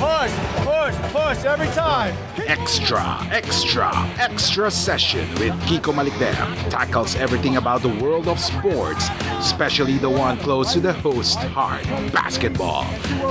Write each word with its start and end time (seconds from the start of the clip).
Push, 0.00 0.32
push, 0.66 1.12
push 1.12 1.44
every 1.44 1.68
time. 1.68 2.12
Extra, 2.48 3.18
extra, 3.30 3.90
extra 4.18 4.68
session 4.68 5.28
with 5.34 5.52
Kiko 5.68 5.92
Malikdem 5.94 6.70
tackles 6.70 7.14
everything 7.14 7.56
about 7.56 7.82
the 7.82 7.88
world 8.02 8.26
of 8.26 8.40
sports, 8.40 9.08
especially 9.38 9.96
the 9.98 10.10
one 10.10 10.36
close 10.38 10.72
to 10.72 10.80
the 10.80 10.92
host 10.92 11.38
heart, 11.38 11.84
basketball. 12.12 12.82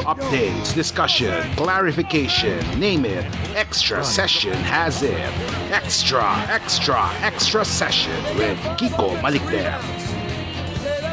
Updates, 0.06 0.74
discussion, 0.74 1.44
clarification, 1.58 2.58
name 2.80 3.04
it. 3.04 3.26
Extra 3.56 4.02
session 4.02 4.54
has 4.54 5.04
it. 5.04 5.20
Extra, 5.72 6.24
extra, 6.48 7.10
extra 7.22 7.66
session 7.66 8.16
with 8.38 8.58
Kiko 8.78 9.20
Malikdem. 9.20 10.09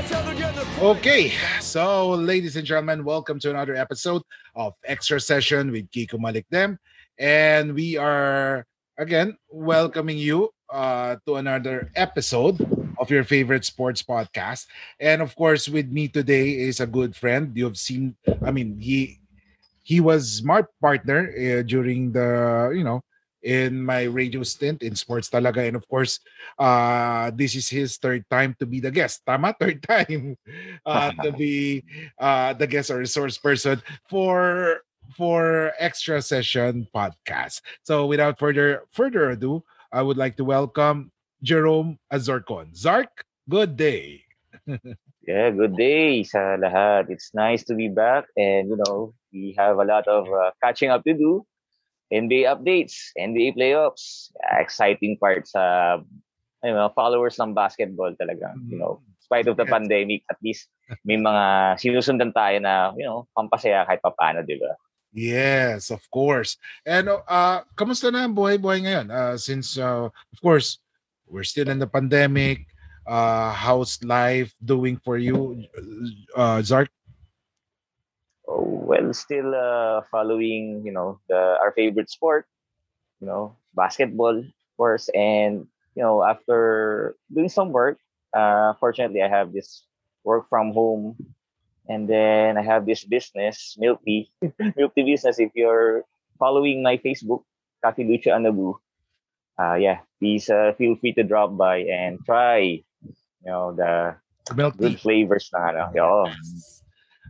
Okay, 0.07 1.33
so 1.61 2.11
ladies 2.11 2.55
and 2.55 2.65
gentlemen, 2.65 3.03
welcome 3.03 3.41
to 3.41 3.51
another 3.51 3.75
episode 3.75 4.23
of 4.55 4.75
Extra 4.85 5.19
Session 5.19 5.73
with 5.73 5.91
Kiko 5.91 6.15
Malikdem. 6.15 6.79
And 7.19 7.75
we 7.75 7.97
are 7.97 8.67
again 8.99 9.37
welcoming 9.51 10.19
you 10.19 10.51
uh, 10.71 11.17
to 11.27 11.37
another 11.37 11.91
episode 11.97 12.61
of 12.99 13.11
your 13.11 13.25
favorite 13.25 13.65
sports 13.65 14.03
podcast. 14.03 14.67
And 15.01 15.23
of 15.23 15.35
course, 15.35 15.69
with 15.69 15.91
me 15.91 16.07
today 16.07 16.55
is 16.55 16.79
a 16.79 16.87
good 16.87 17.17
friend. 17.17 17.51
You've 17.57 17.79
seen, 17.79 18.15
I 18.45 18.53
mean, 18.53 18.79
he 18.79 19.19
he 19.83 20.01
was 20.01 20.43
my 20.43 20.63
partner 20.81 21.35
uh, 21.35 21.63
during 21.63 22.13
the, 22.13 22.73
you 22.75 22.85
know, 22.85 23.03
in 23.47 23.79
my 23.79 24.11
radio 24.11 24.43
stint 24.43 24.83
in 24.83 24.99
sports 24.99 25.31
talaga. 25.31 25.63
And 25.63 25.79
of 25.79 25.87
course, 25.87 26.19
uh, 26.59 27.31
this 27.31 27.55
is 27.55 27.71
his 27.71 27.97
third 27.97 28.27
time 28.29 28.59
to 28.59 28.67
be 28.67 28.83
the 28.83 28.91
guest. 28.91 29.23
Tama? 29.25 29.55
Third 29.63 29.87
time 29.87 30.37
uh, 30.85 31.15
to 31.23 31.31
be 31.31 31.87
uh, 32.19 32.53
the 32.59 32.67
guest 32.67 32.91
or 32.91 32.99
resource 32.99 33.39
person 33.39 33.81
for 34.11 34.83
for 35.15 35.71
extra 35.79 36.21
session 36.21 36.91
podcast. 36.91 37.63
So 37.87 38.11
without 38.11 38.43
further 38.43 38.83
further 38.91 39.31
ado, 39.31 39.63
I 39.95 40.03
would 40.03 40.19
like 40.19 40.35
to 40.43 40.45
welcome 40.45 41.15
Jerome 41.41 42.03
Azorcon. 42.13 42.75
Zark, 42.75 43.23
good 43.49 43.79
day. 43.79 44.27
Yeah, 45.27 45.51
good 45.51 45.75
day 45.75 46.23
sa 46.23 46.55
lahat. 46.55 47.11
It's 47.11 47.35
nice 47.35 47.67
to 47.67 47.75
be 47.75 47.91
back 47.91 48.31
and 48.39 48.71
you 48.71 48.79
know, 48.79 49.11
we 49.35 49.59
have 49.59 49.83
a 49.83 49.83
lot 49.83 50.07
of 50.07 50.31
uh, 50.31 50.55
catching 50.63 50.95
up 50.95 51.03
to 51.03 51.19
do. 51.19 51.43
NBA 52.13 52.47
updates, 52.47 53.11
NBA 53.19 53.59
playoffs, 53.59 54.31
uh, 54.39 54.63
exciting 54.63 55.19
part 55.19 55.47
sa 55.49 55.99
you 56.65 56.75
know, 56.75 56.91
followers 56.95 57.39
ng 57.39 57.55
basketball 57.55 58.11
talaga. 58.19 58.55
You 58.67 58.79
know, 58.79 58.99
in 59.07 59.15
spite 59.23 59.47
of 59.47 59.55
the 59.55 59.67
Yes. 59.67 59.75
pandemic, 59.75 60.21
at 60.31 60.39
least 60.43 60.67
may 61.07 61.15
mga 61.19 61.77
sinusundan 61.79 62.35
tayo 62.35 62.59
na, 62.59 62.91
you 62.99 63.07
know, 63.07 63.27
pampasaya 63.39 63.87
kahit 63.87 64.03
papaano, 64.03 64.43
di 64.43 64.59
ba? 64.59 64.75
Yes, 65.15 65.89
of 65.95 66.03
course. 66.11 66.59
And 66.85 67.09
uh 67.09 67.63
kamusta 67.79 68.11
na 68.11 68.27
ang 68.27 68.35
buhay-buhay 68.35 68.85
ngayon? 68.85 69.07
Uh 69.09 69.37
since 69.39 69.79
uh, 69.79 70.11
of 70.11 70.39
course, 70.43 70.83
we're 71.31 71.47
still 71.47 71.71
in 71.71 71.79
the 71.79 71.89
pandemic. 71.89 72.67
Uh 73.07 73.55
how's 73.55 74.03
life 74.03 74.51
doing 74.61 74.99
for 75.01 75.17
you? 75.17 75.63
Uh 76.35 76.61
Zark? 76.61 76.91
Well, 78.47 79.13
still 79.13 79.55
uh, 79.55 80.03
following, 80.11 80.83
you 80.85 80.93
know, 80.93 81.19
the 81.29 81.59
our 81.61 81.73
favorite 81.73 82.11
sport, 82.11 82.47
you 83.21 83.27
know, 83.27 83.57
basketball, 83.75 84.39
of 84.39 84.73
course. 84.77 85.09
And, 85.15 85.67
you 85.95 86.03
know, 86.03 86.23
after 86.23 87.17
doing 87.33 87.49
some 87.49 87.73
work, 87.73 87.99
uh, 88.33 88.75
fortunately, 88.79 89.23
I 89.23 89.29
have 89.29 89.53
this 89.53 89.85
work 90.25 90.49
from 90.49 90.73
home. 90.73 91.17
And 91.89 92.09
then 92.09 92.59
I 92.59 92.63
have 92.63 92.87
this 92.87 93.05
business, 93.05 93.77
Milk 93.79 94.03
Tea. 94.05 94.31
Milk 94.77 94.95
Tea 94.95 95.05
business. 95.05 95.39
If 95.39 95.51
you're 95.55 96.03
following 96.39 96.83
my 96.83 96.99
Facebook, 96.99 97.43
Kaki 97.83 98.05
Lucha 98.05 98.35
Anabu, 98.35 98.75
uh, 99.59 99.75
yeah, 99.75 100.01
please 100.19 100.51
uh, 100.51 100.73
feel 100.79 100.97
free 100.97 101.13
to 101.15 101.23
drop 101.23 101.57
by 101.57 101.79
and 101.87 102.19
try, 102.27 102.59
you 103.03 103.47
know, 103.47 103.73
the 103.75 104.17
Milk 104.55 104.77
good 104.77 104.95
tea. 104.95 104.97
flavors 104.99 105.51
na 105.53 105.71
ano. 105.71 105.85
Yeah, 105.95 106.35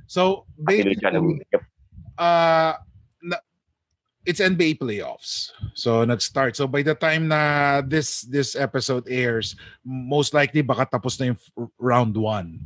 So 0.07 0.47
basically, 0.59 0.97
uh 2.19 2.75
na- 3.23 3.45
it's 4.25 4.41
NBA 4.41 4.79
playoffs. 4.79 5.51
So 5.75 6.03
nag-start. 6.05 6.57
So 6.57 6.67
by 6.67 6.83
the 6.83 6.95
time 6.95 7.29
na 7.29 7.83
this 7.83 8.23
this 8.27 8.55
episode 8.57 9.07
airs, 9.07 9.55
most 9.85 10.35
likely 10.35 10.63
baka 10.63 10.87
tapos 10.87 11.19
na 11.21 11.31
yung 11.35 11.41
round 11.79 12.15
1. 12.17 12.59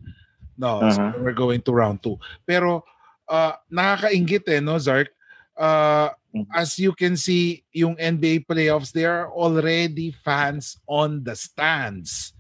No, 0.57 0.85
so 0.93 1.01
Mhm. 1.01 1.25
we're 1.25 1.37
going 1.37 1.61
to 1.65 1.73
round 1.73 2.01
2. 2.05 2.17
Pero 2.45 2.85
uh 3.29 3.57
nakakaingit 3.73 4.45
eh 4.49 4.61
no 4.61 4.77
Zark. 4.81 5.09
Uh 5.57 6.13
Mhm. 6.33 6.47
as 6.55 6.79
you 6.79 6.95
can 6.95 7.17
see 7.19 7.65
yung 7.75 7.97
NBA 7.99 8.47
playoffs 8.47 8.93
there 8.95 9.11
are 9.27 9.29
already 9.35 10.15
fans 10.23 10.79
on 10.87 11.25
the 11.27 11.35
stands. 11.35 12.33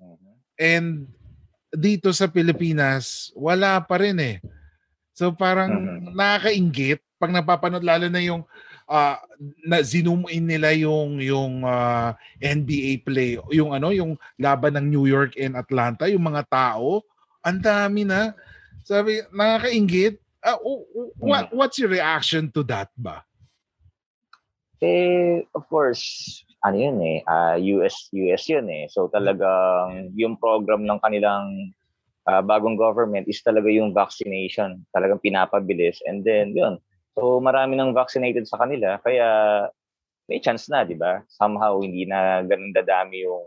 Mhm. 0.00 0.32
And 0.58 0.88
dito 1.72 2.10
sa 2.14 2.30
Pilipinas, 2.30 3.30
wala 3.34 3.78
pa 3.82 4.00
rin 4.00 4.16
eh. 4.20 4.36
So 5.16 5.32
parang 5.32 5.72
Mhm. 5.72 6.12
nakakaingit 6.14 7.00
pag 7.16 7.32
napapanood 7.32 7.84
lalo 7.84 8.06
na 8.12 8.20
yung 8.20 8.44
ah, 8.86 9.18
na 9.66 9.82
zoom 9.82 10.28
in 10.30 10.46
nila 10.46 10.70
yung 10.76 11.18
yung 11.18 11.64
ah, 11.66 12.14
NBA 12.38 13.02
play, 13.02 13.40
yung 13.50 13.74
ano, 13.74 13.90
yung 13.90 14.14
laban 14.38 14.78
ng 14.78 14.86
New 14.86 15.06
York 15.10 15.34
and 15.40 15.56
Atlanta, 15.58 16.06
yung 16.06 16.22
mga 16.22 16.46
tao, 16.46 17.02
ang 17.42 17.58
dami 17.58 18.06
na. 18.06 18.34
Sabi, 18.86 19.22
nakakaingit. 19.34 20.22
W- 20.62 21.10
what, 21.18 21.50
what's 21.50 21.74
your 21.82 21.90
reaction 21.90 22.46
to 22.54 22.62
that 22.62 22.86
ba? 22.94 23.26
Eh, 24.80 25.42
of 25.54 25.66
course, 25.68 26.45
ano 26.64 26.76
yun 26.76 26.98
eh, 27.04 27.18
ah, 27.28 27.56
US, 27.58 28.08
US 28.14 28.44
yun 28.48 28.66
eh. 28.70 28.88
So 28.88 29.08
talagang 29.12 30.12
yung 30.16 30.40
program 30.40 30.88
ng 30.88 30.98
kanilang 31.02 31.72
ah, 32.28 32.40
bagong 32.40 32.78
government 32.78 33.28
is 33.28 33.42
talaga 33.44 33.68
yung 33.68 33.92
vaccination. 33.92 34.84
Talagang 34.94 35.20
pinapabilis. 35.20 36.00
And 36.08 36.24
then, 36.24 36.56
yun. 36.56 36.80
So 37.16 37.40
marami 37.40 37.76
nang 37.76 37.92
vaccinated 37.96 38.48
sa 38.48 38.60
kanila. 38.60 39.00
Kaya 39.00 39.26
may 40.26 40.42
chance 40.42 40.66
na, 40.66 40.82
di 40.82 40.98
ba? 40.98 41.22
Somehow, 41.30 41.78
hindi 41.80 42.04
na 42.04 42.42
ganun 42.42 42.74
dadami 42.74 43.22
yung 43.22 43.46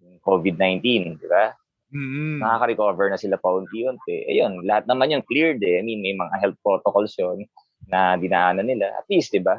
yung 0.00 0.16
COVID-19, 0.24 1.16
di 1.20 1.28
ba? 1.28 1.52
Mm. 1.90 2.38
nakaka-recover 2.38 3.10
na 3.10 3.18
sila 3.18 3.34
paunti-unti. 3.34 4.30
Ayun, 4.30 4.62
lahat 4.62 4.86
naman 4.86 5.10
yung 5.10 5.26
cleared 5.26 5.58
eh. 5.58 5.82
I 5.82 5.82
mean, 5.82 5.98
may 5.98 6.14
mga 6.14 6.38
health 6.38 6.58
protocols 6.62 7.18
yun 7.18 7.50
na 7.90 8.14
dinaanan 8.14 8.70
nila. 8.70 8.94
At 8.94 9.10
least, 9.10 9.34
di 9.34 9.42
ba? 9.42 9.58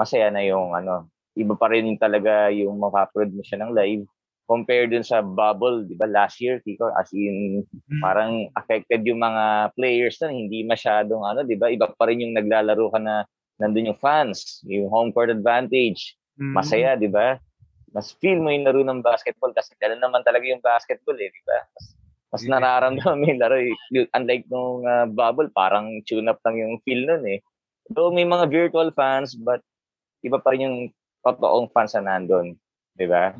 Masaya 0.00 0.32
na 0.32 0.40
yung 0.40 0.72
ano, 0.72 1.04
iba 1.36 1.54
pa 1.54 1.68
rin 1.68 1.94
talaga 2.00 2.48
yung 2.50 2.80
mapapanood 2.80 3.32
mo 3.36 3.42
siya 3.44 3.60
ng 3.62 3.72
live 3.76 4.04
compared 4.46 4.94
dun 4.94 5.02
sa 5.02 5.20
bubble, 5.26 5.82
di 5.84 5.98
ba, 5.98 6.06
last 6.06 6.38
year, 6.38 6.62
Kiko, 6.62 6.86
as 6.94 7.10
in, 7.10 7.66
Mm. 7.90 7.98
parang 7.98 8.32
affected 8.54 9.02
yung 9.02 9.18
mga 9.18 9.74
players 9.74 10.22
na 10.22 10.30
hindi 10.30 10.62
masyadong 10.62 11.26
ano, 11.26 11.42
di 11.42 11.58
ba, 11.58 11.66
iba 11.66 11.90
pa 11.90 12.06
rin 12.06 12.22
yung 12.22 12.34
naglalaro 12.38 12.94
ka 12.94 13.02
na 13.02 13.26
nandun 13.58 13.90
yung 13.90 13.98
fans, 13.98 14.62
yung 14.62 14.86
home 14.86 15.10
court 15.10 15.34
advantage, 15.34 16.14
Mm. 16.38 16.54
masaya, 16.54 16.94
di 16.94 17.10
ba? 17.10 17.42
Mas 17.90 18.14
feel 18.22 18.38
mo 18.38 18.54
yung 18.54 18.62
laro 18.68 18.86
ng 18.86 19.02
basketball 19.02 19.50
kasi 19.50 19.74
gano'n 19.82 19.98
naman 19.98 20.22
talaga 20.22 20.46
yung 20.46 20.62
basketball 20.62 21.18
eh, 21.18 21.26
di 21.26 21.42
ba? 21.42 21.58
Mas, 21.74 21.84
Mas 22.30 22.42
nararamdaman 22.46 23.18
mo 23.18 23.24
yung 23.26 23.40
laro. 23.42 23.56
eh. 23.58 23.72
Unlike 24.14 24.46
nung 24.46 24.84
ah, 24.86 25.08
bubble, 25.10 25.48
parang 25.50 26.04
tune-up 26.06 26.38
lang 26.46 26.60
yung 26.60 26.74
feel 26.86 27.02
nun 27.02 27.24
eh. 27.26 27.40
So 27.96 28.12
may 28.14 28.26
mga 28.28 28.46
virtual 28.46 28.92
fans, 28.94 29.34
but 29.34 29.58
iba 30.22 30.36
pa 30.38 30.52
rin 30.54 30.66
yung 30.66 30.78
totoong 31.34 31.66
fans 31.74 31.94
na 31.98 32.14
nandun. 32.14 32.54
Di 32.94 33.06
ba? 33.06 33.34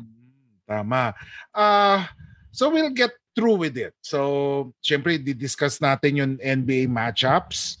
Tama. 0.67 1.15
Ah, 1.55 2.11
so 2.51 2.67
we'll 2.67 2.91
get 2.91 3.15
through 3.31 3.55
with 3.55 3.77
it. 3.77 3.93
So, 4.01 4.73
syempre, 4.81 5.15
di-discuss 5.15 5.79
natin 5.79 6.17
yung 6.17 6.33
NBA 6.41 6.89
matchups, 6.89 7.77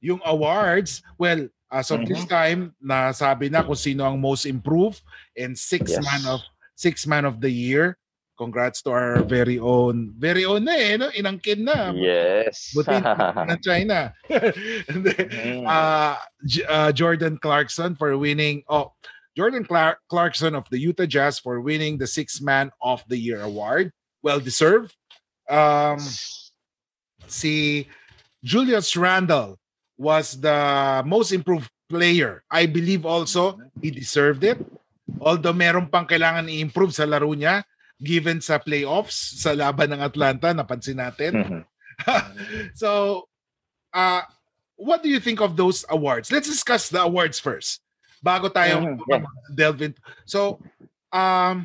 yung 0.00 0.18
awards. 0.24 1.04
Well, 1.20 1.46
as 1.70 1.92
of 1.92 2.02
this 2.02 2.24
Mhm. 2.24 2.32
time, 2.32 2.60
nasabi 2.80 3.52
na 3.52 3.62
kung 3.62 3.76
sino 3.78 4.02
ang 4.02 4.18
most 4.18 4.48
improved 4.48 5.04
and 5.36 5.54
six 5.54 5.94
Yes. 5.94 6.02
man 6.02 6.22
of 6.26 6.40
six 6.74 7.04
man 7.06 7.28
of 7.28 7.38
the 7.38 7.52
year. 7.52 7.94
Congrats 8.40 8.80
to 8.80 8.88
our 8.88 9.20
very 9.20 9.60
own, 9.60 10.16
very 10.16 10.48
own 10.48 10.64
na 10.64 10.72
eh, 10.72 10.96
no? 10.96 11.12
inangkin 11.12 11.60
na. 11.60 11.92
Yes. 11.92 12.72
Buti 12.72 12.96
ng 12.96 13.60
China. 13.68 14.16
And 14.88 15.04
then, 15.06 15.28
Mm. 15.28 15.68
uh, 15.68 16.16
J- 16.48 16.64
uh, 16.64 16.88
Jordan 16.90 17.36
Clarkson 17.36 18.00
for 18.00 18.16
winning. 18.16 18.64
Oh, 18.64 18.96
Jordan 19.36 19.64
Clark- 19.64 20.00
Clarkson 20.08 20.54
of 20.54 20.66
the 20.70 20.78
Utah 20.78 21.06
Jazz 21.06 21.38
for 21.38 21.60
winning 21.60 21.98
the 21.98 22.06
Six 22.06 22.40
Man 22.40 22.70
of 22.82 23.02
the 23.08 23.16
Year 23.16 23.40
award. 23.40 23.92
Well 24.22 24.40
deserved. 24.40 24.94
Um, 25.48 25.98
si 27.26 27.86
Julius 28.42 28.96
Randle 28.96 29.58
was 29.98 30.40
the 30.40 31.02
most 31.06 31.32
improved 31.32 31.70
player. 31.88 32.42
I 32.50 32.66
believe 32.66 33.04
also 33.04 33.58
he 33.82 33.90
deserved 33.90 34.44
it. 34.44 34.58
Although 35.18 35.52
meron 35.52 35.90
pang 35.90 36.06
kailangan 36.06 36.46
i-improve 36.46 36.94
sa 36.94 37.04
laro 37.04 37.34
niya 37.34 37.66
given 38.00 38.40
sa 38.40 38.56
playoffs 38.62 39.36
sa 39.42 39.52
laban 39.52 39.92
ng 39.92 40.00
Atlanta, 40.00 40.54
napansin 40.54 41.02
natin. 41.02 41.32
Mhm. 41.36 41.62
so, 42.80 43.24
uh, 43.92 44.22
what 44.80 45.02
do 45.02 45.10
you 45.12 45.20
think 45.20 45.40
of 45.44 45.56
those 45.56 45.84
awards? 45.92 46.32
Let's 46.32 46.48
discuss 46.48 46.88
the 46.88 47.02
awards 47.04 47.36
first. 47.36 47.84
Bago 48.20 48.52
tayo 48.52 48.84
Mhm, 48.84 49.00
yeah. 49.08 49.24
delve 49.56 49.80
into. 49.80 50.00
So, 50.28 50.60
um, 51.10 51.64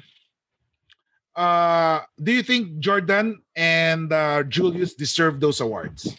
uh, 1.36 2.00
do 2.16 2.32
you 2.32 2.44
think 2.44 2.80
Jordan 2.80 3.44
and 3.56 4.08
uh, 4.12 4.44
Julius 4.48 4.96
deserve 4.96 5.44
those 5.44 5.60
awards? 5.60 6.16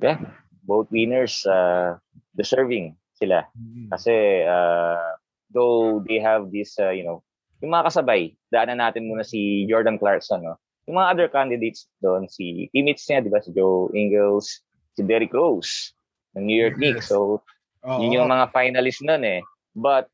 Yeah. 0.00 0.20
Both 0.64 0.92
winners 0.92 1.44
uh, 1.48 1.96
deserving 2.36 2.96
sila. 3.16 3.48
Kasi 3.88 4.44
uh, 4.44 5.16
though 5.48 6.04
they 6.04 6.20
have 6.20 6.52
this, 6.52 6.76
uh, 6.76 6.92
you 6.92 7.04
know, 7.04 7.24
yung 7.64 7.72
mga 7.72 7.88
kasabay, 7.88 8.36
daanan 8.52 8.84
natin 8.84 9.08
muna 9.08 9.24
si 9.24 9.64
Jordan 9.64 9.96
Clarkson, 9.96 10.44
no? 10.44 10.60
Yung 10.84 11.00
mga 11.00 11.08
other 11.16 11.28
candidates 11.32 11.88
doon, 12.04 12.28
si 12.28 12.68
teammates 12.76 13.08
niya, 13.08 13.24
di 13.24 13.32
ba? 13.32 13.40
Si 13.40 13.48
Joe 13.56 13.88
Ingles, 13.96 14.60
si 14.92 15.00
Derrick 15.00 15.32
Rose, 15.32 15.96
ng 16.36 16.44
New 16.44 16.58
York 16.60 16.76
Knicks. 16.76 17.08
Yes. 17.08 17.08
So, 17.08 17.40
Oo. 17.88 17.98
yun 18.04 18.20
yung 18.20 18.28
mga 18.28 18.52
finalists 18.52 19.00
nun 19.00 19.24
eh. 19.24 19.40
But, 19.76 20.08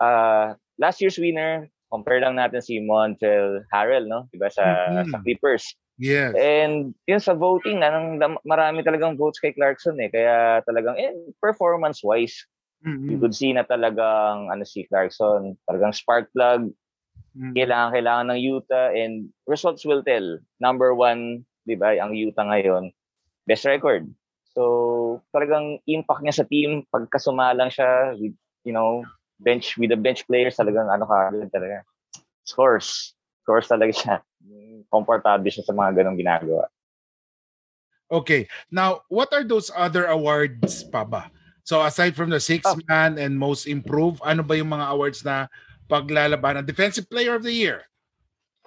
uh, 0.00 0.54
last 0.78 1.00
year's 1.02 1.18
winner, 1.18 1.68
compare 1.92 2.20
lang 2.22 2.36
natin 2.40 2.62
si 2.64 2.80
Montrell 2.82 3.62
Harrell, 3.74 4.08
no? 4.08 4.28
Di 4.32 4.38
ba? 4.40 4.48
Sa, 4.50 4.64
Mhm. 4.64 5.04
sa 5.06 5.20
Clippers. 5.24 5.76
Yes. 5.98 6.36
And 6.36 6.94
yun 7.08 7.20
sa 7.22 7.34
voting, 7.34 7.82
anong, 7.84 8.20
marami 8.46 8.82
talagang 8.84 9.16
votes 9.18 9.40
kay 9.40 9.52
Clarkson 9.56 9.98
eh. 10.02 10.10
Kaya 10.12 10.62
talagang, 10.68 10.96
eh, 11.00 11.12
performance-wise, 11.42 12.34
you 13.08 13.16
Mhm. 13.16 13.22
could 13.22 13.34
see 13.36 13.52
na 13.52 13.64
talagang 13.66 14.48
ano 14.52 14.64
si 14.66 14.86
Clarkson, 14.88 15.56
talagang 15.70 15.92
spark 15.96 16.30
plug, 16.36 16.70
Mhm. 17.34 17.58
kailangan 17.58 17.92
kailangan 17.96 18.26
ng 18.34 18.40
Utah 18.42 18.90
and 18.94 19.30
results 19.50 19.84
will 19.86 20.02
tell. 20.06 20.38
Number 20.62 20.94
one, 20.94 21.44
'di 21.68 21.76
ba, 21.80 21.96
ang 21.98 22.14
Utah 22.16 22.46
ngayon, 22.48 22.92
best 23.48 23.64
record. 23.68 24.06
So, 24.54 25.22
talagang 25.34 25.80
impact 25.90 26.22
niya 26.26 26.36
sa 26.42 26.48
team 26.48 26.84
pagka 26.92 27.18
sumalang 27.22 27.70
siya 27.72 28.16
with, 28.20 28.36
you 28.64 28.72
know, 28.72 29.04
bench 29.40 29.76
with 29.76 29.90
the 29.90 29.98
bench 29.98 30.26
players 30.26 30.56
talagang 30.56 30.86
ano 30.90 31.06
ka 31.06 31.30
talaga. 31.50 31.82
Scores. 32.44 33.14
Scores 33.42 33.66
talaga 33.68 33.92
siya. 33.94 34.14
Komportable 34.92 35.50
siya 35.50 35.66
sa 35.66 35.74
mga 35.74 36.02
ganong 36.02 36.18
ginagawa. 36.18 36.66
Okay. 38.12 38.46
Now, 38.70 39.02
what 39.08 39.32
are 39.32 39.42
those 39.44 39.70
other 39.74 40.04
awards 40.06 40.84
pa 40.84 41.02
ba? 41.02 41.32
So 41.64 41.80
aside 41.80 42.14
from 42.18 42.28
the 42.30 42.42
six 42.42 42.66
Oh. 42.66 42.76
man 42.90 43.16
and 43.16 43.38
most 43.38 43.66
improved, 43.66 44.20
ano 44.26 44.42
ba 44.42 44.58
yung 44.58 44.68
mga 44.68 44.90
awards 44.92 45.24
na 45.24 45.46
paglalabanan? 45.88 46.66
Defensive 46.66 47.08
Player 47.08 47.34
of 47.34 47.42
the 47.46 47.54
Year. 47.54 47.86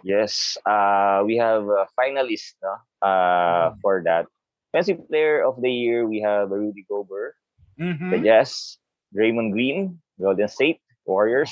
Yes, 0.06 0.54
uh, 0.70 1.26
we 1.26 1.36
have 1.38 1.66
a 1.66 1.90
finalist 1.98 2.54
no? 2.62 2.78
uh, 3.02 3.74
for 3.82 4.02
that. 4.06 4.30
Defensive 4.70 5.02
Player 5.10 5.42
of 5.42 5.58
the 5.62 5.72
Year, 5.72 6.06
we 6.06 6.22
have 6.22 6.52
Rudy 6.52 6.86
Gobert, 6.86 7.34
Mhm. 7.80 8.12
the 8.14 8.20
Jazz, 8.22 8.78
Draymond 9.16 9.56
Green, 9.56 9.96
Golden 10.20 10.48
State 10.48 10.84
Warriors, 11.08 11.52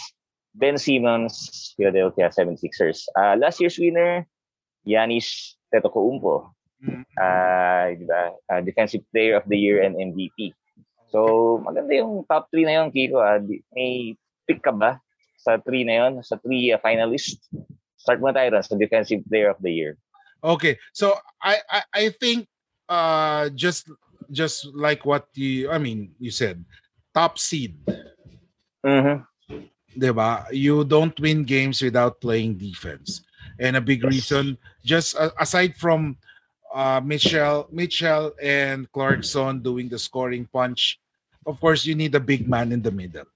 Ben 0.53 0.75
Simmons, 0.77 1.71
Philadelphia 1.79 2.29
76ers. 2.29 3.07
Uh, 3.15 3.39
last 3.39 3.63
year's 3.63 3.79
winner, 3.79 4.27
Yanis 4.85 5.55
Antetokounmpo, 5.71 6.51
Mhm. 6.83 7.07
uh, 7.15 7.85
di 7.95 8.03
ba? 8.05 8.35
Uh, 8.51 8.59
Defensive 8.61 9.01
Player 9.09 9.39
of 9.39 9.47
the 9.47 9.55
Year 9.55 9.81
and 9.81 9.95
MVP. 9.95 10.51
So, 11.07 11.57
maganda 11.63 11.95
yung 11.95 12.27
top 12.27 12.51
3 12.51 12.67
na 12.67 12.83
yun, 12.83 12.91
Kiko. 12.91 13.23
ah. 13.23 13.39
May 13.71 14.19
pick 14.43 14.59
ka 14.59 14.75
ba 14.75 14.99
sa 15.39 15.55
3 15.55 15.87
na 15.87 15.95
yun? 16.03 16.13
Sa 16.21 16.35
3 16.35 16.75
uh, 16.75 16.79
finalists? 16.83 17.39
Start 17.95 18.19
mo 18.19 18.35
tayo 18.35 18.51
ron 18.51 18.65
sa 18.67 18.75
Defensive 18.75 19.23
Player 19.31 19.47
of 19.47 19.61
the 19.63 19.71
Year. 19.71 19.95
Okay. 20.43 20.75
So 20.91 21.15
I 21.39 21.63
I, 21.71 21.81
I 21.95 22.03
think 22.11 22.51
uh 22.91 23.47
just 23.55 23.87
just 24.27 24.67
like 24.75 25.07
what 25.07 25.31
you 25.39 25.71
I 25.71 25.79
mean 25.79 26.11
you 26.19 26.35
said 26.35 26.59
top 27.13 27.37
seed, 27.39 27.77
Mm-hmm. 28.83 29.23
'di 29.95 30.11
ba? 30.11 30.43
You 30.51 30.83
don't 30.83 31.15
win 31.21 31.47
games 31.47 31.79
without 31.81 32.19
playing 32.19 32.59
defense. 32.59 33.23
And 33.61 33.77
a 33.77 33.83
big 33.83 34.03
reason 34.03 34.57
just 34.83 35.15
uh, 35.15 35.31
aside 35.39 35.77
from 35.77 36.17
uh 36.73 36.99
Mitchell 36.99 37.69
Mitchell 37.71 38.33
and 38.41 38.89
Clarkson 38.91 39.61
doing 39.61 39.87
the 39.87 39.99
scoring 40.01 40.49
punch, 40.51 40.99
of 41.45 41.61
course 41.61 41.85
you 41.85 41.95
need 41.95 42.15
a 42.15 42.23
big 42.23 42.49
man 42.49 42.73
in 42.73 42.81
the 42.81 42.91
middle. 42.91 43.29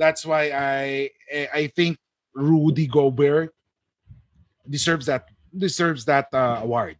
That's 0.00 0.24
why 0.24 0.50
I 0.50 1.10
I 1.52 1.68
think 1.76 2.00
Rudy 2.34 2.88
Gobert 2.88 3.52
deserves 4.66 5.06
that 5.06 5.28
deserves 5.52 6.04
that 6.06 6.32
uh, 6.32 6.64
award. 6.64 6.96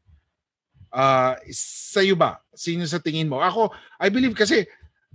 Uh, 0.90 1.38
sa'yo 1.54 2.18
ba? 2.18 2.42
Sino 2.50 2.82
sa 2.82 2.98
tingin 2.98 3.30
mo? 3.30 3.38
Ako, 3.38 3.70
I 3.98 4.10
believe 4.10 4.34
kasi 4.34 4.66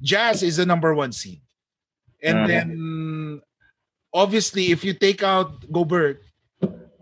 Jazz 0.02 0.44
is 0.44 0.58
the 0.58 0.66
number 0.66 0.94
one 0.94 1.12
seed. 1.12 1.42
And 2.24 2.44
Mhm. 2.44 2.48
then, 2.48 2.68
obviously, 4.14 4.72
if 4.72 4.84
you 4.84 4.94
take 4.94 5.24
out 5.24 5.70
Gobert, 5.72 6.22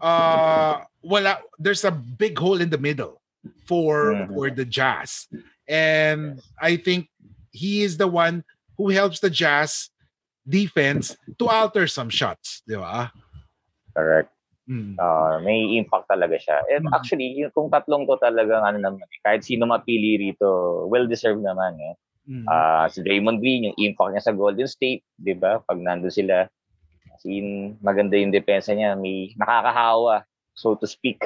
uh, 0.01 0.83
wala, 1.01 1.39
there's 1.57 1.83
a 1.83 1.91
big 1.91 2.37
hole 2.37 2.59
in 2.59 2.69
the 2.69 2.77
middle 2.77 3.21
for, 3.65 4.13
Mhm. 4.13 4.33
for 4.33 4.49
the 4.51 4.65
Jazz. 4.65 5.27
And 5.67 6.39
I 6.59 6.75
think 6.75 7.07
he 7.51 7.81
is 7.81 7.97
the 7.97 8.07
one 8.07 8.43
who 8.77 8.89
helps 8.89 9.19
the 9.19 9.29
Jazz 9.31 9.89
defense 10.43 11.15
to 11.39 11.47
alter 11.47 11.87
some 11.87 12.11
shots. 12.11 12.61
Di 12.67 12.75
ba? 12.75 13.11
Correct. 13.95 14.27
Mm. 14.67 14.95
Uh, 14.95 15.43
may 15.43 15.75
impact 15.75 16.07
talaga 16.07 16.39
siya. 16.39 16.63
And 16.71 16.87
Mhm. 16.87 16.95
actually, 16.95 17.35
yung 17.35 17.51
kung 17.51 17.71
tatlong 17.71 18.07
to 18.07 18.15
talagang 18.19 18.63
ano 18.63 18.79
naman, 18.79 19.03
kahit 19.23 19.43
sino 19.43 19.67
mapili 19.67 20.19
rito, 20.19 20.83
well-deserved 20.87 21.43
naman. 21.43 21.75
Eh. 21.79 21.95
Mm. 22.23 22.47
Ah, 22.47 22.87
si 22.87 23.03
Draymond 23.03 23.43
Green, 23.43 23.67
yung 23.67 23.77
impact 23.79 24.11
niya 24.15 24.23
sa 24.23 24.35
Golden 24.35 24.67
State, 24.69 25.03
di 25.19 25.35
ba? 25.35 25.59
Pag 25.63 25.79
nandun 25.83 26.11
sila, 26.13 26.47
in, 27.23 27.79
maganda 27.79 28.19
yung 28.19 28.35
depensa 28.35 28.75
niya. 28.75 28.99
May 28.99 29.31
nakakahawa, 29.39 30.27
so 30.55 30.75
to 30.75 30.83
speak. 30.83 31.23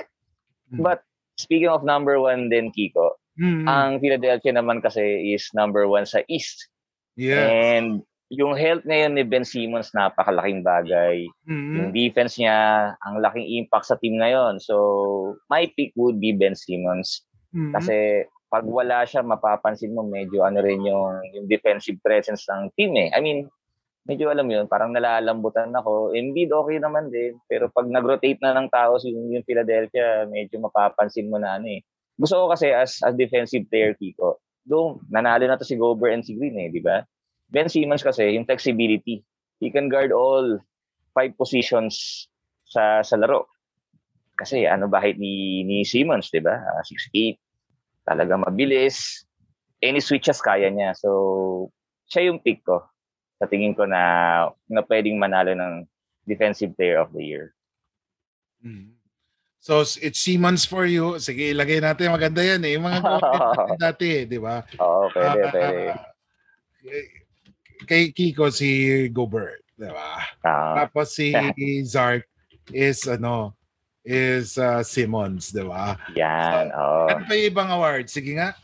Mm. 0.69 0.85
But 0.85 1.01
speaking 1.37 1.69
of 1.69 1.81
number 1.81 2.21
one 2.21 2.49
din, 2.49 2.69
Kiko, 2.69 3.17
Mm. 3.37 3.69
ang 3.69 4.01
Philadelphia 4.01 4.49
naman 4.49 4.81
kasi 4.81 5.29
is 5.29 5.45
number 5.53 5.85
one 5.85 6.09
sa 6.09 6.25
East. 6.25 6.69
yeah. 7.13 7.45
And 7.45 8.01
yung 8.33 8.57
health 8.57 8.81
ngayon 8.83 9.13
ni 9.13 9.23
Ben 9.23 9.45
Simmons, 9.45 9.93
napakalaking 9.93 10.65
bagay. 10.65 11.23
Mhm. 11.47 11.73
Yung 11.77 11.89
defense 11.93 12.35
niya, 12.35 12.57
ang 12.99 13.21
laking 13.23 13.45
impact 13.61 13.87
sa 13.87 13.97
team 13.97 14.19
ngayon. 14.19 14.59
So, 14.59 14.75
my 15.47 15.69
pick 15.73 15.95
would 15.95 16.19
be 16.19 16.33
Ben 16.35 16.57
Simmons. 16.57 17.23
Mhm. 17.55 17.71
Kasi 17.71 18.25
pag 18.47 18.63
wala 18.63 19.03
siya, 19.03 19.23
mapapansin 19.23 19.91
mo 19.91 20.07
medyo 20.07 20.47
ano 20.47 20.63
rin 20.63 20.83
yung, 20.87 21.19
yung 21.35 21.45
defensive 21.51 21.99
presence 21.99 22.47
ng 22.47 22.71
team 22.79 22.95
eh. 22.95 23.11
I 23.11 23.19
mean, 23.19 23.51
medyo 24.07 24.31
alam 24.31 24.47
yun, 24.47 24.71
parang 24.71 24.95
nalalambutan 24.95 25.75
ako. 25.75 26.15
Embiid 26.15 26.55
okay 26.55 26.79
naman 26.79 27.11
din. 27.11 27.35
Pero 27.51 27.67
pag 27.67 27.91
nag-rotate 27.91 28.39
na 28.39 28.55
ng 28.55 28.71
tao 28.71 28.95
yung, 29.03 29.35
yung 29.35 29.43
Philadelphia, 29.43 30.23
medyo 30.31 30.63
mapapansin 30.63 31.27
mo 31.27 31.35
na 31.35 31.59
ano 31.59 31.67
eh. 31.67 31.83
Gusto 32.15 32.47
ko 32.47 32.55
kasi 32.55 32.71
as, 32.71 33.03
as 33.03 33.13
defensive 33.19 33.67
player, 33.67 33.93
Kiko, 33.99 34.39
doon, 34.63 35.03
nanalo 35.11 35.43
na 35.45 35.59
to 35.59 35.67
si 35.67 35.75
Gobert 35.75 36.15
and 36.15 36.23
si 36.23 36.33
Green 36.35 36.55
eh, 36.57 36.71
di 36.71 36.79
ba? 36.79 37.03
Ben 37.51 37.71
Simmons 37.71 38.03
kasi, 38.03 38.35
yung 38.35 38.47
flexibility. 38.47 39.23
He 39.59 39.71
can 39.71 39.87
guard 39.91 40.11
all 40.11 40.59
five 41.15 41.35
positions 41.35 42.27
sa 42.67 43.01
sa 43.03 43.15
laro. 43.15 43.47
kasi 44.37 44.69
ano 44.69 44.85
ba 44.85 45.01
height 45.01 45.17
ni, 45.17 45.65
ni 45.65 45.81
Simmons, 45.81 46.29
di 46.29 46.37
ba? 46.37 46.61
Uh, 46.61 46.83
6'8". 46.85 47.46
Talaga 48.07 48.39
mabilis. 48.39 49.27
Any 49.83 49.99
switches 49.99 50.39
kaya 50.39 50.71
niya. 50.71 50.95
So, 50.95 51.69
siya 52.07 52.31
yung 52.31 52.39
pick 52.39 52.63
ko. 52.63 52.87
Sa 53.37 53.45
tingin 53.45 53.75
ko 53.75 53.83
na, 53.83 54.47
na 54.71 54.81
pwedeng 54.87 55.19
manalo 55.19 55.51
ng 55.51 55.83
Defensive 56.23 56.73
Player 56.79 57.03
of 57.03 57.11
the 57.11 57.21
Year. 57.21 57.51
Mm. 58.63 58.95
So, 59.59 59.83
it's 59.83 60.23
Simmons 60.23 60.63
for 60.63 60.87
you. 60.87 61.19
Sige, 61.19 61.51
ilagay 61.51 61.83
natin. 61.83 62.15
Maganda 62.15 62.39
yan 62.39 62.63
eh. 62.63 62.79
Yung 62.79 62.87
mga 62.87 63.03
natin 63.03 63.77
dati, 63.77 64.09
di 64.23 64.39
ba? 64.39 64.63
Oo, 64.79 65.11
pwede, 65.11 65.39
uh, 65.43 65.51
pwede. 65.51 65.83
Kay 67.83 68.15
Kiko, 68.15 68.47
si 68.47 69.05
Gobert. 69.11 69.59
Di 69.75 69.91
ba? 69.91 70.23
Uh, 70.47 70.73
Tapos 70.79 71.11
si 71.11 71.35
Zark 71.91 72.23
is 72.71 73.03
ano, 73.11 73.56
is 74.07 74.55
uh, 74.55 74.79
Simmons, 74.87 75.51
di 75.51 75.67
ba? 75.67 75.99
Yan, 76.15 76.71
so, 76.71 76.79
oh. 76.79 77.07
Ano 77.11 77.27
pa 77.27 77.35
yung 77.35 77.47
ibang 77.51 77.69
award? 77.75 78.07
Sige 78.07 78.39
nga. 78.39 78.55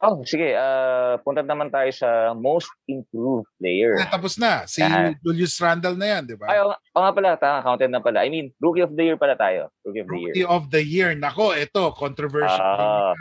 Oh, 0.00 0.20
sige. 0.24 0.56
Uh, 0.56 1.16
punta 1.24 1.40
naman 1.40 1.72
tayo 1.72 1.88
sa 1.92 2.36
most 2.36 2.68
improved 2.88 3.48
player. 3.60 4.00
Ah, 4.00 4.16
tapos 4.16 4.36
na. 4.36 4.64
Si 4.68 4.84
yan. 4.84 5.16
Julius 5.24 5.56
Randle 5.60 5.96
na 5.96 6.06
yan, 6.16 6.22
di 6.28 6.36
ba? 6.36 6.48
Ay, 6.52 6.60
oh, 6.60 6.72
oh 6.72 7.00
nga 7.04 7.12
pala. 7.12 7.28
Tama, 7.36 7.64
counted 7.64 7.92
na 7.92 8.00
pala. 8.00 8.24
I 8.24 8.28
mean, 8.28 8.52
Rookie 8.60 8.84
of 8.84 8.92
the 8.92 9.04
Year 9.08 9.20
pala 9.20 9.36
tayo. 9.36 9.72
Rookie 9.84 10.04
of 10.04 10.08
the 10.08 10.12
Rookie 10.12 10.20
Year. 10.20 10.32
Rookie 10.32 10.48
of 10.48 10.62
the 10.68 10.82
Year. 10.84 11.10
Nako, 11.16 11.56
ito, 11.56 11.92
controversial. 11.96 12.60
Uh, 12.60 13.12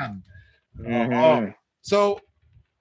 mm-hmm. 0.80 1.16
Oo. 1.16 1.32
So, 1.80 2.20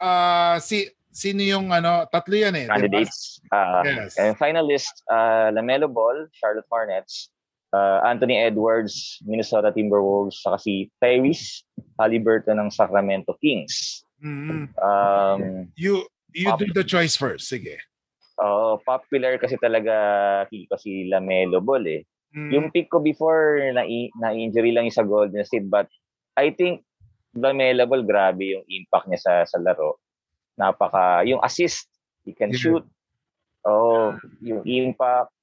uh, 0.02 0.58
si 0.62 0.90
sino 1.10 1.42
yung 1.42 1.74
ano, 1.74 2.06
tatlo 2.06 2.38
yan 2.38 2.54
eh. 2.54 2.66
Candidates. 2.70 3.42
Diba? 3.42 3.58
Uh, 3.58 3.82
yes. 3.82 4.14
And 4.14 4.38
finalist, 4.38 4.94
uh, 5.10 5.50
LaMelo 5.50 5.90
Ball, 5.90 6.30
Charlotte 6.30 6.70
Hornets, 6.70 7.34
uh, 7.72 8.00
Anthony 8.04 8.38
Edwards, 8.38 9.18
Minnesota 9.24 9.72
Timberwolves, 9.72 10.40
saka 10.40 10.58
si 10.58 10.88
Tyrese 11.02 11.64
Halliburton 12.00 12.58
ng 12.58 12.70
Sacramento 12.72 13.36
Kings. 13.40 14.04
Mm-hmm. 14.24 14.74
Um, 14.80 15.70
you 15.76 16.06
you 16.34 16.50
pop- 16.50 16.60
do 16.60 16.70
the 16.74 16.84
choice 16.84 17.16
first. 17.16 17.48
Sige. 17.48 17.78
Oo, 18.38 18.74
uh, 18.78 18.82
popular 18.86 19.34
kasi 19.38 19.58
talaga 19.58 20.46
Kiko 20.46 20.78
si 20.78 21.10
Lamelo 21.10 21.58
Ball 21.58 21.84
eh. 21.86 22.02
Mm-hmm. 22.34 22.50
Yung 22.54 22.66
pick 22.70 22.92
ko 22.92 23.02
before 23.02 23.58
na 23.72 23.82
na 24.20 24.28
injury 24.30 24.70
lang 24.70 24.86
yung 24.86 24.98
sa 24.98 25.06
Golden 25.06 25.42
State 25.42 25.66
but 25.66 25.88
I 26.38 26.54
think 26.54 26.86
Lamelo 27.34 27.86
Ball 27.86 28.06
grabe 28.06 28.54
yung 28.54 28.64
impact 28.70 29.10
niya 29.10 29.20
sa 29.20 29.32
sa 29.46 29.58
laro. 29.58 29.98
Napaka 30.58 31.22
yung 31.26 31.42
assist, 31.42 31.86
he 32.26 32.34
can 32.34 32.50
yeah. 32.54 32.58
shoot. 32.58 32.84
Oh, 33.66 34.14
yung 34.38 34.62
impact 34.66 35.34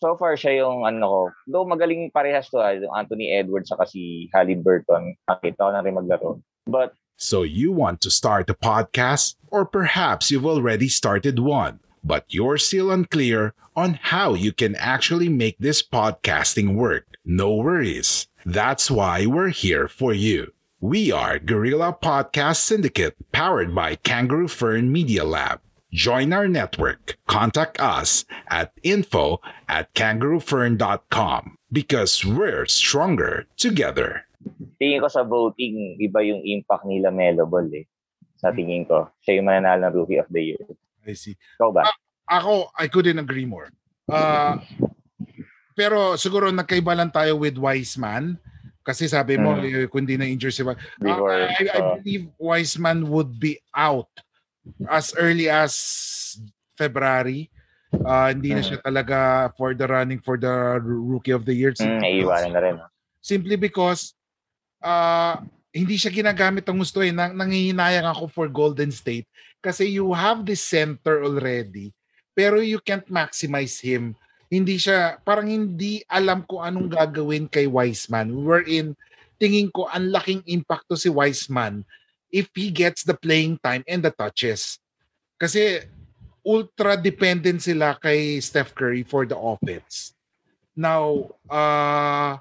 so 0.00 0.16
far 0.16 0.36
siya 0.36 0.64
yung 0.64 0.84
ano 0.84 1.04
ko. 1.06 1.22
Though 1.48 1.66
magaling 1.66 2.12
parehas 2.12 2.48
to, 2.52 2.60
ah, 2.60 2.76
yung 2.76 2.92
Anthony 2.92 3.32
Edwards 3.32 3.72
sa 3.72 3.80
si 3.84 4.28
Halliburton. 4.32 5.16
Nakita 5.28 5.60
ko 5.60 5.70
na 5.72 5.80
rin 5.80 5.96
maglaro. 5.96 6.40
But 6.66 6.92
So 7.16 7.48
you 7.48 7.72
want 7.72 8.04
to 8.04 8.10
start 8.12 8.50
a 8.50 8.54
podcast 8.54 9.40
or 9.48 9.64
perhaps 9.64 10.30
you've 10.30 10.44
already 10.44 10.88
started 10.88 11.40
one, 11.40 11.80
but 12.04 12.28
you're 12.28 12.60
still 12.60 12.92
unclear 12.92 13.56
on 13.74 13.96
how 14.12 14.34
you 14.34 14.52
can 14.52 14.76
actually 14.76 15.32
make 15.32 15.56
this 15.56 15.80
podcasting 15.80 16.76
work. 16.76 17.08
No 17.24 17.54
worries. 17.56 18.28
That's 18.44 18.90
why 18.90 19.24
we're 19.24 19.48
here 19.48 19.88
for 19.88 20.12
you. 20.12 20.52
We 20.78 21.10
are 21.10 21.40
Gorilla 21.40 21.96
Podcast 21.96 22.60
Syndicate 22.60 23.16
powered 23.32 23.74
by 23.74 23.96
Kangaroo 23.96 24.46
Fern 24.46 24.92
Media 24.92 25.24
Lab. 25.24 25.64
Join 25.94 26.34
our 26.34 26.50
network. 26.50 27.16
Contact 27.30 27.78
us 27.78 28.26
at 28.50 28.74
info 28.82 29.38
at 29.70 29.94
kangaroofern.com 29.94 31.58
because 31.70 32.24
we're 32.26 32.66
stronger 32.66 33.46
together. 33.54 34.26
Tingin 34.82 35.00
ko 35.00 35.08
sa 35.08 35.22
voting, 35.22 35.98
iba 36.02 36.22
yung 36.26 36.42
impact 36.42 36.84
nila 36.86 37.14
Melo 37.14 37.46
Ball 37.46 37.70
eh. 37.72 37.86
Sa 38.36 38.52
tingin 38.52 38.84
ko, 38.84 39.08
siya 39.24 39.40
yung 39.40 39.48
mananalo 39.48 39.88
ng 39.88 39.94
Rookie 39.96 40.20
of 40.20 40.28
the 40.28 40.42
Year. 40.52 40.64
I 41.06 41.14
see. 41.16 41.38
Ikaw 41.56 41.70
ba? 41.72 41.88
Uh, 41.88 41.96
ako, 42.28 42.52
I 42.76 42.86
couldn't 42.90 43.22
agree 43.22 43.46
more. 43.46 43.70
Uh, 44.10 44.60
pero 45.72 46.18
siguro 46.20 46.50
nagkaiba 46.52 46.92
lang 46.92 47.14
tayo 47.14 47.38
with 47.40 47.56
Wiseman. 47.56 48.36
Kasi 48.86 49.10
sabi 49.10 49.34
mo, 49.34 49.58
mm. 49.58 49.90
kung 49.90 50.06
di 50.06 50.14
na-injure 50.14 50.54
si 50.54 50.62
Wiseman. 50.62 50.78
Uh, 51.02 51.46
I, 51.50 51.62
I 51.72 51.80
believe 51.98 52.30
Wiseman 52.38 53.08
would 53.10 53.38
be 53.40 53.58
out 53.74 54.10
as 54.90 55.12
early 55.16 55.48
as 55.50 55.74
February. 56.76 57.48
Uh, 57.96 58.34
hindi 58.34 58.52
na 58.52 58.60
siya 58.60 58.82
talaga 58.82 59.48
for 59.56 59.72
the 59.72 59.86
running 59.86 60.20
for 60.20 60.36
the 60.36 60.82
Rookie 60.82 61.32
of 61.32 61.46
the 61.48 61.54
Year. 61.54 61.72
Mm, 61.78 62.02
naiiwanan 62.02 62.52
na 62.52 62.60
rin. 62.60 62.76
Simply 63.22 63.56
because 63.56 64.12
uh, 64.82 65.40
hindi 65.72 65.96
siya 65.96 66.12
ginagamit 66.12 66.66
ang 66.66 66.82
gusto 66.82 67.00
eh. 67.00 67.14
Nang, 67.14 67.32
nangihinayang 67.38 68.06
ako 68.06 68.28
for 68.28 68.46
Golden 68.50 68.92
State 68.92 69.24
kasi 69.64 69.88
you 69.88 70.12
have 70.12 70.44
this 70.44 70.60
center 70.60 71.24
already 71.24 71.94
pero 72.36 72.60
you 72.60 72.76
can't 72.84 73.08
maximize 73.08 73.80
him. 73.80 74.12
Hindi 74.52 74.76
siya, 74.76 75.18
parang 75.24 75.48
hindi 75.48 76.04
alam 76.06 76.44
ko 76.44 76.60
anong 76.60 76.92
gagawin 76.92 77.48
kay 77.48 77.64
Wiseman. 77.64 78.30
Wherein, 78.44 78.92
tingin 79.40 79.72
ko, 79.72 79.88
ang 79.88 80.12
laking 80.12 80.44
impact 80.46 80.86
to 80.86 81.00
si 81.00 81.08
Wiseman 81.08 81.82
if 82.30 82.50
he 82.54 82.70
gets 82.70 83.02
the 83.02 83.14
playing 83.14 83.58
time 83.62 83.84
and 83.86 84.02
the 84.02 84.10
touches. 84.10 84.78
Kasi 85.36 85.84
ultra 86.46 86.94
dependent 86.94 87.62
sila 87.62 87.98
kay 87.98 88.38
Steph 88.38 88.74
Curry 88.74 89.02
for 89.02 89.26
the 89.26 89.36
offense. 89.36 90.14
Now, 90.76 91.32
uh, 91.48 92.38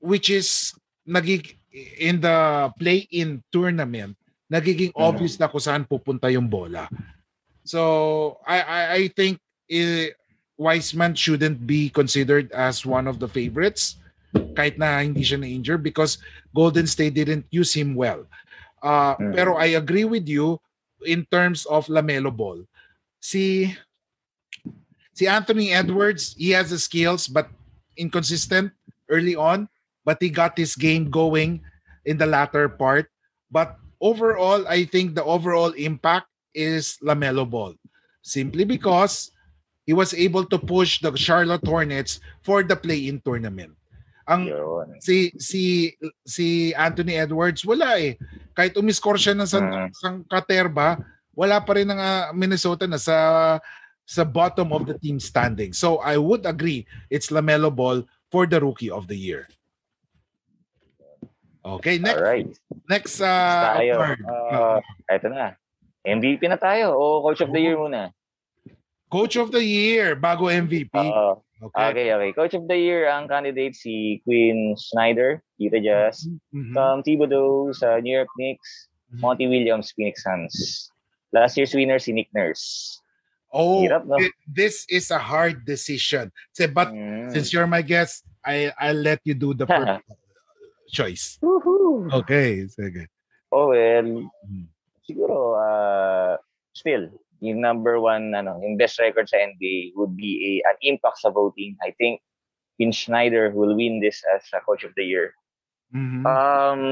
which 0.00 0.30
is 0.30 0.72
nagig 1.04 1.58
in 1.98 2.22
the 2.22 2.70
play-in 2.78 3.42
tournament, 3.52 4.16
nagiging 4.50 4.94
mm-hmm. 4.94 5.06
obvious 5.06 5.38
na 5.38 5.50
kung 5.50 5.62
saan 5.62 5.84
pupunta 5.84 6.30
yung 6.32 6.48
bola. 6.48 6.88
So, 7.62 8.40
I 8.46 8.58
I, 8.62 8.80
I 8.94 9.02
think 9.12 9.38
eh, 9.70 10.14
Wiseman 10.60 11.14
shouldn't 11.14 11.64
be 11.66 11.88
considered 11.88 12.52
as 12.52 12.84
one 12.84 13.08
of 13.08 13.16
the 13.18 13.28
favorites 13.28 13.96
kahit 14.54 14.78
na 14.78 15.02
hindi 15.02 15.24
siya 15.24 15.40
na-injure 15.42 15.78
because 15.78 16.18
Golden 16.54 16.86
State 16.86 17.14
didn't 17.14 17.46
use 17.50 17.74
him 17.74 17.94
well. 17.94 18.22
Uh, 18.82 19.16
mm. 19.16 19.34
Pero 19.34 19.56
I 19.56 19.76
agree 19.76 20.04
with 20.04 20.28
you 20.28 20.58
in 21.04 21.26
terms 21.30 21.66
of 21.66 21.86
Lamelo 21.86 22.34
Ball. 22.34 22.64
Si 23.20 23.76
si 25.12 25.28
Anthony 25.28 25.72
Edwards, 25.72 26.34
he 26.36 26.50
has 26.56 26.70
the 26.70 26.80
skills 26.80 27.28
but 27.28 27.48
inconsistent 27.96 28.72
early 29.12 29.36
on, 29.36 29.68
but 30.04 30.16
he 30.20 30.30
got 30.32 30.56
his 30.56 30.74
game 30.74 31.10
going 31.12 31.60
in 32.08 32.16
the 32.16 32.26
latter 32.26 32.68
part. 32.68 33.12
But 33.50 33.76
overall, 34.00 34.64
I 34.68 34.84
think 34.88 35.14
the 35.14 35.24
overall 35.24 35.76
impact 35.76 36.28
is 36.54 36.96
Lamelo 37.04 37.44
Ball. 37.44 37.76
Simply 38.22 38.64
because 38.64 39.32
he 39.84 39.92
was 39.92 40.14
able 40.14 40.44
to 40.44 40.58
push 40.58 41.00
the 41.00 41.12
Charlotte 41.16 41.66
Hornets 41.66 42.20
for 42.42 42.62
the 42.62 42.76
play-in 42.76 43.20
tournament. 43.24 43.76
Ang 44.30 44.46
Yun. 44.46 44.88
si 45.02 45.34
si 45.42 45.90
si 46.22 46.70
Anthony 46.78 47.18
Edwards 47.18 47.66
wala 47.66 47.98
eh. 47.98 48.14
Kahit 48.54 48.78
umiscore 48.78 49.18
siya 49.18 49.34
ng 49.34 49.48
sang, 49.50 49.66
uh, 49.66 49.90
sang 49.90 50.22
Katerba, 50.30 51.02
wala 51.34 51.58
pa 51.58 51.74
rin 51.74 51.90
ng 51.90 51.98
uh, 51.98 52.30
Minnesota 52.30 52.86
na 52.86 52.94
sa 53.02 53.58
sa 54.06 54.22
bottom 54.22 54.70
of 54.70 54.86
the 54.86 54.94
team 55.02 55.18
standing. 55.18 55.74
So 55.74 55.98
I 55.98 56.14
would 56.14 56.46
agree 56.46 56.86
it's 57.10 57.34
LaMelo 57.34 57.74
Ball 57.74 58.06
for 58.30 58.46
the 58.46 58.62
rookie 58.62 58.90
of 58.90 59.10
the 59.10 59.18
year. 59.18 59.50
Okay, 61.60 61.98
next. 61.98 62.16
All 62.16 62.24
right. 62.24 62.48
Next 62.88 63.14
uh, 63.20 63.76
tayo. 63.76 63.94
Uh, 64.24 64.78
ito 65.10 65.28
na. 65.28 65.58
MVP 66.06 66.40
na 66.48 66.56
tayo 66.56 66.96
o 66.96 67.20
coach 67.20 67.42
of 67.44 67.52
the 67.52 67.60
year 67.60 67.76
muna? 67.76 68.14
Coach 69.12 69.36
of 69.36 69.52
the 69.52 69.60
year 69.60 70.16
bago 70.16 70.48
MVP. 70.48 70.94
Uh, 70.94 71.36
Okay. 71.60 71.84
okay, 71.92 72.08
okay. 72.14 72.32
Coach 72.32 72.54
of 72.54 72.64
the 72.68 72.76
year, 72.76 73.04
ang 73.04 73.28
candidate 73.28 73.76
si 73.76 74.24
Quinn 74.24 74.72
Snyder, 74.80 75.44
Utah 75.60 75.84
Jazz. 75.84 76.24
Mm-hmm. 76.56 76.72
Tom 76.72 77.04
Thibodeau 77.04 77.76
sa 77.76 78.00
New 78.00 78.16
York 78.16 78.32
Knicks. 78.40 78.88
Mm-hmm. 79.12 79.20
Monty 79.20 79.46
Williams, 79.46 79.92
Phoenix 79.92 80.24
Suns. 80.24 80.54
Last 81.32 81.60
year's 81.60 81.74
winner, 81.74 81.98
si 81.98 82.12
Nick 82.16 82.32
Nurse. 82.32 83.00
Oh, 83.52 83.82
Hirap, 83.82 84.06
no? 84.06 84.16
this 84.46 84.86
is 84.88 85.10
a 85.10 85.18
hard 85.18 85.66
decision. 85.66 86.30
Say, 86.54 86.70
but 86.70 86.94
mm. 86.94 87.32
since 87.34 87.52
you're 87.52 87.66
my 87.66 87.82
guest, 87.82 88.22
I 88.46 88.70
I'll 88.78 89.02
let 89.02 89.18
you 89.26 89.34
do 89.34 89.54
the 89.54 89.66
first 89.70 90.06
choice. 90.94 91.38
Woohoo! 91.42 92.14
Okay, 92.22 92.70
sige. 92.70 93.10
Oh 93.50 93.74
well, 93.74 94.30
mm. 94.46 94.66
siguro 95.02 95.58
uh, 95.58 96.38
still 96.70 97.10
yung 97.40 97.60
number 97.60 98.00
one, 98.00 98.32
ano, 98.36 98.60
yung 98.60 98.76
best 98.76 99.00
record 99.00 99.28
sa 99.28 99.40
NBA 99.40 99.96
would 99.96 100.16
be 100.16 100.60
a, 100.62 100.70
an 100.70 100.76
impact 100.84 101.24
sa 101.24 101.32
voting. 101.32 101.76
I 101.80 101.92
think 101.96 102.20
Vin 102.76 102.92
Schneider 102.92 103.50
will 103.52 103.76
win 103.76 104.00
this 104.00 104.22
as 104.28 104.44
a 104.52 104.60
coach 104.60 104.84
of 104.84 104.92
the 104.96 105.04
year. 105.04 105.32
Mm-hmm. 105.92 106.24
Um, 106.24 106.82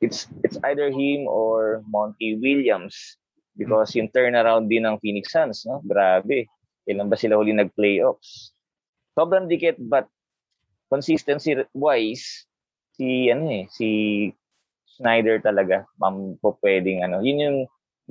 it's 0.00 0.26
it's 0.42 0.58
either 0.64 0.90
him 0.90 1.28
or 1.28 1.82
Monty 1.86 2.38
Williams 2.38 3.18
because 3.58 3.92
mm-hmm. 3.92 4.08
yung 4.08 4.10
turnaround 4.14 4.66
din 4.70 4.86
ng 4.86 4.98
Phoenix 4.98 5.30
Suns, 5.30 5.66
no? 5.66 5.82
Grabe. 5.84 6.48
Ilan 6.88 7.06
ba 7.10 7.18
sila 7.18 7.38
huli 7.38 7.54
nag-playoffs? 7.54 8.50
Sobrang 9.14 9.46
dikit 9.46 9.78
but 9.78 10.10
consistency 10.90 11.54
wise, 11.76 12.44
si 12.98 13.30
ano 13.30 13.48
eh, 13.48 13.64
si 13.70 13.88
Snyder 14.98 15.40
talaga, 15.40 15.88
ma'am 15.96 16.36
po 16.42 16.58
pwedeng 16.60 17.00
ano, 17.06 17.24
yun 17.24 17.38
yung 17.40 17.58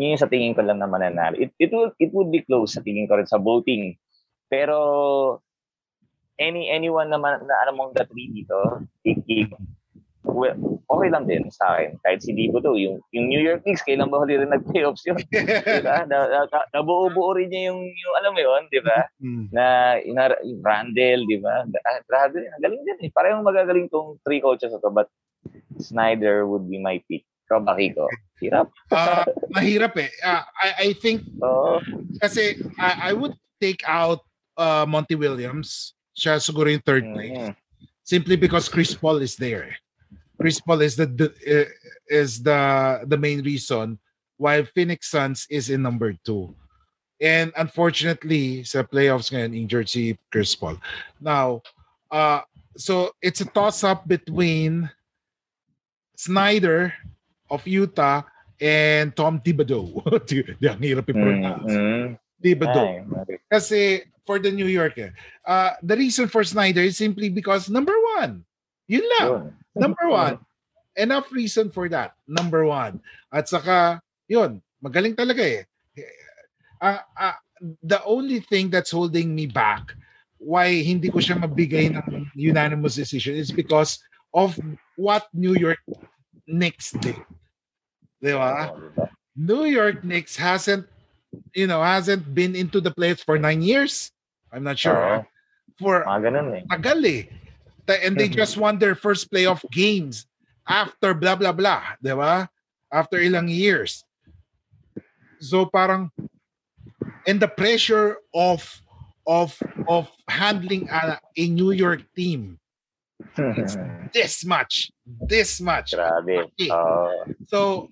yun 0.02 0.18
yung 0.18 0.22
sa 0.22 0.32
tingin 0.32 0.58
ko 0.58 0.66
lang 0.66 0.82
na 0.82 0.90
mananalo. 0.90 1.38
It, 1.38 1.54
it, 1.62 1.70
will, 1.70 1.94
it 2.02 2.10
would 2.10 2.34
be 2.34 2.42
close 2.42 2.74
sa 2.74 2.82
tingin 2.82 3.06
ko 3.06 3.22
rin 3.22 3.30
sa 3.30 3.38
voting. 3.38 3.94
Pero 4.50 5.38
any 6.42 6.74
anyone 6.74 7.14
naman 7.14 7.46
na 7.46 7.56
alam 7.62 7.78
mong 7.78 7.94
the 7.94 8.10
three 8.10 8.34
dito, 8.34 8.82
ik, 9.06 9.54
well, 10.26 10.82
okay 10.90 11.10
lang 11.10 11.26
din 11.30 11.50
sa 11.54 11.78
akin. 11.78 11.98
Kahit 12.02 12.22
si 12.26 12.34
Dibo 12.34 12.62
to, 12.62 12.78
yung, 12.78 13.02
yung 13.14 13.30
New 13.30 13.42
York 13.42 13.66
Knicks, 13.66 13.86
kailan 13.86 14.10
ba 14.10 14.22
huli 14.22 14.38
rin 14.38 14.54
nag-playoffs 14.54 15.06
yun? 15.06 15.18
diba? 15.30 16.06
Na, 16.06 16.26
na, 16.30 16.46
na, 16.46 16.60
nabuo-buo 16.74 17.38
rin 17.38 17.50
niya 17.50 17.74
yung, 17.74 17.82
yung 17.86 18.16
alam 18.22 18.32
mo 18.34 18.42
yun, 18.42 18.64
di 18.70 18.82
ba? 18.82 19.00
Mm. 19.22 19.46
Na, 19.50 19.66
yung 20.02 20.18
Randall, 20.62 21.22
di 21.26 21.38
ba? 21.42 21.66
Ah, 21.86 22.00
Grabe, 22.06 22.42
ang 22.42 22.62
galing 22.62 22.84
din 22.86 23.10
eh. 23.10 23.12
Parang 23.14 23.42
magagaling 23.42 23.90
tong 23.90 24.22
three 24.22 24.42
coaches 24.42 24.74
na 24.74 24.82
to, 24.82 24.94
but 24.94 25.10
Snyder 25.82 26.46
would 26.46 26.70
be 26.70 26.78
my 26.78 27.02
pick. 27.10 27.26
Hirap. 28.42 28.72
Ah, 28.92 29.26
mahirap 29.52 29.98
eh. 29.98 30.10
Ah, 30.24 30.48
I, 30.58 30.70
I 30.78 30.94
think 30.98 31.22
Oo. 31.44 31.84
kasi 32.18 32.58
I, 32.80 33.12
I 33.12 33.14
would 33.14 33.36
take 33.60 33.84
out 33.86 34.24
uh, 34.58 34.86
Monty 34.88 35.16
Williams. 35.16 35.94
Siya 36.18 36.40
siguro 36.40 36.72
yung 36.72 36.84
third 36.84 37.06
place. 37.12 37.38
Mhm. 37.38 37.54
Simply 38.04 38.36
because 38.36 38.68
Chris 38.68 38.96
Paul 38.96 39.22
is 39.22 39.38
there. 39.38 39.78
Chris 40.42 40.60
Paul 40.60 40.82
is 40.82 40.98
the, 40.98 41.06
the 41.06 41.30
uh, 41.46 41.70
is 42.10 42.42
the 42.42 42.60
the 43.06 43.16
main 43.16 43.46
reason 43.46 44.02
why 44.42 44.66
Phoenix 44.74 45.14
Suns 45.14 45.46
is 45.54 45.70
in 45.70 45.86
number 45.86 46.18
two. 46.26 46.50
And 47.22 47.54
unfortunately, 47.54 48.66
sa 48.66 48.82
playoffs 48.82 49.30
ngayon, 49.30 49.54
injured 49.54 49.86
si 49.86 50.18
Chris 50.34 50.58
Paul. 50.58 50.82
Now, 51.22 51.62
uh, 52.10 52.42
so 52.74 53.14
it's 53.22 53.46
a 53.46 53.50
toss-up 53.54 54.10
between 54.10 54.90
Snyder 56.18 56.98
of 57.52 57.68
Utah 57.68 58.24
and 58.58 59.12
Tom 59.12 59.44
Thibodeau. 59.44 60.00
Ang 60.64 60.80
hirap 60.80 61.12
i-pronounce. 61.12 61.68
Mhm. 61.76 62.16
Thibodeau. 62.40 62.88
Ay. 63.28 63.38
Kasi 63.52 63.80
for 64.24 64.40
the 64.40 64.50
New 64.50 64.72
Yorker, 64.72 65.12
uh, 65.44 65.76
the 65.84 65.98
reason 66.00 66.32
for 66.32 66.48
Snyder 66.48 66.82
is 66.82 66.96
simply 66.96 67.28
because 67.28 67.68
number 67.68 67.94
one. 68.18 68.48
Yun 68.88 69.06
lang. 69.20 69.30
Yun. 69.30 69.44
Number 69.76 70.08
one. 70.24 70.40
Enough 70.96 71.28
reason 71.32 71.72
for 71.72 71.92
that. 71.92 72.16
Number 72.28 72.64
one. 72.64 73.04
At 73.32 73.48
saka, 73.48 74.00
yun, 74.28 74.64
magaling 74.84 75.16
talaga 75.16 75.44
eh. 75.44 75.64
Uh, 76.82 77.00
uh, 77.16 77.38
the 77.84 78.02
only 78.04 78.42
thing 78.42 78.74
that's 78.74 78.92
holding 78.92 79.36
me 79.36 79.46
back 79.46 79.94
why 80.42 80.82
hindi 80.82 81.14
ko 81.14 81.22
siya 81.22 81.38
mabigay 81.38 81.94
ng 81.94 82.26
unanimous 82.34 82.98
decision 82.98 83.38
is 83.38 83.54
because 83.54 84.02
of 84.34 84.58
what 84.98 85.30
New 85.38 85.54
York 85.54 85.78
Knicks 86.50 86.98
did. 86.98 87.16
Di 88.22 88.32
ba? 88.38 88.70
Diba? 88.70 89.10
New 89.36 89.66
York 89.66 90.04
Knicks 90.06 90.38
hasn't, 90.38 90.86
you 91.58 91.66
know, 91.66 91.82
hasn't 91.82 92.30
been 92.34 92.56
into 92.56 92.80
the 92.80 92.92
playoffs 92.92 93.26
for 93.26 93.42
nine 93.42 93.62
years. 93.62 94.12
I'm 94.54 94.64
not 94.64 94.78
sure. 94.78 94.96
Ah. 94.96 95.24
For 95.82 96.06
ganun 96.06 96.62
eh. 96.62 96.64
tagal 96.70 97.02
eh. 97.08 97.26
And 97.92 98.16
they 98.16 98.30
just 98.30 98.56
won 98.56 98.80
their 98.80 98.96
first 98.96 99.28
playoff 99.34 99.66
games 99.74 100.30
after 100.70 101.12
blah 101.18 101.36
blah 101.36 101.52
blah. 101.52 101.98
'di 102.00 102.14
ba? 102.16 102.48
After 102.88 103.18
ilang 103.20 103.50
years. 103.50 104.06
So 105.42 105.66
parang 105.66 106.14
and 107.26 107.42
the 107.42 107.50
pressure 107.50 108.22
of 108.32 108.64
of 109.26 109.58
of 109.90 110.08
handling 110.30 110.88
a, 110.88 111.18
a 111.18 111.46
New 111.50 111.74
York 111.74 112.06
team 112.16 112.62
it's 113.38 113.78
this 114.14 114.46
much, 114.46 114.92
this 115.06 115.62
much. 115.62 115.94
Grabe. 115.94 116.46
Hati. 116.46 116.68
Oo. 116.72 117.26
So 117.48 117.88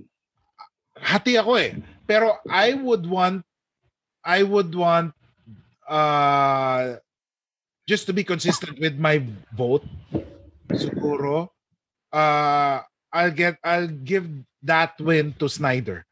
hati 1.02 1.36
ako 1.40 1.58
eh. 1.60 1.76
Pero 2.06 2.38
I 2.50 2.74
would 2.76 3.06
want 3.06 3.46
I 4.26 4.44
would 4.44 4.74
want 4.74 5.14
uh 5.90 7.00
just 7.90 8.06
to 8.06 8.14
be 8.14 8.22
consistent 8.22 8.78
with 8.78 8.98
my 9.02 9.22
vote 9.54 9.86
siguro 10.70 11.50
uh 12.14 12.86
I'll 13.10 13.34
get 13.34 13.58
I'll 13.66 13.90
give 13.90 14.30
that 14.62 14.94
win 15.02 15.34
to 15.42 15.50
Snyder. 15.50 16.06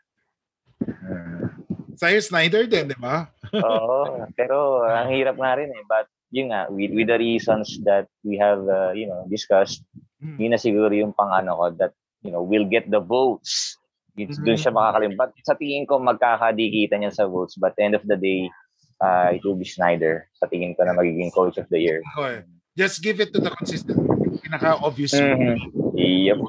Sa'yo 1.97 2.21
Snyder 2.21 2.69
din, 2.69 2.93
di 2.93 2.97
ba? 2.97 3.25
Oo. 3.53 4.25
Pero 4.37 4.85
ang 4.85 5.09
hirap 5.09 5.37
nga 5.41 5.57
rin 5.57 5.73
eh. 5.73 5.83
But 5.89 6.05
yun 6.29 6.53
nga, 6.53 6.69
with, 6.69 6.93
with 6.93 7.09
the 7.09 7.17
reasons 7.17 7.81
that 7.85 8.05
we 8.21 8.37
have, 8.37 8.61
uh, 8.69 8.93
you 8.93 9.09
know, 9.09 9.25
discussed, 9.29 9.81
Hmm. 10.17 10.33
yun 10.41 10.49
na 10.49 10.57
siguro 10.57 10.89
yung 10.97 11.13
pang 11.13 11.29
ano 11.29 11.53
ko 11.53 11.65
that, 11.77 11.93
you 12.25 12.33
know, 12.33 12.41
will 12.41 12.65
get 12.65 12.89
the 12.89 12.97
votes. 12.97 13.77
It's, 14.17 14.41
Doon 14.41 14.57
siya 14.57 14.73
makakalimbat. 14.73 15.37
Sa 15.45 15.53
tingin 15.53 15.85
ko, 15.85 16.01
magkakadikita 16.01 16.97
niya 16.97 17.13
sa 17.13 17.29
votes. 17.29 17.53
But 17.53 17.77
end 17.77 17.93
of 17.93 18.01
the 18.09 18.17
day, 18.17 18.49
uh, 18.97 19.29
it 19.29 19.45
will 19.45 19.55
be 19.55 19.65
Snyder. 19.69 20.25
Sa 20.41 20.49
tingin 20.49 20.73
ko 20.73 20.83
na 20.83 20.97
magiging 20.97 21.29
coach 21.29 21.61
of 21.61 21.69
the 21.69 21.77
year. 21.77 22.01
Okay. 22.17 22.41
Just 22.73 23.01
give 23.05 23.21
it 23.21 23.29
to 23.33 23.39
the 23.41 23.53
consistent. 23.53 23.97
Pinaka-obvious. 24.41 25.13
Mhm. 25.13 25.57
Yep. 25.97 26.39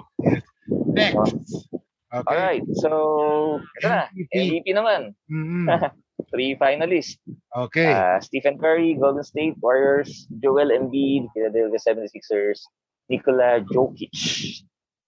Next. 0.92 1.68
Okay. 2.09 2.24
Alright. 2.24 2.64
So, 2.81 3.61
ito 3.81 3.87
na. 3.88 4.09
MVP. 4.16 4.33
MVP 4.33 4.66
naman. 4.72 5.12
Mhm. 5.28 5.68
Three 6.33 6.57
finalists. 6.61 7.16
Okay. 7.52 7.88
Uh, 7.88 8.20
Stephen 8.20 8.61
Curry, 8.61 8.96
Golden 9.00 9.24
State 9.24 9.57
Warriors, 9.64 10.28
Joel 10.40 10.72
Embiid, 10.72 11.28
Philadelphia 11.33 11.81
76ers, 11.81 12.61
Nikola 13.09 13.64
Jokic, 13.64 14.12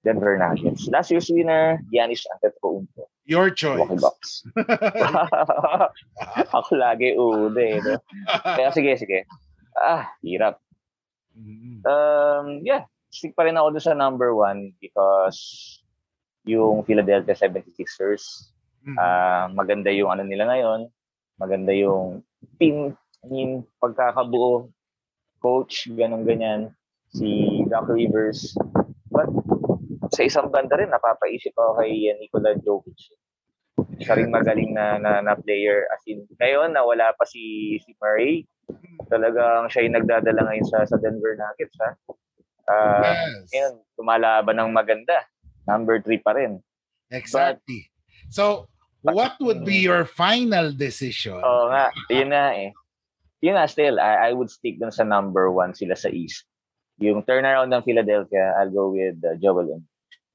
Denver 0.05 0.37
Nuggets. 0.41 0.89
Last 0.89 1.11
year's 1.11 1.29
winner, 1.29 1.81
Giannis 1.93 2.25
Antetokounmpo, 2.25 3.05
Your 3.29 3.51
choice. 3.53 3.85
Milwaukee 3.85 4.01
Bucks. 4.01 4.31
Ako 6.57 6.71
lagi 6.77 7.15
ude. 7.15 7.85
No? 7.85 8.01
Kaya 8.43 8.73
sige, 8.73 8.97
sige. 8.97 9.29
Ah, 9.77 10.09
hirap. 10.25 10.59
Mhm. 11.37 11.85
Um, 11.87 12.47
yeah, 12.67 12.89
stick 13.13 13.37
pa 13.39 13.47
rin 13.47 13.55
ako 13.55 13.79
doon 13.79 13.85
sa 13.85 13.95
number 13.95 14.35
one 14.35 14.75
because 14.83 15.39
yung 16.43 16.83
Philadelphia 16.83 17.37
76ers, 17.37 18.51
Mhm. 18.81 18.97
Ah, 18.97 19.45
maganda 19.53 19.93
yung 19.93 20.09
ano 20.09 20.25
nila 20.25 20.49
ngayon. 20.49 20.89
Maganda 21.37 21.69
yung 21.77 22.25
team, 22.57 22.97
I 23.21 23.27
mean, 23.29 23.51
pagkakabuo, 23.77 24.73
coach, 25.45 25.85
ganun 25.93 26.25
ganyan, 26.25 26.73
si 27.13 27.61
Doc 27.69 27.93
Rivers. 27.93 28.57
But 30.11 30.19
sa 30.19 30.27
isang 30.27 30.51
banda 30.51 30.75
rin, 30.75 30.91
napapaisip 30.91 31.55
ako 31.55 31.79
kay 31.79 32.11
uh, 32.11 32.19
Nikola 32.19 32.59
Jokic. 32.59 33.15
Siya 34.03 34.19
rin 34.19 34.35
magaling 34.35 34.75
na, 34.75 34.99
na, 34.99 35.23
na 35.23 35.39
player. 35.39 35.87
As 35.87 36.03
in, 36.11 36.27
ngayon, 36.35 36.75
na 36.75 36.83
wala 36.83 37.15
pa 37.15 37.23
si, 37.23 37.79
si 37.87 37.95
Murray. 38.03 38.43
Talagang 39.07 39.71
siya 39.71 39.87
yung 39.87 39.95
nagdadala 40.03 40.51
ngayon 40.51 40.67
sa, 40.67 40.83
sa 40.83 40.99
Denver 40.99 41.39
Nuggets. 41.39 41.79
Ha? 41.79 41.91
Ah, 42.67 43.07
yes. 43.07 43.55
ngayon, 43.55 43.73
tumalaban 43.95 44.59
ng 44.59 44.71
maganda. 44.75 45.23
Number 45.71 46.03
three 46.03 46.19
pa 46.19 46.35
rin. 46.35 46.59
Exactly. 47.15 47.87
So, 48.35 48.67
what 49.07 49.39
would 49.39 49.63
be 49.63 49.79
your 49.79 50.11
final 50.11 50.75
decision? 50.75 51.39
Oo 51.39 51.71
nga, 51.71 51.95
yun 52.11 52.35
na 52.35 52.51
eh. 52.59 52.75
Yun 53.47 53.55
nga, 53.55 53.71
still, 53.71 54.03
I, 54.03 54.27
I 54.27 54.31
would 54.35 54.51
stick 54.51 54.83
dun 54.83 54.91
sa 54.91 55.07
number 55.07 55.55
one 55.55 55.71
sila 55.71 55.95
sa 55.95 56.11
East. 56.11 56.51
Yung 56.99 57.23
turnaround 57.23 57.71
ng 57.71 57.87
Philadelphia, 57.87 58.59
I'll 58.59 58.75
go 58.75 58.91
with 58.91 59.23
uh, 59.23 59.39
Joel 59.39 59.79
Embiid. 59.79 59.90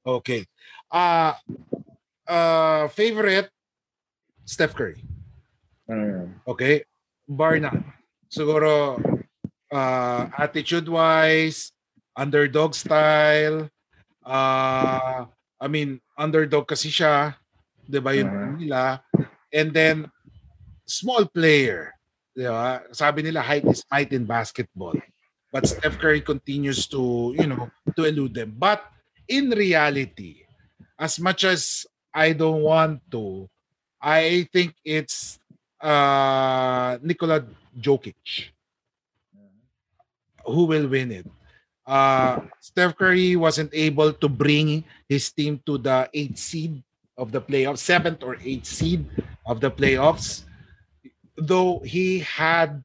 Okay. 0.06 0.46
Uh, 0.86 1.34
uh, 2.30 2.86
favorite, 2.94 3.50
Steph 4.46 4.78
Curry. 4.78 5.02
Hmm. 5.90 6.38
Okay? 6.46 6.86
Bar 7.26 7.58
none. 7.58 7.82
Siguro, 8.30 9.02
uh, 9.74 10.22
attitude-wise, 10.38 11.74
underdog 12.14 12.74
style, 12.78 13.66
uh, 14.22 15.26
I 15.58 15.66
mean, 15.66 15.98
underdog 16.14 16.70
kasi 16.70 16.86
siya, 16.86 17.34
di 17.82 17.98
ba 17.98 18.14
yun 18.14 18.30
Mhm. 18.30 18.54
nila? 18.62 19.02
And 19.50 19.74
then, 19.74 20.06
small 20.86 21.26
player. 21.26 21.90
Di 22.30 22.46
ba? 22.46 22.86
Sabi 22.94 23.26
nila, 23.26 23.42
height 23.42 23.66
is 23.66 23.82
might 23.90 24.14
in 24.14 24.22
basketball. 24.22 24.94
But 25.50 25.66
Steph 25.66 25.98
Curry 25.98 26.22
continues 26.22 26.86
to, 26.94 27.34
you 27.34 27.46
know, 27.50 27.70
to 27.98 28.06
elude 28.06 28.34
them. 28.38 28.54
But 28.54 28.86
in 29.28 29.50
reality, 29.50 30.46
as 30.98 31.20
much 31.20 31.44
as 31.44 31.86
I 32.14 32.32
don't 32.32 32.62
want 32.62 33.00
to, 33.10 33.48
I 34.00 34.48
think 34.52 34.74
it's 34.84 35.38
uh, 35.80 36.98
Nikola 37.02 37.44
Jokic 37.78 38.50
who 40.46 40.64
will 40.64 40.88
win 40.88 41.12
it. 41.12 41.26
Uh, 41.86 42.40
Steph 42.60 42.96
Curry 42.96 43.36
wasn't 43.36 43.70
able 43.74 44.12
to 44.12 44.28
bring 44.28 44.84
his 45.08 45.30
team 45.30 45.60
to 45.66 45.78
the 45.78 46.08
eighth 46.14 46.38
seed 46.38 46.82
of 47.18 47.30
the 47.30 47.40
playoffs, 47.40 47.78
seventh 47.78 48.22
or 48.22 48.36
eighth 48.42 48.66
seed 48.66 49.06
of 49.46 49.60
the 49.60 49.70
playoffs, 49.70 50.42
though 51.36 51.78
he 51.80 52.20
had 52.20 52.82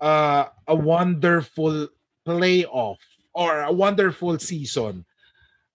uh, 0.00 0.46
a 0.68 0.74
wonderful 0.74 1.88
playoff 2.26 2.96
or 3.34 3.60
a 3.62 3.72
wonderful 3.72 4.38
season 4.38 5.04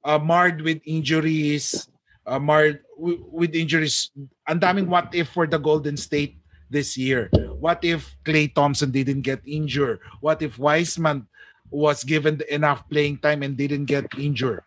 uh, 0.04 0.20
marred 0.20 0.62
with 0.62 0.82
injuries, 0.86 1.90
uh, 2.26 2.40
marred 2.40 2.82
with 2.98 3.56
injuries. 3.56 4.12
Ang 4.48 4.60
daming 4.60 4.88
what 4.88 5.14
if 5.14 5.30
for 5.30 5.48
the 5.48 5.60
Golden 5.60 5.98
State 5.98 6.40
this 6.70 6.96
year. 6.96 7.30
What 7.58 7.84
if 7.84 8.16
Clay 8.24 8.48
Thompson 8.48 8.92
didn't 8.92 9.22
get 9.22 9.42
injured? 9.44 10.00
What 10.22 10.42
if 10.42 10.58
Wiseman 10.58 11.28
was 11.70 12.06
given 12.06 12.42
enough 12.50 12.88
playing 12.90 13.20
time 13.20 13.44
and 13.44 13.58
didn't 13.58 13.86
get 13.86 14.06
injured? 14.18 14.64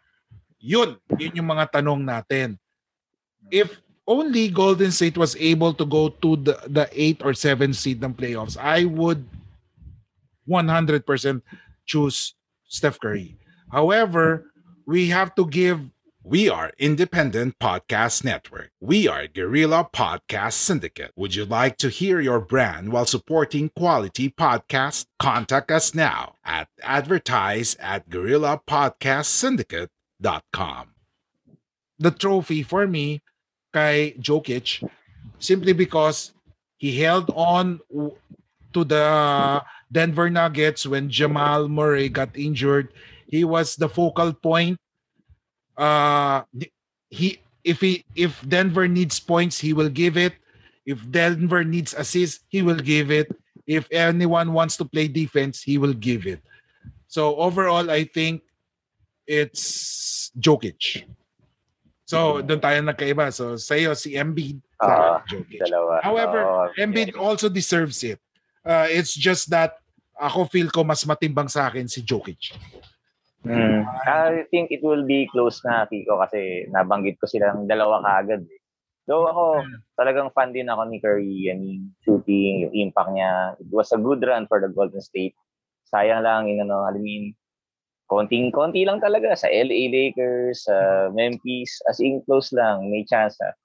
Yun, 0.58 0.98
yun 1.18 1.38
yung 1.38 1.48
mga 1.50 1.72
tanong 1.72 2.02
natin. 2.02 2.58
If 3.50 3.80
only 4.06 4.50
Golden 4.50 4.90
State 4.90 5.16
was 5.16 5.34
able 5.38 5.74
to 5.74 5.86
go 5.86 6.10
to 6.10 6.36
the, 6.36 6.58
the 6.66 6.86
8 6.90 7.22
or 7.24 7.34
7 7.34 7.72
seed 7.72 8.02
ng 8.02 8.14
playoffs, 8.14 8.58
I 8.58 8.84
would 8.84 9.24
100% 10.46 11.42
choose 11.86 12.34
Steph 12.66 12.98
Curry. 12.98 13.38
However, 13.70 14.51
we 14.92 15.08
have 15.08 15.34
to 15.34 15.46
give 15.46 15.80
We 16.22 16.50
are 16.50 16.70
Independent 16.78 17.58
Podcast 17.58 18.24
Network. 18.24 18.70
We 18.78 19.08
are 19.08 19.26
Guerrilla 19.26 19.88
Podcast 19.88 20.52
Syndicate. 20.52 21.12
Would 21.16 21.34
you 21.34 21.46
like 21.46 21.78
to 21.78 21.88
hear 21.88 22.20
your 22.20 22.38
brand 22.38 22.92
while 22.92 23.06
supporting 23.06 23.70
quality 23.74 24.28
podcasts? 24.28 25.06
Contact 25.18 25.72
us 25.72 25.94
now 25.94 26.34
at 26.44 26.68
advertise 26.82 27.74
at 27.80 28.10
guerrillapodcastsyndicate.com. 28.10 30.86
the 31.98 32.10
trophy 32.10 32.62
for 32.62 32.86
me 32.86 33.22
kay 33.72 34.14
Jokic 34.20 34.86
simply 35.38 35.72
because 35.72 36.34
he 36.76 37.00
held 37.00 37.30
on 37.34 37.80
to 38.74 38.84
the 38.84 39.64
Denver 39.90 40.28
Nuggets 40.28 40.84
when 40.84 41.08
Jamal 41.08 41.68
Murray 41.68 42.10
got 42.10 42.36
injured. 42.36 42.92
He 43.26 43.44
was 43.44 43.76
the 43.76 43.88
focal 43.88 44.34
point. 44.36 44.76
Uh 45.76 46.42
he 47.10 47.40
if 47.64 47.80
he 47.80 48.04
if 48.14 48.38
Denver 48.46 48.88
needs 48.88 49.20
points, 49.20 49.58
he 49.58 49.72
will 49.72 49.88
give 49.88 50.16
it. 50.16 50.34
If 50.84 50.98
Denver 51.10 51.62
needs 51.62 51.94
assists, 51.94 52.42
he 52.48 52.62
will 52.62 52.80
give 52.80 53.10
it. 53.10 53.30
If 53.66 53.86
anyone 53.92 54.52
wants 54.52 54.76
to 54.78 54.84
play 54.84 55.06
defense, 55.06 55.62
he 55.62 55.78
will 55.78 55.94
give 55.94 56.26
it. 56.26 56.42
So 57.06 57.36
overall, 57.36 57.90
I 57.90 58.04
think 58.04 58.42
it's 59.26 60.32
Jokic. 60.34 61.06
So 62.04 62.42
doon 62.42 62.60
tayo 62.60 62.82
nagkaiba. 62.82 63.32
So 63.32 63.56
sa'yo 63.56 63.94
si 63.94 64.18
Embiid, 64.18 64.58
sa 64.82 65.22
Jokic. 65.24 65.62
Dalawa. 65.62 66.02
However, 66.02 66.40
Oo, 66.44 66.68
Embiid 66.76 67.14
also 67.16 67.48
deserves 67.48 68.02
it. 68.02 68.18
Uh, 68.66 68.90
it's 68.90 69.14
just 69.14 69.48
that 69.48 69.78
ako 70.18 70.44
feel 70.50 70.68
ko 70.68 70.84
mas 70.84 71.06
matimbang 71.06 71.48
sa 71.48 71.70
akin 71.70 71.86
si 71.88 72.02
Jokic. 72.02 72.52
Mm. 73.42 73.82
I 74.06 74.46
think 74.54 74.70
it 74.70 74.86
will 74.86 75.02
be 75.02 75.26
close 75.30 75.58
na, 75.66 75.86
Kiko, 75.90 76.22
kasi 76.22 76.70
nabanggit 76.70 77.18
ko 77.18 77.26
silang 77.26 77.66
dalawa 77.66 77.98
kaagad. 78.02 78.46
Eh. 78.46 78.60
Though 79.10 79.26
ako, 79.26 79.66
talagang 79.98 80.30
fan 80.30 80.54
din 80.54 80.70
ako 80.70 80.82
ni 80.86 81.02
Curry. 81.02 81.50
I 81.50 81.58
mean, 81.58 81.90
shooting, 82.06 82.70
yung 82.70 82.74
impact 82.86 83.10
niya. 83.10 83.58
It 83.58 83.70
was 83.74 83.90
a 83.90 83.98
good 83.98 84.22
run 84.22 84.46
for 84.46 84.62
the 84.62 84.70
Golden 84.70 85.02
State. 85.02 85.34
Sayang 85.90 86.22
lang, 86.22 86.46
yung 86.46 86.70
ano, 86.70 86.86
I 86.86 86.94
mean, 86.94 87.34
konting-konti 88.06 88.86
lang 88.86 89.02
talaga 89.02 89.34
sa 89.34 89.50
LA 89.50 89.90
Lakers, 89.90 90.70
sa 90.70 91.10
Memphis, 91.10 91.82
as 91.90 91.98
in 91.98 92.22
close 92.22 92.54
lang, 92.54 92.94
may 92.94 93.02
chance. 93.02 93.34
ah. 93.42 93.56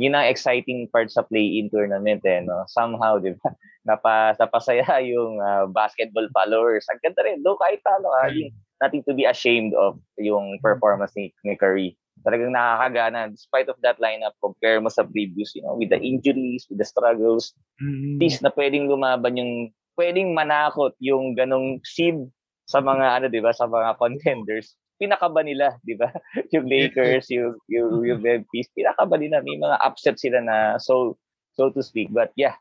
Yun 0.00 0.16
ang 0.16 0.32
exciting 0.32 0.88
part 0.88 1.12
sa 1.12 1.28
play-in 1.28 1.68
tournament 1.68 2.24
eh, 2.24 2.40
no? 2.40 2.64
Somehow, 2.72 3.20
di 3.20 3.36
ba? 3.36 3.52
Napa, 3.88 4.32
napasaya 4.40 4.88
yung 5.04 5.44
ah, 5.44 5.68
basketball 5.68 6.24
followers. 6.32 6.88
Ang 6.88 7.04
ganda 7.04 7.20
rin. 7.20 7.44
Though 7.44 7.60
kahit 7.60 7.84
ano, 7.84 8.08
ah, 8.16 8.32
yung 8.32 8.48
nothing 8.80 9.04
to 9.04 9.12
be 9.14 9.28
ashamed 9.28 9.76
of 9.76 10.00
yung 10.16 10.58
performance 10.64 11.12
ni, 11.14 11.32
ni 11.44 11.54
Curry. 11.54 11.96
Talagang 12.24 12.52
nakakagana. 12.52 13.32
Despite 13.32 13.68
of 13.68 13.80
that 13.80 14.00
lineup, 14.00 14.36
compare 14.40 14.80
mo 14.80 14.88
sa 14.88 15.04
previous, 15.04 15.56
you 15.56 15.62
know, 15.64 15.76
with 15.76 15.88
the 15.88 16.00
injuries, 16.00 16.68
with 16.68 16.80
the 16.80 16.88
struggles, 16.88 17.52
Mm. 17.80 18.16
at 18.16 18.20
least 18.20 18.40
na 18.44 18.52
pwedeng 18.52 18.92
lumaban 18.92 19.40
yung, 19.40 19.52
pwedeng 19.96 20.36
manakot 20.36 20.92
yung 21.00 21.32
ganong 21.32 21.80
seed 21.84 22.28
sa 22.68 22.80
mga, 22.84 23.20
ano, 23.20 23.26
di 23.32 23.40
ba, 23.40 23.56
sa 23.56 23.64
mga 23.64 23.96
contenders. 23.96 24.76
Pinakaba 25.00 25.40
nila, 25.40 25.80
di 25.80 25.96
ba? 25.96 26.12
yung 26.52 26.68
Lakers, 26.68 27.28
yung, 27.34 27.56
yung, 27.72 28.04
yung 28.04 28.20
Memphis, 28.20 28.68
pinakaba 28.76 29.16
nila. 29.16 29.40
May 29.40 29.56
mga 29.56 29.80
upset 29.80 30.20
sila 30.20 30.44
na, 30.44 30.76
so, 30.76 31.16
so 31.56 31.72
to 31.72 31.80
speak. 31.80 32.12
But 32.12 32.36
yeah, 32.36 32.56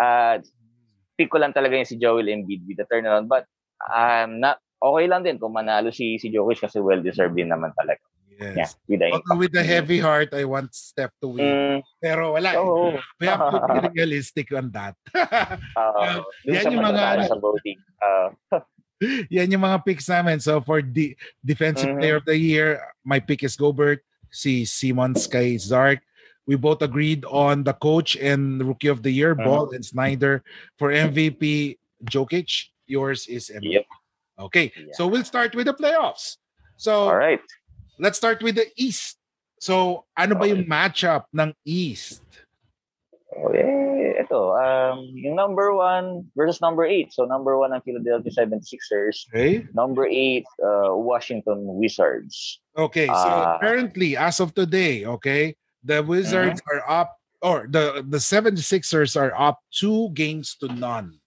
uh, 0.00 0.40
pick 1.20 1.28
ko 1.28 1.38
lang 1.38 1.52
talaga 1.52 1.76
yung 1.76 1.88
si 1.88 2.00
Joel 2.00 2.32
Embiid 2.32 2.64
with 2.64 2.80
the 2.80 2.88
turnaround. 2.88 3.28
But 3.28 3.44
um, 3.84 4.40
na, 4.40 4.56
okay 4.84 5.06
lang 5.08 5.24
din 5.24 5.40
kung 5.40 5.56
manalo 5.56 5.88
si 5.88 6.20
si 6.20 6.28
Jokic 6.28 6.60
kasi 6.60 6.76
well-deserved 6.78 7.32
din 7.34 7.48
naman 7.48 7.72
talaga. 7.72 8.04
Yeah, 8.34 8.66
Yes. 8.66 8.74
with 8.90 8.98
the 8.98 9.14
Although 9.14 9.38
with 9.40 9.54
a 9.54 9.62
heavy 9.62 10.02
heart, 10.02 10.34
I 10.34 10.42
want 10.42 10.74
Steph 10.74 11.14
to 11.22 11.38
win. 11.38 11.46
Mm, 11.46 11.78
Pero 12.02 12.34
wala. 12.34 12.50
eh. 12.50 12.58
oo. 12.58 12.98
We 13.22 13.30
have 13.30 13.46
to 13.46 13.58
be 13.62 13.78
realistic 14.02 14.50
on 14.50 14.74
that. 14.74 14.98
Uh, 15.78 16.18
yan 16.42 16.74
yung 16.74 16.82
mga 16.82 17.30
sa 17.30 17.38
voting. 17.38 17.78
Uh, 18.02 18.28
Yan 19.30 19.50
yung 19.54 19.62
mga 19.62 19.84
picks 19.86 20.08
namin. 20.10 20.38
So 20.42 20.58
for 20.62 20.82
the 20.82 21.14
defensive 21.46 21.94
Mhm. 21.94 21.98
player 22.02 22.16
of 22.18 22.26
the 22.26 22.34
year, 22.38 22.82
my 23.06 23.18
pick 23.22 23.42
is 23.46 23.54
Gobert, 23.54 24.02
si 24.34 24.64
Simmons 24.66 25.26
kay 25.30 25.54
Zark. 25.54 26.02
We 26.46 26.58
both 26.58 26.82
agreed 26.82 27.22
on 27.30 27.62
the 27.62 27.74
coach 27.74 28.16
and 28.18 28.58
rookie 28.60 28.90
of 28.90 29.02
the 29.06 29.14
year, 29.14 29.34
Mhm. 29.38 29.44
Ball 29.46 29.66
and 29.78 29.84
Snyder. 29.86 30.42
For 30.74 30.90
MVP, 30.90 31.76
Jokic. 32.02 32.74
Yours 32.86 33.30
is 33.30 33.46
MVP. 33.48 33.78
Yep. 33.80 33.86
Okay, 34.38 34.72
Yeah. 34.74 34.92
so 34.98 35.06
we'll 35.06 35.24
start 35.24 35.54
with 35.54 35.66
the 35.66 35.74
playoffs. 35.74 36.36
So 36.76 37.08
all 37.08 37.16
right. 37.16 37.40
let's 37.98 38.18
start 38.18 38.42
with 38.42 38.56
the 38.56 38.66
East. 38.76 39.16
So 39.62 40.04
ano 40.18 40.34
ba 40.34 40.48
yung 40.50 40.66
matchup 40.66 41.30
ng 41.32 41.54
East? 41.64 42.22
Okay, 43.34 44.14
ito. 44.22 44.54
Um, 44.54 45.10
yung 45.18 45.34
number 45.34 45.74
one 45.74 46.30
versus 46.38 46.60
number 46.62 46.84
eight. 46.86 47.10
So 47.12 47.24
number 47.26 47.58
one 47.58 47.74
ang 47.74 47.82
Philadelphia 47.82 48.30
76ers. 48.30 49.26
Okay. 49.30 49.66
Number 49.74 50.06
eight, 50.06 50.46
uh, 50.62 50.94
Washington 50.94 51.66
Wizards. 51.78 52.62
Okay, 52.78 53.06
so 53.10 53.30
Ah. 53.30 53.58
currently, 53.58 54.14
as 54.18 54.38
of 54.38 54.54
today, 54.54 55.02
okay, 55.06 55.54
the 55.82 56.02
Wizards 56.02 56.62
Mm-hmm. 56.62 56.72
are 56.78 56.82
up, 56.86 57.10
or 57.42 57.66
the 57.70 58.02
the 58.06 58.22
76ers 58.22 59.18
are 59.18 59.34
up 59.34 59.58
two 59.74 60.10
games 60.14 60.54
to 60.62 60.70
none. 60.70 61.18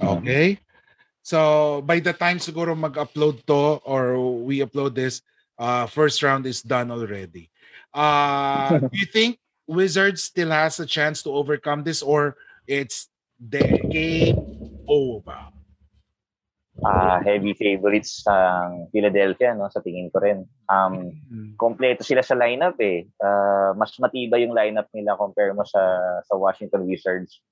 Mm-hmm. 0.00 0.08
Okay? 0.20 0.48
So, 1.26 1.82
by 1.82 1.98
the 1.98 2.14
time 2.14 2.38
siguro 2.38 2.78
mag-upload 2.78 3.42
to, 3.50 3.82
or 3.82 4.14
we 4.46 4.62
upload 4.62 4.94
this, 4.94 5.26
uh, 5.58 5.90
first 5.90 6.22
round 6.22 6.46
is 6.46 6.62
done 6.62 6.94
already. 6.94 7.50
Uh, 7.90 8.78
do 8.86 8.94
you 8.94 9.10
think 9.10 9.42
Wizards 9.66 10.22
still 10.22 10.54
has 10.54 10.78
a 10.78 10.86
chance 10.86 11.26
to 11.26 11.34
overcome 11.34 11.82
this, 11.82 11.98
or 11.98 12.38
it's 12.70 13.10
the 13.42 13.82
game 13.90 14.38
over? 14.86 15.50
Ah, 16.86 17.18
heavy 17.18 17.58
favorites 17.58 18.22
ng 18.22 18.94
Philadelphia, 18.94 19.50
no? 19.58 19.66
Sa 19.66 19.82
tingin 19.82 20.14
ko 20.14 20.22
rin. 20.22 20.46
Um, 20.70 21.10
Mm. 21.26 21.58
kompleto 21.58 22.06
sila 22.06 22.22
sa 22.22 22.38
lineup 22.38 22.78
eh. 22.78 23.02
Uh, 23.18 23.74
mas 23.74 23.98
matibay 23.98 24.46
yung 24.46 24.54
lineup 24.54 24.86
nila 24.94 25.18
compare 25.18 25.50
mo 25.50 25.66
sa 25.66 25.82
sa 26.22 26.38
Washington 26.38 26.86
Wizards. 26.86 27.42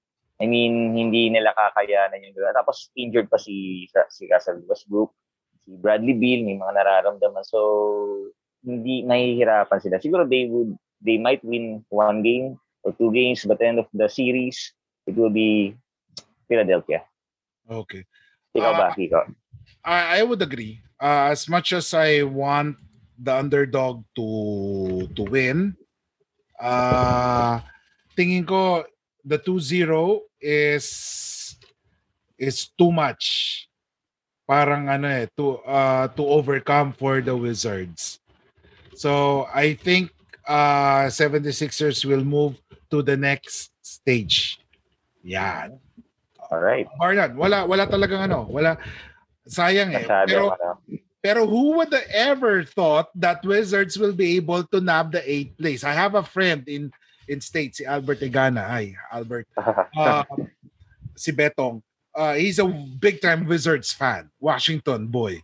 I 0.43 0.51
mean, 0.51 0.99
hindi 0.99 1.31
nila 1.31 1.55
kakayanan 1.55 2.23
yung 2.27 2.35
Tapos 2.55 2.91
injured 2.99 3.31
pa 3.31 3.39
si 3.39 3.87
si 4.11 4.27
Russell 4.27 4.67
Westbrook, 4.67 5.15
si 5.63 5.79
Bradley 5.79 6.19
Beal, 6.19 6.43
may 6.43 6.59
mga 6.59 6.75
nararamdaman. 6.75 7.47
So, 7.47 7.59
hindi 8.67 9.07
nahihirapan 9.07 9.79
sila. 9.79 10.03
Siguro 10.03 10.27
they 10.27 10.51
would 10.51 10.75
they 11.05 11.21
might 11.21 11.45
win 11.45 11.85
one 11.93 12.25
game 12.25 12.59
or 12.83 12.97
two 12.97 13.13
games 13.13 13.45
but 13.45 13.61
end 13.61 13.79
of 13.79 13.87
the 13.95 14.09
series, 14.09 14.57
it 15.07 15.15
will 15.15 15.31
be 15.31 15.77
Philadelphia. 16.49 17.05
Okay. 17.69 18.05
Ikaw 18.57 18.73
ba, 18.75 18.87
Ah, 18.91 18.95
Kiko? 18.97 19.21
I, 19.85 20.21
I 20.21 20.21
would 20.23 20.41
agree. 20.43 20.81
Uh, 21.01 21.31
as 21.33 21.49
much 21.49 21.73
as 21.73 21.93
I 21.93 22.23
want 22.25 22.77
the 23.21 23.35
underdog 23.35 24.03
to 24.17 25.07
to 25.15 25.23
win, 25.29 25.77
uh, 26.59 27.61
tingin 28.17 28.47
ko 28.49 28.85
the 29.25 29.39
2-0 29.41 30.21
is 30.41 31.57
is 32.39 32.69
too 32.77 32.93
much. 32.93 33.67
Parang 34.45 34.93
ano 34.93 35.09
eh 35.09 35.27
to 35.41 35.65
uh, 35.65 36.07
to 36.13 36.23
overcome 36.29 36.93
for 36.93 37.25
the 37.25 37.33
Wizards. 37.33 38.21
So 38.95 39.45
I 39.49 39.73
think 39.75 40.13
uh 40.45 41.09
76ers 41.09 42.05
will 42.05 42.23
move 42.23 42.61
to 42.93 43.01
the 43.01 43.17
next 43.17 43.73
stage. 43.81 44.61
Yan. 45.25 45.81
All 46.53 46.61
right. 46.61 46.85
Barnard, 47.01 47.33
wala 47.33 47.65
wala 47.65 47.89
talagang 47.89 48.29
ano, 48.29 48.45
wala 48.45 48.77
sayang 49.49 49.97
eh. 49.97 50.05
Masyado, 50.05 50.29
Pero 50.29 50.45
ano. 50.53 50.71
pero 51.25 51.41
who 51.49 51.81
would 51.81 51.89
have 51.89 52.05
ever 52.13 52.61
thought 52.69 53.09
that 53.17 53.41
Wizards 53.41 53.97
will 53.97 54.13
be 54.13 54.37
able 54.37 54.61
to 54.69 54.85
nab 54.85 55.09
the 55.17 55.25
eighth 55.25 55.57
place? 55.57 55.81
I 55.81 55.97
have 55.97 56.13
a 56.15 56.23
friend 56.23 56.69
in 56.69 56.93
in 57.29 57.41
state, 57.41 57.77
si 57.77 57.85
Albert 57.85 58.21
Egana. 58.21 58.69
Ay, 58.69 58.95
Albert. 59.13 59.49
Uh, 59.57 60.25
si 61.17 61.33
Betong. 61.33 61.83
Uh, 62.15 62.35
he's 62.35 62.59
a 62.59 62.67
big 63.01 63.21
time 63.21 63.47
Wizards 63.47 63.93
fan, 63.93 64.31
Washington 64.39 65.09
boy. 65.11 65.43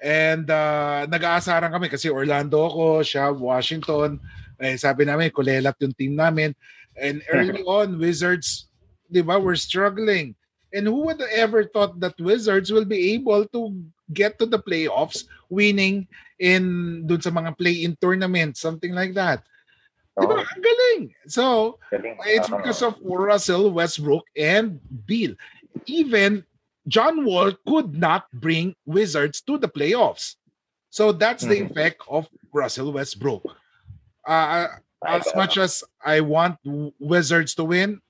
And 0.00 0.48
uh, 0.48 1.04
nag-aasaran 1.08 1.72
kami 1.72 1.88
kasi 1.88 2.08
Orlando 2.08 2.64
ako, 2.64 3.04
siya 3.04 3.32
Washington. 3.32 4.20
Eh, 4.60 4.76
sabi 4.76 5.04
namin, 5.04 5.32
kulelat 5.32 5.76
yung 5.80 5.96
team 5.96 6.16
namin. 6.16 6.52
And 6.96 7.24
early 7.32 7.64
on, 7.64 8.00
Wizards, 8.00 8.68
di 9.08 9.20
ba, 9.24 9.40
were 9.40 9.56
struggling. 9.56 10.36
And 10.72 10.86
who 10.86 11.08
would 11.08 11.20
ever 11.32 11.64
thought 11.64 12.00
that 12.00 12.16
Wizards 12.20 12.72
will 12.72 12.88
be 12.88 13.12
able 13.16 13.44
to 13.56 13.74
get 14.12 14.38
to 14.38 14.46
the 14.46 14.60
playoffs 14.60 15.24
winning 15.48 16.06
in 16.40 17.04
dun 17.04 17.20
sa 17.20 17.30
mga 17.30 17.58
play-in 17.58 17.96
tournaments, 18.00 18.60
something 18.60 18.96
like 18.96 19.12
that. 19.12 19.44
Di 20.20 20.26
ba? 20.28 20.36
Oo. 20.36 20.44
Ang 20.44 20.62
galing. 20.62 21.02
So, 21.26 21.78
Galing. 21.90 22.16
it's 22.28 22.48
because 22.48 22.82
of 22.84 22.94
Russell 23.02 23.72
Westbrook 23.72 24.24
and 24.36 24.76
Beal. 25.06 25.32
Even 25.86 26.44
John 26.88 27.24
Wall 27.24 27.52
could 27.66 27.96
not 27.96 28.28
bring 28.36 28.74
Wizards 28.84 29.40
to 29.48 29.56
the 29.56 29.68
playoffs. 29.68 30.36
So 30.90 31.12
that's 31.12 31.46
the 31.46 31.62
Mhm. 31.62 31.70
effect 31.70 32.02
of 32.10 32.26
Russell 32.52 32.90
Westbrook. 32.90 33.46
Uh, 34.26 34.66
as 35.06 35.24
much 35.38 35.56
as 35.56 35.84
I 36.02 36.20
want 36.20 36.58
Wizards 36.98 37.54
to 37.56 37.64
win, 37.64 38.02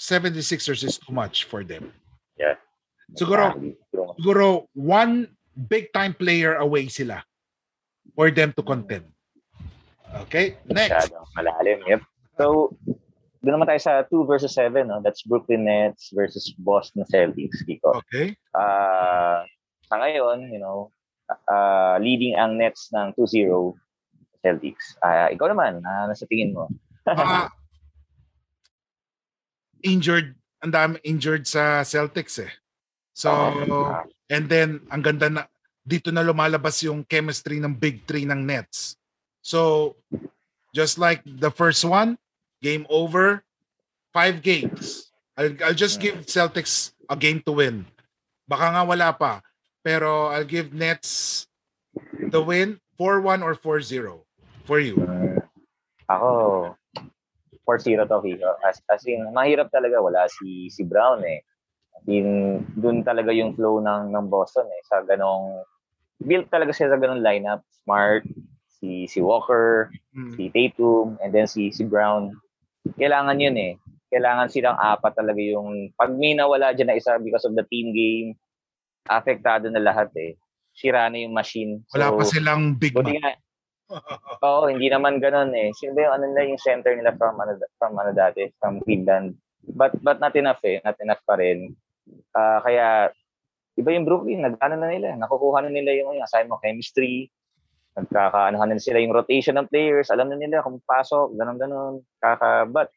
76ers 0.00 0.82
is 0.82 0.96
too 0.96 1.12
much 1.12 1.44
for 1.44 1.62
them. 1.62 1.92
Yeah. 2.40 2.56
Siguro, 3.14 3.52
siguro 4.16 4.64
one 4.72 5.28
big 5.68 5.92
time 5.92 6.14
player 6.14 6.56
away 6.56 6.88
sila 6.88 7.20
for 8.16 8.30
them 8.32 8.56
to 8.56 8.62
contend. 8.64 9.04
Okay, 10.26 10.58
next. 10.66 10.90
Masyadong 10.90 11.26
malalim. 11.38 11.78
Yep. 11.86 12.00
So, 12.40 12.74
doon 13.40 13.54
naman 13.56 13.68
tayo 13.72 13.80
sa 13.80 14.04
2 14.04 14.28
versus 14.28 14.52
7. 14.52 14.84
No? 14.84 15.00
That's 15.00 15.24
Brooklyn 15.24 15.64
Nets 15.64 16.12
versus 16.12 16.52
Boston 16.60 17.08
Celtics. 17.08 17.64
Kiko. 17.64 18.00
Okay. 18.04 18.36
Ah, 18.52 19.48
sa 19.88 19.96
ngayon, 19.96 20.52
you 20.52 20.60
know, 20.60 20.92
ah, 21.48 21.96
leading 21.96 22.36
ang 22.36 22.60
Nets 22.60 22.92
ng 22.92 23.16
2-0 23.16 23.76
Celtics. 24.44 24.96
Ah, 25.00 25.32
ikaw 25.32 25.48
naman, 25.48 25.80
ano 25.84 26.12
sa 26.12 26.28
tingin 26.28 26.52
mo? 26.52 26.68
Ah, 27.08 27.48
injured, 29.80 30.36
ang 30.60 30.72
dami 30.72 31.00
injured 31.00 31.48
sa 31.48 31.80
Celtics 31.80 32.36
eh. 32.44 32.52
So, 33.16 33.32
and 34.28 34.46
then 34.48 34.84
ang 34.92 35.00
ganda 35.00 35.28
na 35.32 35.42
dito 35.80 36.12
na 36.12 36.20
lumalabas 36.20 36.84
yung 36.84 37.04
chemistry 37.08 37.56
ng 37.60 37.72
big 37.72 38.04
three 38.04 38.28
ng 38.28 38.44
Nets. 38.44 38.99
So, 39.42 39.96
just 40.74 40.98
like 40.98 41.22
the 41.24 41.50
first 41.50 41.84
one, 41.84 42.18
game 42.62 42.86
over, 42.90 43.42
five 44.12 44.42
games. 44.42 45.10
I'll, 45.36 45.56
I'll 45.64 45.74
just 45.74 46.00
give 46.00 46.26
Celtics 46.26 46.92
a 47.08 47.16
game 47.16 47.42
to 47.46 47.52
win. 47.52 47.86
Baka 48.48 48.74
nga 48.74 48.82
wala 48.84 49.08
pa. 49.16 49.40
Pero 49.80 50.28
I'll 50.28 50.44
give 50.44 50.74
Nets 50.76 51.46
the 52.28 52.42
win 52.42 52.78
4-1 53.00 53.40
or 53.40 53.56
4-0 53.56 54.20
for 54.68 54.78
you. 54.78 54.94
mm, 55.00 55.40
ako, 56.10 56.76
4-0 57.64 58.04
to, 58.04 58.18
Kiko. 58.20 58.50
As, 58.66 58.82
as 58.92 59.02
in, 59.06 59.30
mahirap 59.32 59.72
talaga. 59.72 60.02
Wala 60.02 60.28
si, 60.28 60.68
si 60.68 60.84
Brown 60.84 61.24
eh. 61.24 61.40
In, 62.10 62.60
dun 62.76 63.00
talaga 63.06 63.32
yung 63.32 63.56
flow 63.56 63.80
ng, 63.80 64.12
ng 64.12 64.26
Boston 64.28 64.68
eh. 64.68 64.82
Sa 64.84 65.00
ganong, 65.06 65.64
built 66.20 66.52
talaga 66.52 66.74
siya 66.74 66.92
sa 66.92 67.00
ganong 67.00 67.24
lineup. 67.24 67.64
Smart, 67.86 68.26
si, 68.80 69.06
si 69.06 69.20
Walker, 69.20 69.92
Mm. 70.10 70.32
si 70.34 70.42
Tatum, 70.50 71.20
and 71.22 71.30
then 71.30 71.46
si, 71.46 71.70
si 71.70 71.86
Brown. 71.86 72.34
Kailangan 72.96 73.38
yun 73.38 73.54
eh. 73.54 73.72
Kailangan 74.10 74.50
silang 74.50 74.74
apat 74.74 75.14
talaga 75.14 75.38
yung, 75.38 75.94
pag 75.94 76.10
may 76.10 76.34
nawala 76.34 76.74
dyan 76.74 76.90
na 76.90 76.98
isa 76.98 77.14
because 77.20 77.46
of 77.46 77.54
the 77.54 77.62
team 77.70 77.94
game, 77.94 78.34
apektado 79.06 79.70
na 79.70 79.78
lahat 79.78 80.10
eh. 80.18 80.34
Sira 80.74 81.06
na 81.06 81.20
yung 81.20 81.36
machine. 81.36 81.84
Wala 81.94 82.10
pa 82.10 82.24
So, 82.24 82.34
silang 82.34 82.74
big 82.74 82.96
Buti 82.96 83.14
man. 83.14 83.22
nga, 83.22 83.32
Oo, 84.46 84.70
hindi 84.70 84.86
naman 84.86 85.18
ganoon 85.18 85.50
eh. 85.50 85.74
Sino 85.74 85.98
ba 85.98 86.06
yung 86.06 86.14
ano 86.14 86.24
nila 86.30 86.46
yung 86.46 86.62
center 86.62 86.94
nila 86.94 87.10
from 87.18 87.34
ano 87.42 87.58
from 87.74 87.98
ano 87.98 88.14
dati, 88.14 88.46
from 88.62 88.78
Cleveland. 88.86 89.34
But 89.66 89.98
but 89.98 90.22
not 90.22 90.30
enough 90.38 90.62
eh, 90.62 90.78
not 90.86 90.94
enough 91.02 91.18
pa 91.26 91.34
rin. 91.34 91.74
Ah, 92.30 92.62
kaya 92.62 93.10
iba 93.74 93.90
yung 93.90 94.06
Brooklyn, 94.06 94.46
nag-ano 94.46 94.78
na 94.78 94.94
nila, 94.94 95.18
nakukuha 95.18 95.66
na 95.66 95.74
nila 95.74 95.90
yung, 95.98 96.14
yung 96.14 96.22
assignment 96.22 96.62
chemistry, 96.62 97.34
nagkakaanohan 98.00 98.72
na 98.72 98.80
sila 98.80 98.98
yung 99.00 99.12
rotation 99.12 99.56
ng 99.60 99.68
players, 99.68 100.08
alam 100.08 100.32
na 100.32 100.36
nila 100.40 100.64
kung 100.64 100.80
pasok, 100.84 101.36
ganun 101.36 101.60
ganon 101.60 101.94
Kaka, 102.20 102.68
but 102.68 102.88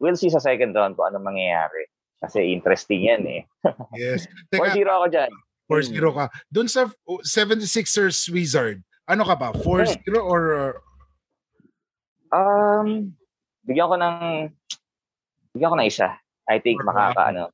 we'll 0.00 0.16
see 0.16 0.32
sa 0.32 0.40
second 0.40 0.72
round 0.72 0.96
kung 0.96 1.08
anong 1.12 1.28
mangyayari. 1.34 1.88
Kasi 2.18 2.50
interesting 2.50 3.06
yan 3.06 3.22
eh. 3.28 3.42
Yes. 3.94 4.26
Teka, 4.50 4.74
4-0 4.74 4.88
ako 4.90 5.06
dyan. 5.12 5.30
4-0 5.70 6.18
ka. 6.18 6.24
Doon 6.50 6.68
sa 6.68 6.88
76ers 7.22 8.26
Wizard, 8.32 8.80
ano 9.06 9.22
ka 9.22 9.34
ba? 9.36 9.48
4-0 9.54 10.16
or 10.18 10.42
Um, 12.28 13.16
bigyan 13.64 13.88
ko 13.88 13.96
ng 13.96 14.16
bigyan 15.56 15.72
ko 15.72 15.76
ng 15.80 15.88
isa. 15.88 16.12
I 16.44 16.60
think 16.60 16.80
makaka 16.84 17.32
ano 17.32 17.48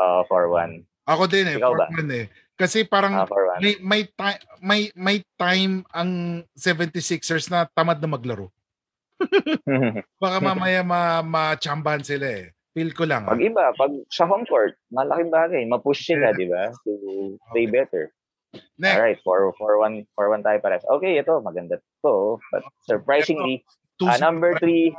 uh, 0.00 0.24
for 0.28 0.48
one. 0.48 0.84
ako 1.04 1.28
din 1.28 1.44
eh, 1.48 1.60
Ikaw 1.60 1.72
ba? 1.76 1.86
4-1 1.92 2.08
eh. 2.24 2.26
Kasi 2.54 2.86
parang 2.86 3.26
Uh, 3.26 3.58
may 3.58 3.74
may 3.82 4.02
time 4.14 4.40
may 4.62 4.82
may 4.94 5.18
time 5.34 5.82
ang 5.90 6.42
76ers 6.54 7.50
na 7.50 7.66
tamad 7.74 7.98
na 7.98 8.06
maglaro. 8.06 8.50
Baka 10.22 10.38
mamaya 10.38 10.86
ma 10.86 11.22
ma-chambahan 11.22 12.02
sila 12.06 12.26
eh. 12.30 12.46
Feel 12.74 12.90
ko 12.90 13.06
lang. 13.06 13.26
pag 13.26 13.38
ah. 13.38 13.46
iba, 13.46 13.64
pag 13.78 13.90
sa 14.10 14.26
home 14.26 14.42
court, 14.46 14.74
malaking 14.90 15.30
bagay. 15.30 15.62
Ma-push 15.66 16.10
sila, 16.10 16.34
di 16.34 16.50
ba? 16.50 16.74
To 16.82 16.90
play 17.54 17.70
better. 17.70 18.10
Next, 18.78 18.98
Alright, 18.98 19.20
for 19.22 19.50
for 19.58 19.78
one 19.78 20.06
for 20.14 20.30
one 20.30 20.42
tayo 20.42 20.62
pares. 20.62 20.86
Okay, 20.98 21.18
ito 21.18 21.42
maganda 21.42 21.78
to. 22.06 22.38
But 22.54 22.62
surprisingly, 22.86 23.66
two 23.98 24.10
ah, 24.10 24.18
number 24.18 24.54
three 24.58 24.94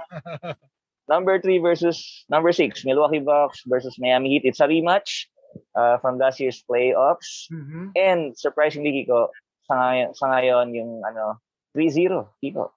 number 1.11 1.39
three 1.39 1.59
versus 1.59 2.27
number 2.27 2.51
six, 2.51 2.83
Milwaukee 2.83 3.23
Bucks 3.23 3.63
versus 3.67 3.95
Miami 3.99 4.35
Heat. 4.35 4.47
It's 4.47 4.59
a 4.59 4.67
rematch 4.67 5.31
uh, 5.73 5.97
from 5.99 6.17
last 6.17 6.39
year's 6.39 6.63
playoffs. 6.63 7.47
Mhm. 7.49 7.91
And 7.95 8.21
surprisingly, 8.33 8.91
Kiko, 8.93 9.29
sa 9.65 9.73
ngayon, 9.75 10.09
sa 10.13 10.25
ngayon 10.29 10.67
yung 10.73 10.91
ano, 11.01 11.39
3-0, 11.73 12.29
Kiko. 12.39 12.71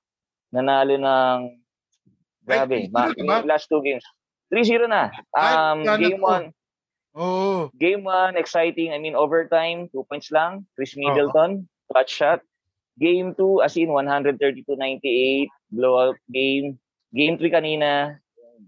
Nanalo 0.51 0.97
ng 0.97 1.39
grabe, 2.43 2.89
Ay, 2.89 2.91
ma- 2.91 3.13
3-0 3.13 3.27
ba? 3.29 3.39
yung 3.41 3.49
last 3.49 3.69
two 3.69 3.83
games. 3.83 4.05
3-0 4.49 4.89
na. 4.89 5.13
Ay, 5.37 5.53
Um, 5.53 5.79
sana 5.85 6.01
game 6.01 6.19
to. 6.19 6.25
1, 6.25 6.45
Oo. 7.15 7.69
game 7.77 8.03
1 8.03 8.37
exciting. 8.37 8.91
I 8.91 8.99
mean 8.99 9.13
overtime, 9.13 9.93
2 9.93 10.09
points 10.09 10.33
lang. 10.33 10.65
Chris 10.73 10.97
Middleton, 10.97 11.69
clutch 11.93 12.11
shot. 12.11 12.41
Game 12.99 13.31
2 13.37 13.63
as 13.63 13.77
in 13.77 13.93
132-98, 13.95 15.47
blowout 15.71 16.19
game. 16.29 16.79
Game 17.15 17.39
3 17.39 17.49
kanina, 17.49 18.19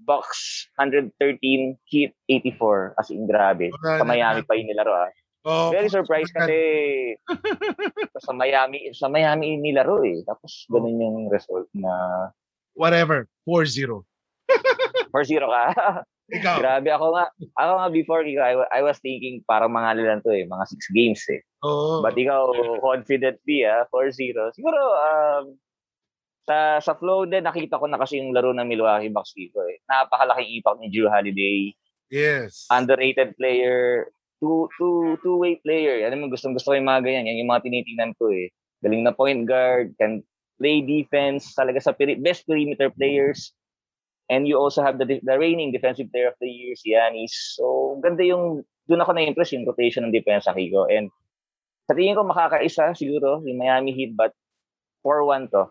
Bucks 0.07 0.71
113, 0.79 1.79
Heat 1.85 2.13
84 2.29 2.95
as 2.99 3.11
in 3.11 3.27
grabe. 3.27 3.71
Wala 3.71 4.01
Sa. 4.01 4.07
Miami 4.07 4.41
pa 4.47 4.55
yung 4.55 4.71
nilaro 4.71 4.95
ah. 4.95 5.11
Oh, 5.41 5.73
Very 5.73 5.89
surprised 5.89 6.37
kasi 6.37 6.59
sa 8.21 8.33
Miami, 8.37 8.93
sa 8.93 9.09
Miami 9.09 9.57
nilaro 9.57 10.05
eh. 10.05 10.21
Tapos 10.29 10.69
ganun 10.69 11.01
yung 11.01 11.19
result 11.33 11.69
na 11.73 11.91
whatever, 12.77 13.25
4-0. 13.49 14.05
4-0 15.11 15.49
ka. 15.49 15.65
Ikaw. 16.31 16.57
Grabe 16.63 16.89
ako 16.95 17.07
nga. 17.19 17.27
Ako 17.59 17.73
nga 17.75 17.89
before, 17.91 18.23
Kiko, 18.23 18.39
I, 18.39 18.55
I 18.71 18.81
was 18.87 19.03
thinking 19.03 19.43
parang 19.43 19.75
mga 19.75 19.99
ano 19.99 20.03
lang 20.07 20.21
to 20.23 20.31
eh, 20.31 20.47
mga 20.47 20.65
6 20.79 20.95
games 20.95 21.23
eh. 21.27 21.43
Oo. 21.67 22.07
But 22.07 22.15
ikaw, 22.15 22.55
confidently 22.79 23.67
ah, 23.67 23.83
4-0. 23.91 24.55
Siguro, 24.55 24.79
um, 24.79 25.59
sa, 26.51 26.83
sa 26.83 26.99
flow 26.99 27.31
din, 27.31 27.47
nakita 27.47 27.79
ko 27.79 27.87
na 27.87 27.95
kasi 27.95 28.19
yung 28.19 28.35
laro 28.35 28.51
ng 28.51 28.67
Milwaukee 28.67 29.15
Bucks 29.15 29.31
dito 29.39 29.63
eh. 29.63 29.79
Napakalaking 29.87 30.59
impact 30.59 30.79
ni 30.83 30.91
Drew 30.91 31.07
Holiday. 31.07 31.71
yes. 32.11 32.67
underrated 32.75 33.39
player, 33.39 34.11
two 34.43 34.67
two 34.75 35.15
two-way 35.23 35.63
player. 35.63 36.03
Ano 36.03 36.27
mo 36.27 36.27
gustong 36.27 36.59
gusto 36.59 36.75
ko 36.75 36.75
yung 36.75 36.91
mga 36.91 37.07
ganyan. 37.07 37.31
Yan 37.31 37.47
yung 37.47 37.53
mga 37.55 37.63
tinitingnan 37.71 38.13
ko 38.19 38.35
eh. 38.35 38.51
Galing 38.83 39.07
na 39.07 39.15
point 39.15 39.47
guard, 39.47 39.95
can 39.95 40.27
play 40.59 40.83
defense, 40.83 41.55
talaga 41.55 41.79
sa 41.79 41.95
peri- 41.95 42.19
best 42.19 42.43
perimeter 42.51 42.91
players. 42.91 43.55
And 44.27 44.51
you 44.51 44.59
also 44.59 44.83
have 44.83 44.99
the 44.99 45.07
the 45.07 45.37
reigning 45.39 45.71
defensive 45.71 46.11
player 46.11 46.35
of 46.35 46.39
the 46.43 46.51
year, 46.51 46.75
si 46.75 46.95
Giannis. 46.95 47.35
So, 47.59 47.99
ganda 48.03 48.23
yung, 48.27 48.63
doon 48.87 49.03
ako 49.03 49.11
na-impress 49.15 49.55
yung 49.55 49.67
rotation 49.67 50.07
ng 50.07 50.15
defense 50.15 50.47
sa 50.47 50.55
Kiko. 50.55 50.87
And 50.87 51.11
sa 51.87 51.99
tingin 51.99 52.15
ko 52.15 52.23
makakaisa 52.23 52.95
siguro 52.95 53.43
yung 53.43 53.59
Miami 53.59 53.91
Heat, 53.95 54.15
but 54.15 54.35
4-1 55.03 55.51
to. 55.51 55.71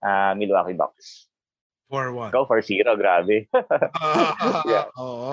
Ah 0.00 0.34
Milwaukee 0.34 0.76
Bucks. 0.76 1.26
4-1. 1.88 2.32
Go 2.36 2.44
for 2.44 2.60
zero, 2.60 2.96
grabe. 3.00 3.48
Yeah. 4.68 4.92
Oo. 5.00 5.32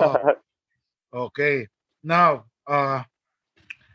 Okay. 1.12 1.68
Now, 2.00 2.48
uh, 2.64 3.04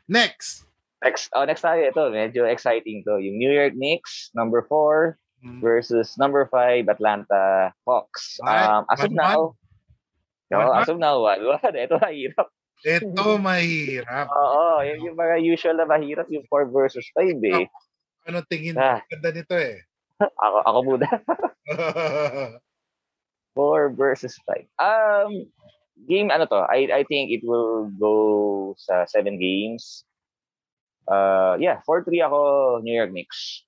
next. 0.06 0.66
Next, 1.02 1.34
oh, 1.34 1.42
next 1.50 1.66
tayo. 1.66 1.82
Ito, 1.82 2.14
medyo 2.14 2.46
exciting 2.46 3.02
to. 3.10 3.18
Yung 3.18 3.42
New 3.42 3.50
York 3.50 3.74
Knicks, 3.74 4.30
number 4.38 4.62
4 4.70 5.18
Mm. 5.42 5.58
versus 5.58 6.22
number 6.22 6.46
5 6.46 6.86
Atlanta 6.86 7.74
Hawks. 7.82 8.38
Um, 8.46 8.86
as 8.94 9.02
of 9.02 9.10
now, 9.10 9.58
no, 10.54 10.58
One-one? 10.62 10.78
as 10.78 10.90
of 10.94 11.02
now, 11.02 11.18
one, 11.18 11.42
one. 11.42 11.74
Ito 11.82 11.98
na 11.98 12.14
hirap. 12.14 12.48
Ito 12.86 13.42
mahirap. 13.42 14.30
Oo, 14.30 14.86
yung, 14.86 15.00
yung 15.02 15.18
mga 15.18 15.42
usual 15.42 15.82
na 15.82 15.90
mahirap, 15.90 16.30
yung 16.30 16.46
4 16.46 16.70
versus 16.70 17.10
5 17.18 17.42
eh. 17.42 17.66
Ano 18.30 18.46
tingin 18.46 18.78
mo? 18.78 18.86
Ah. 18.86 19.02
Ganda 19.10 19.34
nito 19.34 19.58
eh. 19.58 19.82
Ako, 20.22 20.58
ako 20.66 20.80
muna. 20.86 21.08
4 23.56 23.92
versus 23.96 24.36
5. 24.48 24.64
Um, 24.80 25.46
game 26.08 26.32
ano 26.32 26.48
to? 26.48 26.64
I 26.72 26.88
I 26.90 27.04
think 27.04 27.36
it 27.36 27.44
will 27.44 27.92
go 28.00 28.16
sa 28.80 29.04
7 29.06 29.36
games. 29.36 30.08
Uh, 31.10 31.58
yeah, 31.60 31.84
4-3 31.84 32.08
ako 32.24 32.40
New 32.86 32.96
York 32.96 33.12
Knicks. 33.12 33.66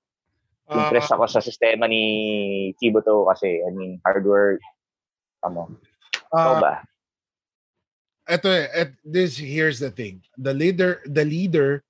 Ah, 0.72 0.88
Impressed 0.88 1.12
ako 1.12 1.28
sa 1.28 1.44
sistema 1.44 1.92
ni 1.92 2.72
Thibodeau 2.80 3.28
kasi, 3.28 3.60
I 3.60 3.70
mean, 3.76 4.00
hard 4.08 4.24
work. 4.24 4.63
Ano, 5.44 5.76
ah, 6.32 6.56
uh, 6.56 6.60
ba? 6.63 6.74
ito 8.30 8.48
eh, 8.48 8.72
et- 8.72 9.00
this 9.04 9.36
here's 9.36 9.80
the 9.80 9.92
thing. 9.92 10.24
The 10.39 10.56
leader 10.56 11.04
the 11.04 11.28
leader 11.28 11.84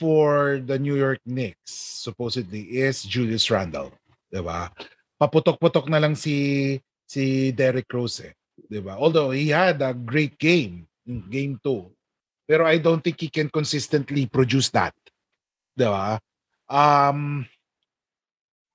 for 0.00 0.58
the 0.64 0.80
New 0.80 0.96
York 0.96 1.20
Knicks 1.28 1.70
supposedly 2.00 2.80
is 2.80 3.04
Julius 3.04 3.52
Randle, 3.52 3.92
'di 4.34 4.42
ba? 4.42 4.66
Paputok-putok 5.14 5.86
na 5.86 6.02
lang 6.02 6.18
si 6.18 6.74
si 7.06 7.54
Derrick 7.54 7.86
Rose, 7.86 8.26
eh, 8.26 8.34
'di 8.66 8.82
ba? 8.82 8.98
Although 8.98 9.30
he 9.30 9.54
had 9.54 9.78
a 9.78 9.94
great 9.94 10.34
game 10.42 10.90
in 11.06 11.22
game 11.30 11.54
2. 11.62 11.86
Pero 12.50 12.66
I 12.66 12.82
don't 12.82 13.00
think 13.00 13.22
he 13.22 13.30
can 13.30 13.46
consistently 13.46 14.26
produce 14.26 14.74
that. 14.74 14.90
'Di 15.78 15.86
ba? 15.86 16.18
Um 16.66 17.46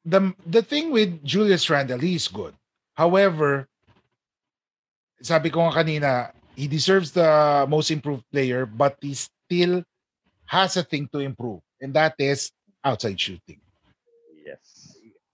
the 0.07 0.31
the 0.47 0.63
thing 0.63 0.95
with 0.95 1.19
Julius 1.27 1.67
Randle, 1.67 1.99
he's 1.99 2.31
good. 2.31 2.55
However, 2.95 3.67
sabi 5.19 5.51
ko 5.51 5.67
nga 5.67 5.83
kanina, 5.83 6.11
he 6.55 6.71
deserves 6.71 7.11
the 7.11 7.67
most 7.67 7.91
improved 7.91 8.23
player, 8.31 8.63
but 8.63 8.95
he 9.03 9.11
still 9.15 9.83
has 10.47 10.79
a 10.79 10.83
thing 10.87 11.11
to 11.11 11.19
improve, 11.19 11.59
and 11.83 11.91
that 11.93 12.15
is 12.15 12.51
outside 12.83 13.19
shooting. 13.19 13.59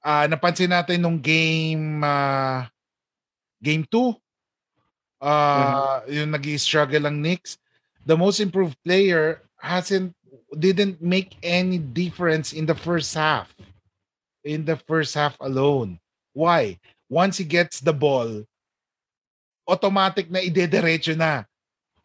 Ah, 0.06 0.30
napansin 0.30 0.70
natin 0.70 1.02
nung 1.02 1.18
game 1.18 2.06
ah, 2.06 2.70
game 3.58 3.82
2, 3.90 4.14
ah 5.26 6.06
yung 6.06 6.30
nag-struggle 6.30 7.10
ang 7.10 7.18
Knicks, 7.18 7.58
the 8.06 8.14
most 8.14 8.38
improved 8.38 8.78
player 8.86 9.42
hasn't 9.58 10.14
didn't 10.54 11.02
make 11.02 11.42
any 11.42 11.82
difference 11.82 12.54
in 12.54 12.70
the 12.70 12.78
first 12.78 13.18
half. 13.18 13.50
In 14.46 14.62
the 14.62 14.78
first 14.86 15.18
half 15.18 15.34
alone. 15.42 15.98
Why? 16.38 16.78
Once 17.10 17.42
he 17.42 17.46
gets 17.50 17.82
the 17.82 17.94
ball, 17.94 18.46
automatic 19.66 20.30
na 20.30 20.40
idediretso 20.40 21.18
na 21.18 21.50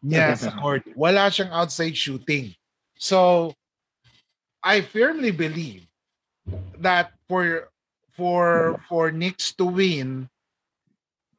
niya 0.01 0.33
sa 0.41 0.49
court. 0.57 0.81
Wala 0.97 1.29
siyang 1.29 1.53
outside 1.53 1.93
shooting. 1.93 2.57
So, 2.97 3.53
I 4.65 4.81
firmly 4.81 5.29
believe 5.29 5.85
that 6.81 7.13
for 7.29 7.70
for 8.21 8.77
for 8.85 9.09
Knicks 9.09 9.49
to 9.57 9.65
win, 9.65 10.29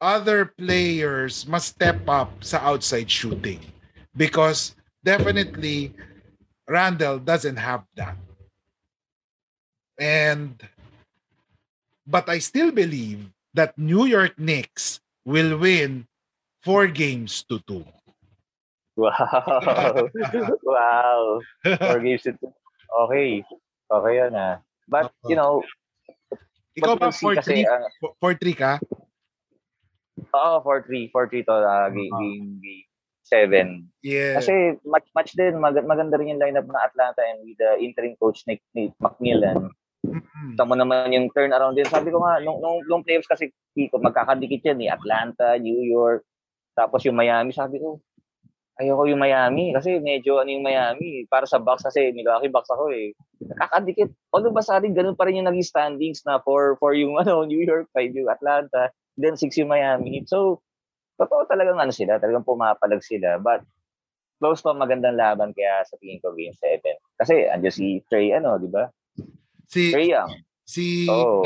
other 0.03 0.51
players 0.51 1.47
must 1.47 1.79
step 1.79 2.03
up 2.11 2.43
sa 2.43 2.59
outside 2.59 3.07
shooting 3.07 3.63
because 4.19 4.75
definitely 4.99 5.95
Randall 6.67 7.23
doesn't 7.23 7.55
have 7.55 7.87
that. 7.95 8.19
And 9.95 10.59
but 12.03 12.27
I 12.27 12.43
still 12.43 12.75
believe 12.75 13.31
that 13.55 13.79
New 13.79 14.03
York 14.03 14.35
Knicks 14.35 14.99
will 15.23 15.55
win 15.55 16.03
four 16.67 16.91
games 16.91 17.47
to 17.47 17.63
two. 17.63 17.87
Wow. 18.99 20.11
wow. 20.67 21.39
Four 21.63 21.99
games 22.03 22.27
to 22.27 22.35
two. 22.35 22.51
Okay. 23.07 23.39
Okay 23.87 24.13
yan 24.19 24.35
ah. 24.35 24.59
But, 24.91 25.15
you 25.31 25.39
know, 25.39 25.63
Ikaw 26.73 26.93
ba 26.97 27.09
but 27.09 27.13
we'll 27.21 27.37
see 27.37 27.37
4-3 27.37 27.37
kasi, 27.37 27.55
ah, 27.69 27.85
4-3 28.17 28.57
ka? 28.57 28.71
Oo, 30.33 30.55
4-3. 30.65 31.13
4-3 31.13 31.45
to 31.45 31.53
uh, 31.53 31.87
game, 31.93 32.13
game, 32.17 32.47
game 32.61 32.87
7. 33.29 33.87
Yeah. 34.03 34.41
Kasi 34.41 34.77
match, 34.83 35.07
match 35.15 35.31
din, 35.33 35.57
mag- 35.57 35.87
maganda 35.87 36.19
rin 36.19 36.35
yung 36.35 36.41
lineup 36.43 36.67
ng 36.67 36.83
Atlanta 36.83 37.21
and 37.23 37.45
with 37.47 37.57
the 37.57 37.79
interim 37.79 38.17
coach 38.19 38.43
Nick, 38.45 38.61
Nick 38.75 38.93
McMillan. 38.99 39.71
Mm-mm. 40.03 40.59
Tama 40.59 40.75
naman 40.75 41.15
yung 41.15 41.31
turnaround 41.31 41.79
din. 41.79 41.87
Sabi 41.87 42.11
ko 42.11 42.19
nga, 42.19 42.43
nung, 42.43 42.59
nung, 42.59 42.83
nung 42.85 43.03
playoffs 43.07 43.29
kasi, 43.29 43.49
Kiko, 43.71 44.03
magkakadikit 44.03 44.61
yan 44.67 44.83
eh. 44.83 44.89
Atlanta, 44.91 45.55
New 45.55 45.79
York, 45.87 46.27
tapos 46.75 47.07
yung 47.07 47.15
Miami. 47.15 47.55
Sabi 47.55 47.79
ko, 47.79 48.03
ayoko 48.81 49.05
yung 49.05 49.21
Miami 49.21 49.69
kasi 49.75 50.01
medyo 50.01 50.41
ano 50.41 50.49
yung 50.49 50.65
Miami. 50.65 51.29
Para 51.29 51.45
sa 51.45 51.61
Bucks 51.61 51.85
kasi, 51.85 52.09
Milwaukee 52.15 52.49
Bucks 52.49 52.71
ako 52.73 52.89
eh. 52.89 53.13
Nakakadikit. 53.43 54.09
Although 54.33 54.55
ba 54.55 54.65
sa 54.65 54.81
atin, 54.81 54.97
ganun 54.97 55.17
pa 55.17 55.29
rin 55.29 55.37
yung 55.37 55.49
naging 55.49 55.67
standings 55.67 56.25
na 56.25 56.41
for, 56.41 56.77
for 56.81 56.97
yung 56.97 57.17
ano, 57.21 57.45
New 57.45 57.61
York, 57.61 57.89
5 57.93 58.17
yung 58.17 58.31
Atlanta, 58.33 58.89
then 59.19 59.37
6 59.37 59.53
yung 59.61 59.69
Miami. 59.69 60.25
So, 60.25 60.65
totoo 61.21 61.45
talagang 61.45 61.77
ano 61.77 61.93
sila, 61.93 62.17
talagang 62.17 62.47
pumapalag 62.47 63.05
sila. 63.05 63.37
But, 63.37 63.61
close 64.41 64.59
pa 64.59 64.75
magandang 64.75 65.15
laban 65.15 65.55
kaya 65.55 65.87
sa 65.87 65.95
tingin 66.01 66.19
ko 66.19 66.35
game 66.35 66.51
7. 66.57 66.83
Kasi 67.15 67.47
andyan 67.47 67.71
si 67.71 68.03
Trey, 68.11 68.35
ano, 68.35 68.59
di 68.59 68.67
ba? 68.67 68.89
Si 69.71 69.93
Trey 69.93 70.11
Young. 70.11 70.31
si 70.63 71.07
Oh. 71.07 71.43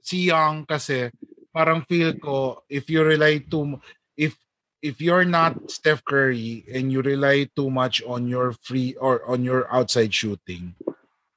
si 0.00 0.28
Young 0.28 0.64
kasi 0.64 1.12
parang 1.52 1.84
feel 1.84 2.16
ko 2.16 2.64
if 2.68 2.88
you 2.88 3.00
rely 3.04 3.40
too 3.44 3.76
if 4.16 4.36
if 4.82 5.00
you're 5.00 5.24
not 5.24 5.70
Steph 5.70 6.04
Curry 6.04 6.66
and 6.66 6.90
you 6.90 7.00
rely 7.00 7.48
too 7.54 7.70
much 7.70 8.02
on 8.02 8.26
your 8.26 8.52
free 8.66 8.98
or 8.98 9.24
on 9.24 9.46
your 9.46 9.70
outside 9.72 10.12
shooting, 10.12 10.74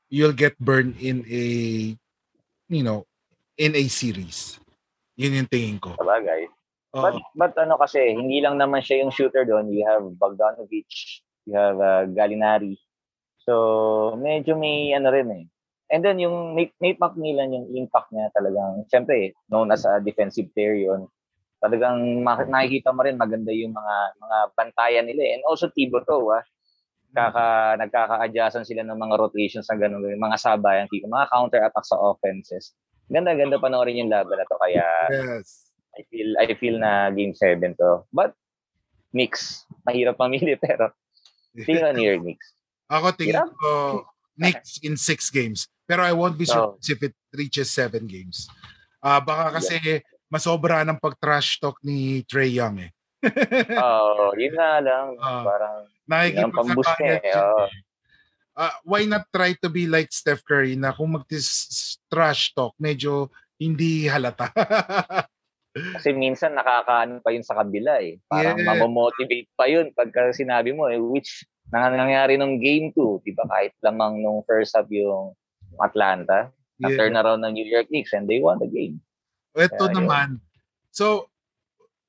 you'll 0.09 0.35
get 0.35 0.57
burned 0.57 0.97
in 0.99 1.23
a 1.29 1.45
you 2.67 2.83
know 2.83 3.05
in 3.55 3.77
a 3.77 3.85
series. 3.87 4.59
Yun 5.15 5.45
yung 5.45 5.49
tingin 5.49 5.79
ko. 5.79 5.95
Sabagay. 5.95 6.49
Oo. 6.95 7.03
But, 7.03 7.15
but 7.35 7.53
ano 7.59 7.79
kasi, 7.79 8.15
hindi 8.15 8.39
lang 8.43 8.59
naman 8.59 8.83
siya 8.83 9.03
yung 9.03 9.15
shooter 9.15 9.47
doon. 9.47 9.71
You 9.71 9.87
have 9.87 10.03
Bogdanovic, 10.19 10.91
you 11.47 11.55
have 11.55 11.79
uh, 11.79 12.03
Gallinari. 12.11 12.75
So, 13.43 14.15
medyo 14.19 14.59
may 14.59 14.91
ano 14.91 15.11
rin 15.11 15.29
eh. 15.31 15.45
And 15.91 16.01
then 16.01 16.17
yung 16.17 16.57
Nate, 16.57 16.73
Nate 16.81 16.97
McMillan, 16.97 17.53
yung 17.53 17.67
impact 17.77 18.09
niya 18.09 18.33
talagang, 18.33 18.89
syempre, 18.89 19.37
known 19.47 19.69
as 19.69 19.85
a 19.85 20.01
defensive 20.01 20.49
player 20.55 20.73
yun. 20.73 21.07
Talagang 21.57 21.97
mak- 22.21 22.47
nakikita 22.47 22.91
mo 22.91 23.01
rin 23.01 23.15
maganda 23.15 23.49
yung 23.49 23.71
mga 23.71 23.95
mga 24.17 24.37
bantayan 24.53 25.05
nila. 25.05 25.21
eh. 25.23 25.31
And 25.39 25.43
also 25.45 25.67
Thibodeau, 25.67 26.31
ah. 26.31 26.43
Kaka, 27.15 27.79
nagkaka-adjustan 27.79 28.67
sila 28.67 28.83
ng 28.83 28.99
mga 28.99 29.15
rotations 29.15 29.71
na 29.71 29.79
gano'n, 29.79 30.19
mga 30.19 30.35
sabayan, 30.35 30.91
mga 30.91 31.31
counter-attack 31.31 31.85
sa 31.87 31.95
offenses. 31.95 32.75
Ganda-ganda 33.07 33.55
panoorin 33.55 34.03
yung 34.03 34.11
laban 34.11 34.35
na 34.35 34.43
to. 34.43 34.59
Kaya 34.59 34.83
Yes. 35.07 35.71
I 35.95 36.03
feel 36.11 36.29
I 36.35 36.45
feel 36.53 36.75
na 36.75 37.07
game 37.07 37.31
7 37.31 37.71
to. 37.79 38.03
But 38.11 38.35
mix, 39.15 39.63
mahirap 39.87 40.19
mamili 40.19 40.59
pero 40.59 40.91
York 41.55 42.19
Knicks. 42.19 42.47
Ako 42.91 43.15
tingin 43.15 43.39
Hirap. 43.39 43.55
ko 43.55 43.71
Knicks 44.35 44.83
in 44.83 44.99
six 44.99 45.31
games. 45.31 45.71
Pero 45.87 46.03
I 46.03 46.11
won't 46.11 46.35
be 46.35 46.43
Oh. 46.51 46.75
surprised 46.75 46.91
if 46.91 46.99
it 46.99 47.15
reaches 47.31 47.71
seven 47.71 48.11
games. 48.11 48.51
Ah 48.99 49.23
baka 49.23 49.55
kasi 49.55 50.03
masobra 50.27 50.81
ng 50.83 50.97
pag-trash 50.97 51.59
talk 51.59 51.77
ni 51.81 52.23
Trey 52.25 52.53
Young 52.53 52.81
eh. 52.81 52.91
Oh, 53.77 54.33
yun 54.37 54.53
nga 54.53 54.77
lang. 54.81 55.17
Ah. 55.21 55.43
parang 55.43 55.75
niya. 57.01 57.17
eh. 57.19 57.33
Oh. 57.41 57.67
Ah, 58.55 58.71
why 58.87 59.03
not 59.03 59.27
try 59.35 59.51
to 59.59 59.67
be 59.67 59.83
like 59.83 60.07
Steph 60.15 60.45
Curry 60.47 60.79
na 60.79 60.95
kung 60.95 61.11
mag-trash 61.11 62.55
talk, 62.55 62.71
medyo 62.79 63.27
hindi 63.59 64.07
halata. 64.07 64.47
Kasi 65.75 66.15
minsan 66.15 66.55
nakakaano 66.55 67.19
pa 67.19 67.35
yun 67.35 67.43
sa 67.43 67.59
kabila 67.59 67.99
eh. 67.99 68.15
Parang 68.31 68.55
Yeah. 68.55 68.79
mamomotivate 68.79 69.51
pa 69.59 69.67
yun 69.67 69.91
pagka 69.91 70.31
sinabi 70.31 70.71
mo 70.71 70.87
eh, 70.87 70.95
which 70.95 71.43
nang 71.67 71.99
nangyari 71.99 72.39
nung 72.39 72.61
game 72.63 72.95
2, 72.95 73.27
di 73.27 73.35
ba? 73.35 73.43
Kahit 73.51 73.75
lamang 73.83 74.23
nung 74.23 74.39
first 74.47 74.71
half 74.71 74.87
yung 74.87 75.35
Atlanta, 75.83 76.47
na 76.79 76.87
Yeah. 76.87 76.95
turnaround 76.95 77.43
ng 77.43 77.59
New 77.59 77.67
York 77.67 77.91
Knicks 77.91 78.15
and 78.15 78.23
they 78.23 78.39
won 78.39 78.55
the 78.63 78.71
game. 78.71 79.03
Ito 79.55 79.71
Kaya 79.79 79.89
yun. 79.89 79.95
naman. 79.97 80.29
So, 80.91 81.31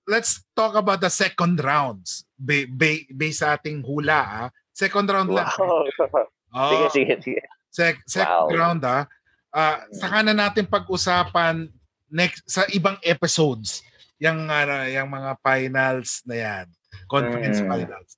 let's 0.04 0.42
talk 0.52 0.74
about 0.74 1.00
the 1.00 1.10
second 1.10 1.58
rounds. 1.58 2.26
Ba- 2.34 2.68
ba- 2.68 3.06
based 3.10 3.40
sa 3.40 3.54
ating 3.54 3.82
hula, 3.82 4.18
ah. 4.18 4.48
Second 4.70 5.06
round 5.08 5.30
lang. 5.30 5.48
Wow. 5.56 5.86
Oh, 6.56 6.88
sige, 6.88 7.12
sige, 7.12 7.14
sige. 7.20 7.42
sec- 7.68 8.06
second 8.08 8.48
Wow. 8.48 8.56
round, 8.56 8.80
ah. 8.80 9.04
Ah, 9.52 9.84
saka 9.92 10.24
na 10.24 10.32
natin 10.32 10.64
pag-usapan 10.64 11.68
next 12.08 12.46
sa 12.46 12.64
ibang 12.70 12.96
episodes 13.02 13.84
yung 14.16 14.48
ano, 14.48 14.88
yung 14.88 15.10
mga 15.10 15.36
finals 15.44 16.24
na 16.24 16.36
yan. 16.38 16.66
Conference 17.08 17.60
Mm. 17.60 17.68
finals. 17.68 18.10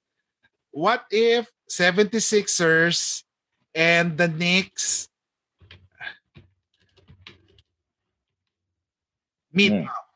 What 0.70 1.02
if 1.10 1.50
76ers 1.66 3.26
and 3.74 4.14
the 4.14 4.30
Knicks 4.30 5.10
meet 9.58 9.74
Mm. 9.74 9.86
up? 9.90 10.06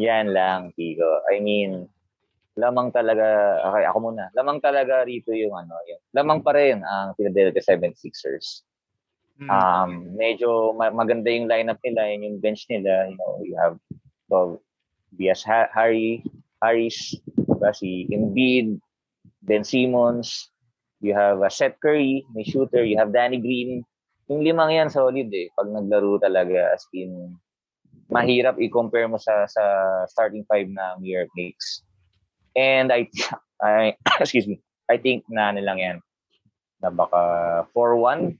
Yan 0.00 0.32
lang, 0.32 0.72
Kiko. 0.74 1.22
I 1.30 1.38
mean, 1.38 1.86
lamang 2.58 2.90
talaga, 2.90 3.60
okay, 3.62 3.84
ako 3.86 4.10
muna. 4.10 4.32
Lamang 4.34 4.58
talaga 4.58 5.06
rito 5.06 5.30
yung 5.30 5.54
ano, 5.54 5.76
yung, 5.86 6.00
lamang 6.16 6.40
pa 6.42 6.56
rin 6.56 6.82
ang 6.82 7.14
Philadelphia 7.14 7.62
76ers. 7.62 8.64
Mm. 9.38 9.50
Um, 9.50 9.90
medyo 10.14 10.70
ma- 10.74 10.94
maganda 10.94 11.26
yung 11.30 11.50
lineup 11.50 11.78
nila, 11.82 12.06
yun 12.10 12.26
yung 12.26 12.38
bench 12.38 12.66
nila, 12.70 13.10
you 13.10 13.18
know, 13.18 13.42
you 13.42 13.54
have 13.58 13.74
so, 14.30 14.62
Bias 15.14 15.42
ha- 15.46 15.70
Harry, 15.74 16.22
Harris, 16.62 17.18
diba, 17.38 17.70
si 17.74 18.06
Embiid, 18.10 18.78
Ben 19.42 19.62
Simmons, 19.62 20.50
you 21.02 21.14
have 21.14 21.42
uh, 21.42 21.50
Seth 21.50 21.78
Curry, 21.82 22.24
may 22.32 22.42
shooter, 22.42 22.82
you 22.82 22.96
have 22.96 23.12
Danny 23.12 23.38
Green. 23.38 23.84
Yung 24.32 24.40
limang 24.40 24.72
yan 24.72 24.88
solid 24.88 25.28
eh, 25.32 25.52
pag 25.52 25.68
naglaro 25.68 26.16
talaga 26.16 26.72
as 26.72 26.88
in 26.96 27.36
mahirap 28.08 28.56
i-compare 28.60 29.08
mo 29.08 29.20
sa 29.20 29.44
sa 29.48 29.62
starting 30.08 30.44
five 30.48 30.68
ng 30.68 30.94
New 31.00 31.12
York 31.12 31.28
Knicks. 31.36 31.84
And 32.56 32.88
I, 32.92 33.08
I 33.60 33.96
excuse 34.22 34.48
me, 34.48 34.60
I 34.88 34.96
think 34.96 35.24
na 35.28 35.52
ano 35.52 35.60
lang 35.60 35.78
yan, 35.80 35.96
na 36.80 36.88
baka 36.92 37.20
4-1, 37.72 38.36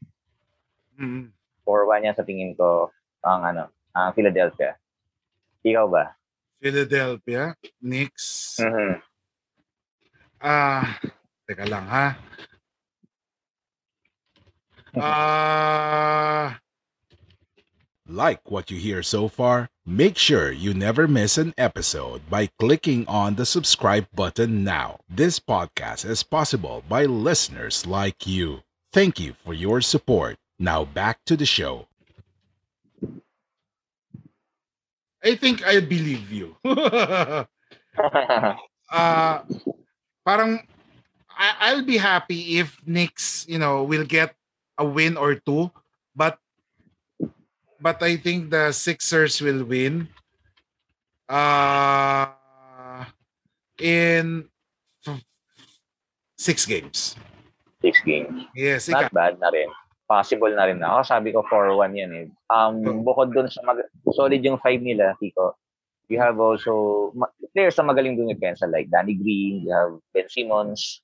Mm. 0.95 1.35
4-1 1.67 2.07
yan 2.07 2.15
sa 2.15 2.23
tingin 2.23 2.55
ko 2.55 2.87
ang 3.27 3.43
ano, 3.43 3.67
ang 3.99 4.15
Philadelphia. 4.15 4.79
Ikaw 5.67 5.91
ba? 5.91 6.15
Philadelphia, 6.63 7.51
Knicks. 7.83 8.57
Mhm. 8.63 9.03
Ah, 10.39 11.03
teka 11.51 11.67
lang 11.67 11.89
ha. 11.91 12.15
Ah, 14.97 16.61
Like 18.09 18.51
what 18.51 18.71
you 18.71 18.79
hear 18.79 19.03
so 19.03 19.29
far? 19.29 19.69
Make 19.87 20.17
sure 20.19 20.51
you 20.53 20.73
never 20.75 21.07
miss 21.09 21.37
an 21.39 21.53
episode 21.59 22.29
by 22.31 22.47
clicking 22.59 23.07
on 23.07 23.35
the 23.35 23.45
subscribe 23.47 24.07
button 24.15 24.65
now. 24.65 25.01
This 25.09 25.39
podcast 25.41 26.05
is 26.07 26.23
possible 26.23 26.83
by 26.89 27.05
listeners 27.05 27.87
like 27.87 28.27
you. 28.27 28.63
Thank 28.93 29.19
you 29.21 29.35
for 29.35 29.53
your 29.55 29.81
support. 29.81 30.37
Now 30.59 30.85
back 30.85 31.25
to 31.27 31.37
the 31.37 31.47
show. 31.47 31.89
I 35.25 35.35
think 35.37 35.65
I 35.67 35.81
believe 35.81 36.31
you. 36.31 36.57
uh, 36.65 37.45
parang 40.25 40.67
I, 41.31 41.55
I'll 41.61 41.85
be 41.85 41.97
happy 41.97 42.59
if 42.59 42.77
Knicks, 42.87 43.47
you 43.49 43.59
know, 43.59 43.83
will 43.85 44.05
get 44.05 44.35
a 44.79 44.85
win 44.85 45.17
or 45.17 45.35
two, 45.35 45.71
but 46.15 46.39
but 47.81 48.03
I 48.03 48.17
think 48.17 48.51
the 48.51 48.73
Sixers 48.73 49.41
will 49.41 49.65
win. 49.65 50.09
Uh 51.29 52.33
in 53.81 54.47
six 56.37 56.67
games. 56.67 57.17
Six 57.81 58.01
games. 58.05 58.49
Yes, 58.55 58.89
Not 58.89 59.09
ikaw. 59.09 59.13
bad 59.13 59.35
na 59.41 59.49
rin. 59.51 59.69
Possible 60.05 60.53
na 60.53 60.69
rin. 60.69 60.81
Ako 60.85 61.01
sabi 61.05 61.33
ko 61.33 61.41
4-1 61.49 61.97
yan 61.97 62.13
eh. 62.13 62.27
Um, 62.53 63.05
bukod 63.05 63.33
dun 63.33 63.49
sa 63.49 63.65
mag- 63.65 63.89
solid 64.13 64.41
yung 64.45 64.61
5 64.61 64.85
nila, 64.85 65.17
Kiko, 65.17 65.57
you 66.09 66.21
have 66.21 66.37
also 66.37 67.11
ma- 67.17 67.33
players 67.57 67.77
na 67.81 67.89
magaling 67.89 68.17
dumipensa 68.17 68.69
like 68.69 68.93
Danny 68.93 69.17
Green, 69.17 69.65
you 69.65 69.73
have 69.73 69.97
Ben 70.13 70.29
Simmons, 70.29 71.01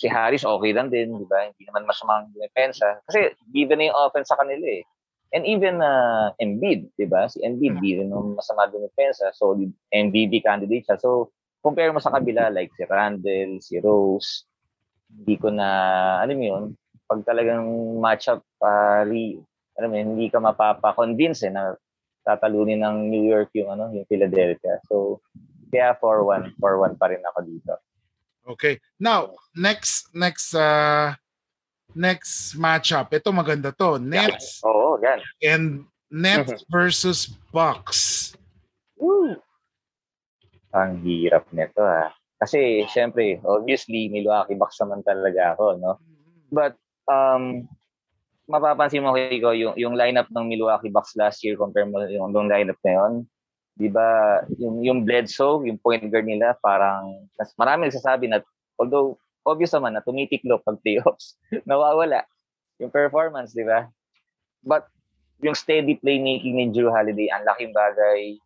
si 0.00 0.08
Harris 0.08 0.48
okay 0.48 0.72
lang 0.72 0.88
din, 0.88 1.12
di 1.12 1.28
ba? 1.28 1.44
Hindi 1.44 1.68
naman 1.68 1.84
masamang 1.84 2.32
dumipensa. 2.32 3.04
Kasi 3.04 3.36
given 3.52 3.84
na 3.84 3.92
yung 3.92 4.00
offense 4.00 4.32
sa 4.32 4.40
kanila 4.40 4.64
eh. 4.64 4.82
And 5.30 5.44
even 5.44 5.84
uh, 5.84 6.32
Embiid, 6.40 6.88
di 6.96 7.04
ba? 7.04 7.28
Si 7.28 7.44
Embiid, 7.44 7.84
di 7.84 8.00
rin 8.00 8.08
masama 8.08 8.64
dumipensa. 8.72 9.28
So, 9.36 9.52
MVP 9.92 10.40
candidate 10.40 10.88
siya. 10.88 10.96
So, 10.96 11.30
compare 11.60 11.92
mo 11.92 12.00
sa 12.00 12.16
kabila 12.16 12.48
like 12.48 12.72
si 12.74 12.88
Randall, 12.88 13.60
si 13.60 13.76
Rose, 13.76 14.48
hindi 15.12 15.36
ko 15.36 15.52
na, 15.52 15.68
alam 16.24 16.40
mo 16.40 16.44
yun, 16.48 16.64
pag 17.04 17.20
talagang 17.28 17.68
matchup, 18.00 18.40
uh, 18.64 19.04
re, 19.04 19.36
alam 19.76 19.92
mo 19.92 19.96
yun, 20.00 20.08
hindi 20.16 20.32
ka 20.32 20.40
mapapa-convince 20.40 21.44
eh, 21.44 21.52
na 21.52 21.76
tatalunin 22.24 22.80
ng 22.80 22.96
New 23.12 23.24
York 23.28 23.52
yung 23.52 23.76
ano, 23.76 23.92
yung 23.92 24.08
Philadelphia. 24.08 24.80
So, 24.88 25.20
kaya 25.68 25.92
4-1, 26.00 26.56
4-1 26.56 26.96
pa 26.96 27.06
rin 27.12 27.22
ako 27.22 27.38
dito. 27.44 27.72
Okay. 28.48 28.80
Now, 28.98 29.36
next 29.56 30.12
next 30.14 30.54
uh 30.54 31.14
next 31.94 32.54
matchup. 32.56 33.10
Ito 33.10 33.34
maganda 33.34 33.74
to. 33.74 33.98
Nets 33.98 34.62
Oo, 34.62 34.98
yan. 35.02 35.20
and 35.42 35.64
Nets 36.10 36.66
versus 36.70 37.30
Bucks. 37.54 38.32
Woo! 38.98 39.38
Ang 40.74 41.02
hirap 41.02 41.46
nito 41.50 41.82
ah. 41.82 42.14
Kasi, 42.40 42.88
syempre, 42.88 43.36
obviously, 43.44 44.08
Milwaukee 44.08 44.56
Bucks 44.56 44.80
naman 44.80 45.04
talaga 45.04 45.52
ako, 45.52 45.76
no? 45.76 46.00
But, 46.48 46.72
um, 47.04 47.68
mapapansin 48.48 49.04
mo 49.04 49.12
Kiko, 49.12 49.52
yung, 49.52 49.76
yung 49.76 49.92
lineup 49.92 50.24
ng 50.32 50.48
Milwaukee 50.48 50.88
Bucks 50.88 51.12
last 51.20 51.44
year, 51.44 51.60
compare 51.60 51.84
mo 51.84 52.00
yung, 52.08 52.32
yung 52.32 52.48
lineup 52.48 52.80
na 52.80 52.92
yun, 52.96 53.12
di 53.80 53.88
ba, 53.88 54.40
yung, 54.60 54.84
yung 54.84 55.00
Bledsoe, 55.08 55.64
yung 55.64 55.80
point 55.80 56.04
guard 56.12 56.28
nila, 56.28 56.52
parang, 56.60 57.24
mas 57.40 57.48
marami 57.56 57.88
nagsasabi 57.88 58.28
na, 58.28 58.44
although, 58.76 59.16
obvious 59.48 59.72
naman 59.72 59.96
na 59.96 60.04
tumitiklop 60.04 60.60
pag 60.60 60.76
playoffs, 60.84 61.40
nawawala 61.68 62.28
yung 62.76 62.92
performance, 62.92 63.56
di 63.56 63.64
ba? 63.64 63.88
But, 64.60 64.84
yung 65.40 65.56
steady 65.56 65.96
playmaking 65.96 66.60
ni 66.60 66.68
Drew 66.68 66.92
Holiday, 66.92 67.32
ang 67.32 67.48
laking 67.48 67.72
bagay, 67.72 68.36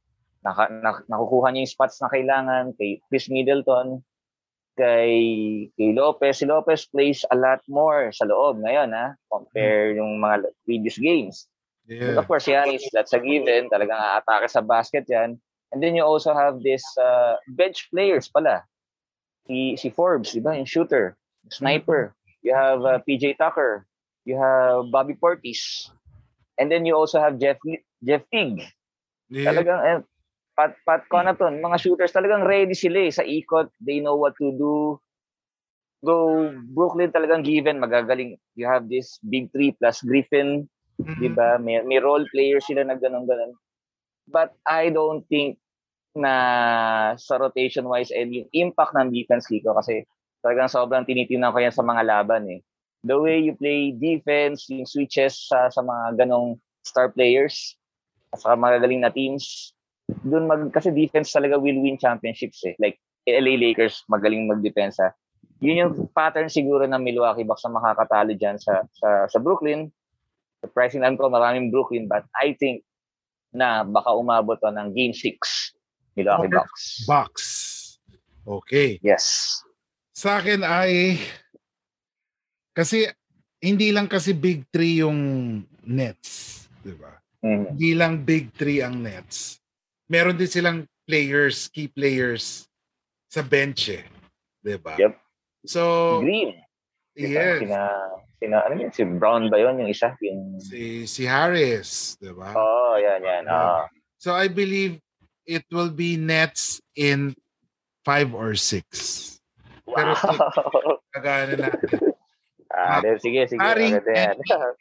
naka, 0.47 0.70
na, 0.70 1.03
nakukuha 1.11 1.51
niya 1.51 1.66
yung 1.66 1.74
spots 1.74 1.99
na 1.99 2.07
kailangan 2.14 2.70
kay 2.78 3.03
Chris 3.11 3.26
Middleton, 3.26 3.99
kay, 4.78 5.18
kay 5.74 5.91
Lopez. 5.95 6.39
Si 6.39 6.47
Lopez 6.47 6.87
plays 6.87 7.26
a 7.30 7.37
lot 7.39 7.62
more 7.66 8.14
sa 8.14 8.26
loob 8.26 8.62
ngayon, 8.62 8.95
ha? 8.95 9.18
Compare 9.26 9.99
yung 9.99 10.22
mga 10.22 10.51
previous 10.62 10.99
games. 10.99 11.51
But 11.85 12.01
Yeah. 12.01 12.16
of 12.16 12.26
course, 12.26 12.49
Giannis, 12.49 12.85
that's 12.93 13.12
a 13.12 13.20
given. 13.20 13.68
Talagang 13.68 14.01
aatake 14.01 14.49
sa 14.49 14.64
basket 14.64 15.05
yan. 15.09 15.37
And 15.72 15.82
then 15.82 15.93
you 15.95 16.05
also 16.07 16.32
have 16.32 16.62
this 16.64 16.82
uh, 16.97 17.37
bench 17.51 17.91
players 17.93 18.30
pala. 18.30 18.64
Si, 19.45 19.76
si 19.76 19.91
Forbes, 19.93 20.32
di 20.32 20.41
ba? 20.41 20.57
Yung 20.57 20.64
shooter, 20.64 21.18
sniper. 21.53 22.16
You 22.41 22.57
have 22.57 22.80
uh, 22.85 23.01
PJ 23.05 23.37
Tucker. 23.37 23.85
You 24.24 24.41
have 24.41 24.89
Bobby 24.89 25.12
Portis. 25.12 25.93
And 26.57 26.72
then 26.72 26.87
you 26.89 26.97
also 26.97 27.20
have 27.20 27.37
Jeff 27.37 27.61
Jeff 28.01 28.24
Teague. 28.32 28.64
yeah. 29.28 29.51
Talagang, 29.53 29.80
eh, 29.85 29.99
Pat, 30.55 30.78
Pat 30.87 31.03
Connaughton, 31.11 31.59
mga 31.59 31.82
shooters 31.82 32.14
talagang 32.14 32.47
ready 32.47 32.72
sila 32.78 33.11
eh, 33.11 33.12
sa 33.12 33.26
ikot. 33.26 33.68
They 33.82 33.99
know 33.99 34.14
what 34.14 34.39
to 34.39 34.55
do. 34.55 34.97
Go, 36.05 36.49
Brooklyn 36.70 37.11
talagang 37.11 37.43
given, 37.43 37.82
magagaling. 37.82 38.39
You 38.55 38.70
have 38.70 38.87
this 38.87 39.18
big 39.24 39.51
three 39.51 39.74
plus 39.74 40.01
Griffin, 40.05 40.70
Mhm. 41.01 41.19
di 41.19 41.29
ba? 41.33 41.59
May, 41.59 41.83
may 41.83 41.99
role 41.99 42.25
players 42.31 42.67
sila 42.67 42.87
na 42.87 42.95
ganun-ganun. 42.95 43.55
But 44.31 44.55
I 44.65 44.89
don't 44.95 45.27
think 45.29 45.59
na 46.15 46.33
sa 47.19 47.37
rotation 47.43 47.91
wise 47.91 48.15
and 48.15 48.31
yung 48.31 48.49
impact 48.55 48.95
ng 48.95 49.11
defense 49.11 49.51
Kiko 49.51 49.75
kasi 49.75 50.07
talagang 50.47 50.71
sobrang 50.71 51.03
tinitingnan 51.03 51.51
ko 51.51 51.59
yan 51.59 51.75
sa 51.75 51.83
mga 51.83 52.07
laban 52.07 52.47
eh. 52.47 52.61
The 53.05 53.19
way 53.19 53.43
you 53.43 53.59
play 53.59 53.93
defense, 53.93 54.71
yung 54.71 54.87
switches 54.87 55.37
sa, 55.51 55.69
sa 55.69 55.83
mga 55.83 56.25
ganong 56.25 56.57
star 56.87 57.11
players, 57.11 57.77
sa 58.39 58.55
mga 58.55 58.81
galing 58.81 59.03
na 59.03 59.11
teams, 59.13 59.75
doon 60.25 60.47
mag 60.47 60.63
kasi 60.71 60.95
defense 60.95 61.33
talaga 61.35 61.59
will 61.59 61.81
win 61.83 61.99
championships 61.99 62.63
eh. 62.65 62.79
Like 62.79 62.97
LA 63.27 63.57
Lakers 63.59 64.05
magaling 64.09 64.47
magdepensa. 64.49 65.13
Yun 65.65 65.81
yung 65.81 65.93
pattern 66.13 66.53
siguro 66.53 66.85
ng 66.85 67.01
Milwaukee 67.01 67.45
Bucks 67.45 67.65
na 67.65 67.77
makakatalo 67.77 68.37
diyan 68.37 68.57
sa 68.61 68.85
sa 68.93 69.25
sa 69.29 69.39
Brooklyn. 69.41 69.89
Surprising 70.65 71.05
lang 71.05 71.21
ko 71.21 71.29
maraming 71.29 71.69
Brooklyn 71.69 72.09
but 72.09 72.25
I 72.33 72.57
think 72.57 72.81
na 73.53 73.85
baka 73.85 74.11
umabot 74.17 74.57
to 74.59 74.73
ng 74.73 74.97
game 74.97 75.12
6 75.12 75.37
Milwaukee 76.17 76.49
Okay. 76.49 76.57
Bucks. 76.57 76.85
Bucks. 77.05 77.47
Okay. 78.47 78.89
Yes. 79.05 79.61
Sa 80.17 80.41
akin 80.41 80.65
ay 80.65 81.21
kasi 82.73 83.07
hindi 83.61 83.93
lang 83.93 84.09
kasi 84.09 84.37
big 84.37 84.69
three 84.69 85.01
yung 85.01 85.19
Nets, 85.85 86.65
di 86.85 86.93
ba? 86.93 87.17
Mhm. 87.41 87.77
Hindi 87.77 87.91
lang 87.97 88.12
big 88.25 88.53
three 88.57 88.81
ang 88.85 89.01
Nets. 89.01 89.61
Meron 90.09 90.37
din 90.37 90.49
silang 90.49 90.79
players, 91.09 91.69
key 91.73 91.89
players 91.89 92.69
sa 93.29 93.41
bench 93.41 93.89
eh. 93.93 94.05
Di 94.61 94.77
ba? 94.77 94.97
Yep. 95.01 95.15
So, 95.65 95.81
Green. 96.21 96.61
Yes. 97.17 97.65
Sina, 97.65 97.89
sina, 98.39 98.64
ano 98.64 98.74
yun? 98.80 98.93
Si 98.93 99.03
Brown 99.05 99.51
ba 99.51 99.59
yun? 99.59 99.78
Yung 99.80 99.91
isa? 99.91 100.14
Yung... 100.20 100.59
Si, 100.61 101.07
si 101.07 101.24
Harris, 101.24 102.18
di 102.20 102.32
ba? 102.32 102.55
Oh, 102.55 102.97
yan, 102.99 103.22
yan. 103.22 103.45
Ah. 103.49 103.87
So 104.18 104.32
I 104.32 104.49
believe 104.49 105.01
it 105.47 105.64
will 105.70 105.93
be 105.93 106.16
Nets 106.16 106.80
in 106.97 107.37
five 108.05 108.32
or 108.32 108.55
six. 108.55 109.37
Pero 109.85 110.16
wow. 110.16 110.97
Kagana 111.12 111.55
natin. 111.57 111.89
ah, 112.74 113.01
then, 113.05 113.20
sige, 113.20 113.45
sige. 113.49 113.61
Barring 113.61 114.01
yan. 114.01 114.37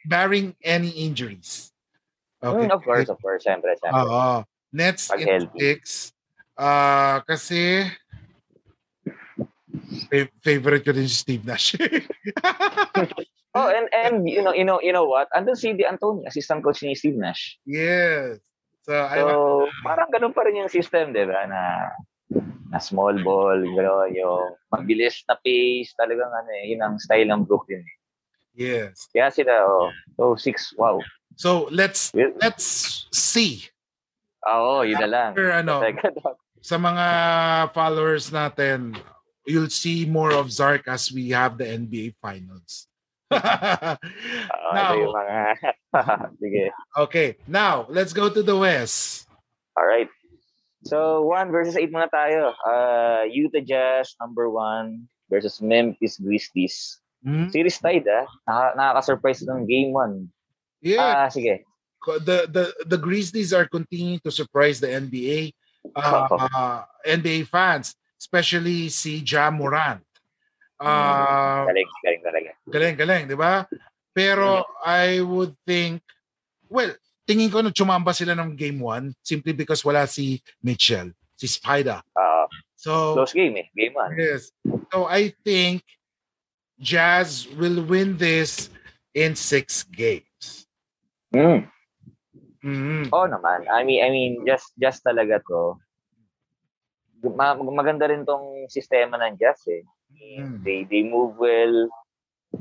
Barring 0.08 0.48
any 0.64 0.90
injuries. 0.96 1.72
Okay. 2.40 2.68
Mm, 2.68 2.72
of 2.72 2.82
course, 2.84 3.08
of 3.08 3.20
course. 3.20 3.44
Siyempre, 3.44 3.76
siyempre. 3.80 4.04
Oo. 4.04 4.44
Nets 4.72 5.08
Pag 5.08 5.22
in 5.22 5.28
healthy. 5.28 5.60
six. 5.60 6.12
Ah, 6.56 7.24
kasi 7.24 7.88
favorite 10.40 10.84
ko 10.84 10.92
din 10.92 11.08
si 11.08 11.16
Steve 11.16 11.44
Nash. 11.44 11.74
Oh, 13.54 13.70
and 13.70 13.86
and 13.94 14.26
you 14.26 14.42
know, 14.42 14.50
you 14.50 14.66
know, 14.66 14.82
you 14.82 14.90
know 14.90 15.06
what? 15.06 15.30
Andun 15.30 15.54
si 15.54 15.70
Di 15.78 15.86
Antoni, 15.86 16.26
assistant 16.26 16.58
coach 16.58 16.82
ni 16.82 16.98
Steve 16.98 17.14
Nash. 17.14 17.54
yes. 17.62 18.42
So, 18.82 18.92
I 18.98 19.14
So, 19.16 19.70
parang 19.86 20.10
ganun 20.10 20.34
pa 20.34 20.42
rin 20.42 20.58
yung 20.58 20.68
system, 20.68 21.14
di 21.14 21.22
ba? 21.22 21.46
Na, 21.46 21.88
na 22.68 22.78
small 22.82 23.16
ball, 23.22 23.62
gano'n, 23.62 24.10
yung 24.12 24.58
mabilis 24.68 25.22
na 25.24 25.38
pace, 25.38 25.94
talagang 25.94 26.28
ano 26.28 26.50
eh, 26.50 26.74
yun 26.74 26.82
ang 26.82 26.98
style 26.98 27.30
ng 27.30 27.46
Brooklyn. 27.46 27.80
eh. 27.80 27.96
yes. 28.58 29.06
Kaya 29.14 29.30
sila, 29.30 29.54
oh, 29.64 29.88
so 30.18 30.34
six, 30.34 30.74
wow. 30.76 30.98
So, 31.38 31.70
let's 31.70 32.10
Well, 32.12 32.34
let's 32.42 33.06
see. 33.14 33.70
ah, 34.44 34.60
Oo, 34.60 34.82
yun 34.84 34.98
na 34.98 35.08
lang. 35.08 35.30
Or, 35.38 35.48
ano, 35.62 35.78
sa 36.60 36.76
mga 36.76 37.06
followers 37.72 38.28
natin, 38.34 38.98
you'll 39.46 39.70
see 39.70 40.04
more 40.06 40.32
of 40.32 40.52
Zark 40.52 40.88
as 40.88 41.12
we 41.12 41.30
have 41.30 41.58
the 41.58 41.64
NBA 41.64 42.14
Finals. 42.20 42.88
Oo, 43.32 43.40
ito 43.40 44.74
now, 44.74 44.92
yung 44.94 45.14
mga, 45.14 45.38
sige. 46.42 46.64
okay. 46.96 47.28
Now, 47.48 47.86
let's 47.88 48.12
go 48.12 48.28
to 48.28 48.42
the 48.42 48.56
West. 48.56 49.26
Alright. 49.74 50.08
So, 50.84 51.24
1 51.26 51.50
versus 51.50 51.76
8 51.76 51.88
muna 51.90 52.08
tayo. 52.12 52.52
Uh, 52.62 53.24
Utah 53.26 53.64
Jazz, 53.64 54.14
number 54.20 54.52
1 54.52 55.00
versus 55.32 55.58
Memphis 55.64 56.20
Grizzlies. 56.20 57.00
Hmm? 57.24 57.48
Series 57.48 57.80
tied, 57.80 58.04
ah. 58.04 58.28
Naka, 58.44 58.66
nakaka-surprise 58.76 59.40
ng 59.48 59.64
game 59.64 59.96
1. 59.96 60.28
Yeah. 60.84 61.24
Ah, 61.24 61.28
sige. 61.32 61.64
the 62.04 62.44
the 62.52 62.64
the 62.84 63.00
Grizzlies 63.00 63.56
are 63.56 63.64
continuing 63.64 64.20
to 64.20 64.30
surprise 64.30 64.76
the 64.76 64.92
NBA 64.92 65.56
uh, 65.96 66.28
uh, 66.54 66.82
NBA 67.06 67.48
fans, 67.48 67.94
especially 68.24 68.88
si 68.88 69.20
Ja 69.20 69.52
Morant. 69.52 70.00
Uh, 70.80 71.68
Galing, 71.68 71.90
galing 72.00 72.22
talaga. 72.24 72.50
galing, 72.72 72.96
galing, 72.96 73.24
di 73.28 73.36
ba? 73.36 73.68
Pero 74.16 74.64
I 74.80 75.20
would 75.20 75.52
think, 75.68 76.00
well, 76.72 76.88
tingin 77.28 77.52
ko 77.52 77.60
na 77.60 77.68
chumamba 77.68 78.16
sila 78.16 78.32
ng 78.32 78.56
game 78.56 78.80
1 78.80 79.12
simply 79.20 79.52
because 79.52 79.84
wala 79.84 80.08
si 80.08 80.40
Mitchell, 80.64 81.12
si 81.36 81.44
Spider. 81.46 82.00
Ah, 82.16 82.48
So, 82.74 83.16
close 83.16 83.32
game 83.32 83.56
eh. 83.60 83.66
Game 83.76 83.92
1. 83.96 84.12
yes. 84.16 84.52
So 84.92 85.04
I 85.08 85.32
think 85.44 85.84
Jazz 86.76 87.48
will 87.56 87.80
win 87.80 88.16
this 88.20 88.68
in 89.14 89.32
six 89.38 89.84
games. 89.88 90.68
Mm. 91.32 91.64
Mhm. 92.60 93.08
Oo 93.08 93.26
naman. 93.28 93.64
I 93.72 93.84
mean, 93.88 94.00
I 94.04 94.08
mean, 94.12 94.32
just 94.44 94.72
just 94.76 95.00
talaga 95.00 95.40
to. 95.48 95.80
Ma- 97.32 97.56
maganda 97.56 98.10
rin 98.10 98.28
tong 98.28 98.68
sistema 98.68 99.16
ng 99.16 99.40
Jazz 99.40 99.64
eh. 99.70 99.82
Mm. 100.12 100.60
They 100.62 100.84
they 100.84 101.02
move 101.06 101.38
well. 101.40 101.88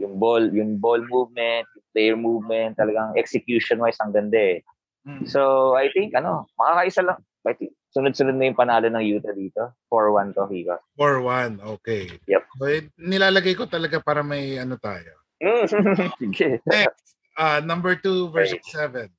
Yung 0.01 0.17
ball, 0.17 0.49
yung 0.49 0.81
ball 0.81 1.05
movement, 1.05 1.69
player 1.93 2.17
movement, 2.17 2.81
talagang 2.81 3.13
execution 3.13 3.77
wise 3.77 3.99
ang 4.01 4.09
ganda 4.09 4.57
eh. 4.57 4.59
Mm. 5.05 5.29
So, 5.29 5.73
I 5.77 5.93
think 5.93 6.17
ano, 6.17 6.49
makakaisa 6.57 7.05
lang. 7.05 7.19
I 7.45 7.53
think 7.53 7.77
sunod-sunod 7.93 8.33
na 8.33 8.49
yung 8.49 8.57
panalo 8.57 8.89
ng 8.89 9.05
Utah 9.05 9.35
dito. 9.35 9.77
4-1 9.91 10.33
to, 10.33 10.49
Higa. 10.49 10.81
4-1, 10.97 11.61
okay. 11.77 12.09
Yep. 12.25 12.43
So, 12.57 12.65
eh, 12.65 12.89
nilalagay 12.97 13.53
ko 13.53 13.69
talaga 13.69 14.01
para 14.01 14.25
may 14.25 14.57
ano 14.57 14.79
tayo. 14.81 15.13
Mm. 15.37 15.65
Sige. 16.21 16.63
Next, 16.65 17.13
uh, 17.37 17.61
number 17.61 17.93
2 17.99 18.33
versus 18.33 18.63
7. 18.73 19.11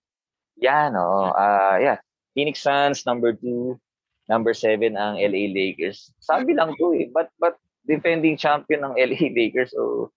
Yan, 0.58 0.96
oo. 0.98 1.30
Ah, 1.34 1.78
yeah. 1.78 1.98
Phoenix 2.34 2.62
Suns, 2.62 3.06
number 3.06 3.36
2. 3.38 3.78
Number 4.24 4.52
7 4.52 4.94
ang 4.94 5.14
LA 5.16 5.48
Lakers. 5.48 6.12
Sabi 6.16 6.56
lang 6.56 6.72
to 6.74 6.96
eh. 6.96 7.08
But, 7.08 7.28
but 7.36 7.54
defending 7.84 8.36
champion 8.36 8.80
ng 8.82 8.96
LA 8.96 9.20
Lakers. 9.38 9.72
So, 9.72 10.10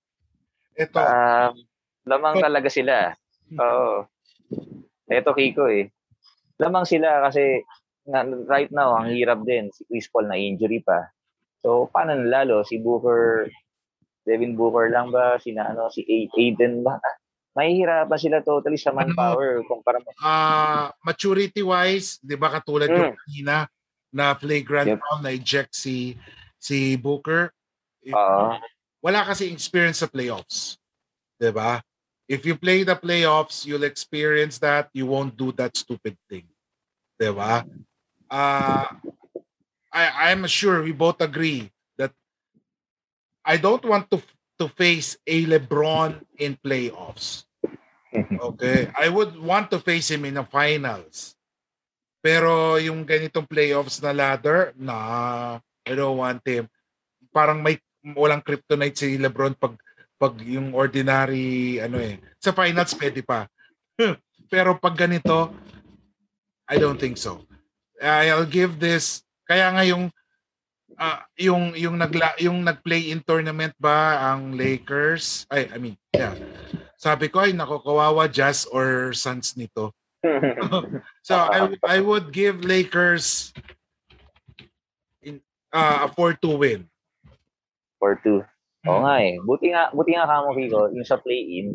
Ito, 0.73 0.95
um, 0.95 1.53
lamang 2.05 2.35
But- 2.37 2.43
talaga 2.45 2.69
sila. 2.69 3.11
Oo. 3.51 4.05
Ito, 5.07 5.31
Kiko 5.33 5.65
eh. 5.67 5.89
Lamang 6.57 6.85
sila 6.85 7.19
kasi 7.21 7.63
na, 8.05 8.21
right 8.45 8.71
now, 8.71 8.95
ang 8.95 9.11
hirap 9.11 9.43
din. 9.43 9.67
Si 9.69 9.83
Chris 9.83 10.07
Paul 10.07 10.27
na 10.27 10.37
injury 10.37 10.79
pa. 10.79 11.11
So, 11.59 11.89
paano 11.89 12.15
na 12.15 12.41
lalo? 12.41 12.61
Si 12.61 12.77
Booker, 12.77 13.49
Devin 14.23 14.53
Booker 14.53 14.87
lang 14.87 15.09
ba? 15.09 15.35
Si, 15.37 15.51
na, 15.51 15.67
ano, 15.67 15.89
si 15.89 16.05
Aiden 16.05 16.81
ba? 16.81 16.95
Ah, 16.95 17.15
Mahihirapan 17.57 18.19
sila 18.21 18.37
totally 18.39 18.77
sa 18.77 18.93
manpower. 18.93 19.65
Kumpara 19.65 19.97
mo. 19.97 20.13
uh, 20.13 20.93
maturity-wise, 21.01 22.21
di 22.21 22.37
ba 22.37 22.53
katulad 22.53 22.85
Mm. 22.85 22.95
yung 22.95 23.17
kanina 23.17 23.53
na 24.17 24.33
flagrant 24.33 24.89
Yep. 24.89 24.99
foul 25.05 25.21
na 25.21 25.29
eject 25.29 25.77
si 25.77 26.17
si 26.57 26.97
Booker. 26.97 27.53
Oo. 28.09 28.57
Wala 29.05 29.21
kasi 29.21 29.53
experience 29.53 30.01
sa 30.01 30.09
playoffs. 30.09 30.81
Di 31.37 31.53
ba? 31.53 31.85
If 32.25 32.43
you 32.43 32.57
play 32.57 32.81
the 32.81 32.97
playoffs, 32.97 33.61
you'll 33.63 33.85
experience 33.85 34.57
that. 34.59 34.89
You 34.91 35.05
won't 35.05 35.37
do 35.37 35.53
that 35.61 35.77
stupid 35.77 36.17
thing. 36.25 36.49
Di 37.21 37.29
ba? 37.29 37.61
Uh, 38.27 38.89
I, 39.93 40.33
I'm 40.33 40.43
sure 40.49 40.81
we 40.83 40.91
both 40.91 41.21
agree 41.21 41.71
that 41.95 42.11
I 43.45 43.55
don't 43.55 43.85
want 43.85 44.09
to 44.11 44.19
to 44.57 44.67
face 44.67 45.15
a 45.29 45.45
LeBron 45.45 46.17
in 46.41 46.57
playoffs. 46.57 47.45
Okay? 48.17 48.89
I 48.97 49.13
would 49.13 49.37
want 49.37 49.69
to 49.69 49.77
face 49.77 50.09
him 50.09 50.25
in 50.25 50.41
the 50.41 50.47
finals. 50.47 51.36
Pero 52.27 52.75
yung 52.75 53.07
ganitong 53.07 53.47
playoffs 53.47 54.03
na 54.03 54.11
ladder, 54.11 54.75
na 54.75 54.95
I 55.87 55.95
don't 55.95 56.19
want 56.19 56.43
him. 56.43 56.67
Parang 57.31 57.63
may 57.63 57.79
walang 58.03 58.43
kryptonite 58.43 58.99
si 58.99 59.15
LeBron 59.15 59.55
pag 59.55 59.79
pag 60.19 60.35
yung 60.43 60.75
ordinary 60.75 61.79
ano 61.79 62.03
eh. 62.03 62.19
Sa 62.43 62.51
finals 62.51 62.91
pwede 62.99 63.23
pa. 63.23 63.47
Pero 64.51 64.75
pag 64.75 64.99
ganito, 64.99 65.55
I 66.67 66.75
don't 66.75 66.99
think 66.99 67.15
so. 67.15 67.47
I'll 68.03 68.43
give 68.43 68.75
this 68.75 69.23
kaya 69.47 69.71
nga 69.71 69.87
yung 69.87 70.11
ah, 70.99 71.23
yung 71.39 71.71
yung 71.79 71.95
nagla 71.95 72.35
yung 72.43 72.59
nagplay 72.67 73.07
in 73.07 73.23
tournament 73.23 73.71
ba 73.79 74.19
ang 74.35 74.59
Lakers 74.59 75.47
ay 75.47 75.71
I 75.71 75.77
mean 75.79 75.95
yeah 76.11 76.35
sabi 76.99 77.31
ko 77.31 77.47
ay 77.47 77.55
nako 77.55 77.79
kawawa 77.81 78.27
Jazz 78.27 78.67
or 78.69 79.15
Suns 79.15 79.55
nito 79.55 79.95
so 81.21 81.33
I 81.35 81.69
I 81.95 81.97
would 81.99 82.31
give 82.31 82.63
Lakers 82.63 83.53
in 85.21 85.41
uh, 85.71 86.07
a 86.07 86.09
4-2 86.09 86.57
win 86.57 86.81
Or 87.97 88.13
two. 88.21 88.45
Oo 88.85 89.01
nga 89.01 89.17
eh. 89.19 89.41
Buti 89.41 89.73
nga, 89.73 89.89
buti 89.89 90.13
nga 90.13 90.29
kamo 90.29 90.53
Kiko, 90.53 90.93
yung 90.93 91.03
sa 91.03 91.17
play-in, 91.17 91.73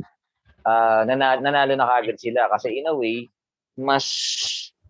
ah 0.63 1.03
nana- 1.03 1.43
nanalo 1.43 1.75
na 1.75 1.85
kagad 1.85 2.17
sila 2.17 2.47
kasi 2.47 2.79
in 2.79 2.87
a 2.87 2.95
way, 2.95 3.27
mas 3.75 4.07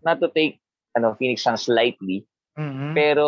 not 0.05 0.21
to 0.21 0.29
take 0.29 0.61
ano 0.93 1.17
Phoenix 1.17 1.41
Suns 1.41 1.65
lightly, 1.67 2.21
Mhm. 2.53 2.93
pero 2.93 3.25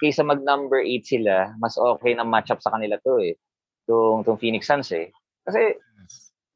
kaysa 0.00 0.24
mag 0.24 0.40
number 0.40 0.80
8 0.80 1.04
sila, 1.04 1.52
mas 1.60 1.76
okay 1.76 2.16
na 2.16 2.24
matchup 2.24 2.64
sa 2.64 2.72
kanila 2.72 2.96
to 3.04 3.20
eh. 3.20 3.36
Tung 3.84 4.24
tung 4.24 4.40
Phoenix 4.40 4.64
Suns 4.64 4.88
eh. 4.90 5.12
Kasi 5.44 5.76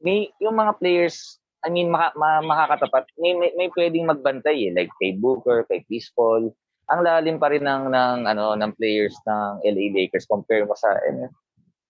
may 0.01 0.33
yung 0.41 0.57
mga 0.57 0.81
players, 0.81 1.38
I 1.65 1.69
mean 1.75 1.91
maka, 1.91 2.15
ma, 2.15 2.39
makakatapat, 2.39 3.11
may, 3.19 3.35
may 3.35 3.51
may 3.59 3.69
pwedeng 3.75 4.07
magbantay 4.07 4.71
eh, 4.71 4.73
like 4.75 4.93
kay 5.03 5.19
Booker, 5.19 5.67
kay 5.67 5.83
Chris 5.87 6.07
Paul. 6.15 6.55
Ang 6.89 7.01
lalim 7.05 7.37
pa 7.37 7.51
rin 7.51 7.67
ng 7.67 7.91
ng 7.91 8.19
ano 8.31 8.55
ng 8.55 8.73
players 8.79 9.13
ng 9.27 9.67
LA 9.67 9.91
Lakers 9.93 10.25
compare 10.31 10.65
mo 10.65 10.79
sa 10.79 10.95
eh, 10.95 11.29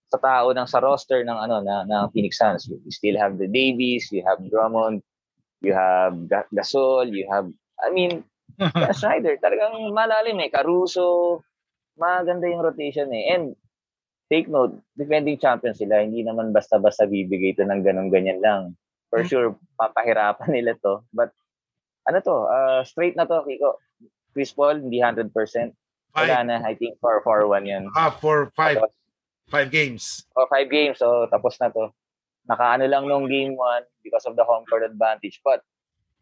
sa 0.09 0.19
tao 0.19 0.57
ng 0.57 0.65
sa 0.65 0.81
roster 0.81 1.21
ng 1.21 1.37
ano 1.37 1.61
na 1.61 1.85
ng 1.85 2.09
Phoenix 2.17 2.41
Suns. 2.41 2.65
You 2.65 2.81
still 2.89 3.21
have 3.21 3.37
the 3.37 3.47
Davies, 3.47 4.09
you 4.09 4.25
have 4.25 4.41
Drummond, 4.49 5.05
you 5.61 5.77
have 5.77 6.17
Ga- 6.33 6.49
Gasol, 6.51 7.13
you 7.13 7.29
have 7.29 7.47
I 7.79 7.93
mean 7.93 8.25
Snyder, 8.99 9.39
talagang 9.39 9.77
malalim 9.95 10.41
eh. 10.43 10.51
Caruso, 10.51 11.39
maganda 11.95 12.51
yung 12.51 12.65
rotation 12.65 13.07
eh. 13.15 13.35
And 13.37 13.55
take 14.33 14.51
note, 14.51 14.75
defending 14.99 15.39
champion 15.39 15.75
sila, 15.77 16.03
hindi 16.03 16.27
naman 16.27 16.51
basta-basta 16.51 17.07
bibigay 17.07 17.55
ito 17.55 17.63
ng 17.63 17.83
ganun-ganyan 17.87 18.41
lang. 18.43 18.63
For 19.09 19.23
Hmm. 19.23 19.29
sure, 19.29 19.49
papahirapan 19.75 20.49
nila 20.55 20.77
to. 20.81 21.05
But, 21.11 21.33
ano 22.05 22.21
to, 22.21 22.37
uh, 22.47 22.81
straight 22.85 23.17
na 23.17 23.25
to, 23.25 23.41
Kiko. 23.43 23.81
Chris 24.33 24.53
Paul, 24.53 24.81
hindi 24.81 25.01
100%. 25.01 25.33
Wala 26.15 26.27
Five, 26.35 26.47
na, 26.47 26.57
I 26.63 26.75
think 26.75 26.97
4-4-1 27.01 27.65
yan. 27.65 27.85
ah, 27.93 28.11
for 28.11 28.53
five, 28.53 28.77
Tapos, 28.77 28.93
five 29.49 29.69
games. 29.69 30.25
o 30.35 30.45
five 30.47 30.69
games, 30.69 30.99
so 30.99 31.29
tapos 31.29 31.57
na 31.59 31.69
to. 31.69 31.93
Nakaano 32.45 32.85
lang 32.85 33.05
nung 33.05 33.29
game 33.29 33.53
1 33.53 33.85
because 34.03 34.25
of 34.25 34.33
the 34.35 34.45
home 34.45 34.65
court 34.65 34.81
advantage. 34.83 35.41
But, 35.43 35.61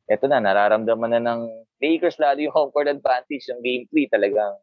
eto 0.07 0.27
na, 0.27 0.39
nararamdaman 0.39 1.11
na 1.13 1.23
ng 1.23 1.41
Lakers 1.79 2.19
lalo 2.19 2.39
yung 2.39 2.55
home 2.55 2.71
court 2.71 2.87
advantage. 2.87 3.47
Yung 3.47 3.63
game 3.63 3.87
3 3.91 4.07
talagang 4.09 4.55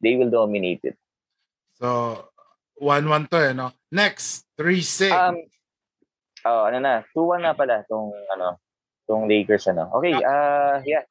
they 0.00 0.14
will 0.14 0.30
dominate 0.30 0.80
it. 0.82 0.96
So 1.76 2.18
1-1 2.78 3.28
to 3.28 3.38
eh 3.40 3.52
no. 3.52 3.70
Next, 3.90 4.46
3-6. 4.56 5.10
Um, 5.12 5.36
oh, 6.46 6.62
ano 6.68 6.78
na, 6.80 7.02
2-1 7.12 7.42
na 7.44 7.52
pala 7.56 7.82
tong 7.88 8.12
ano, 8.32 8.60
tong 9.08 9.26
Lakers 9.26 9.68
ano. 9.72 9.90
Okay, 9.98 10.14
ah 10.22 10.78
yeah. 10.86 11.04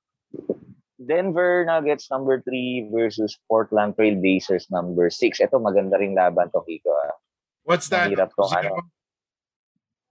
Denver 1.00 1.64
Nuggets 1.64 2.12
number 2.12 2.44
3 2.44 2.92
versus 2.92 3.40
Portland 3.48 3.96
Trail 3.96 4.20
Blazers 4.20 4.68
number 4.68 5.08
6. 5.08 5.40
Ito 5.40 5.56
maganda 5.56 5.96
ring 5.96 6.12
laban 6.12 6.52
to, 6.52 6.60
Kiko. 6.68 6.92
Ah. 6.92 7.16
What's 7.64 7.88
that? 7.88 8.12
Mahirap 8.12 8.36
tong 8.36 8.52
ano. 8.52 8.84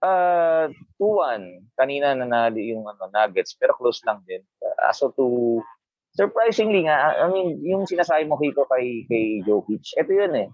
Uh, 0.01 0.73
2-1. 0.97 1.69
Kanina 1.77 2.17
nanalo 2.17 2.57
yung 2.57 2.89
ano, 2.89 3.05
Nuggets, 3.13 3.53
pero 3.53 3.77
close 3.77 4.01
lang 4.01 4.25
din. 4.25 4.41
Uh, 4.65 4.89
so, 4.89 5.13
to, 5.13 5.61
surprisingly 6.17 6.89
nga, 6.89 7.21
I 7.21 7.29
mean, 7.29 7.61
yung 7.61 7.85
sinasabi 7.85 8.25
mo, 8.25 8.41
Kiko, 8.41 8.65
kay, 8.65 9.05
kay 9.05 9.45
Jokic, 9.45 9.93
ito 9.93 10.09
yun 10.09 10.33
eh. 10.33 10.49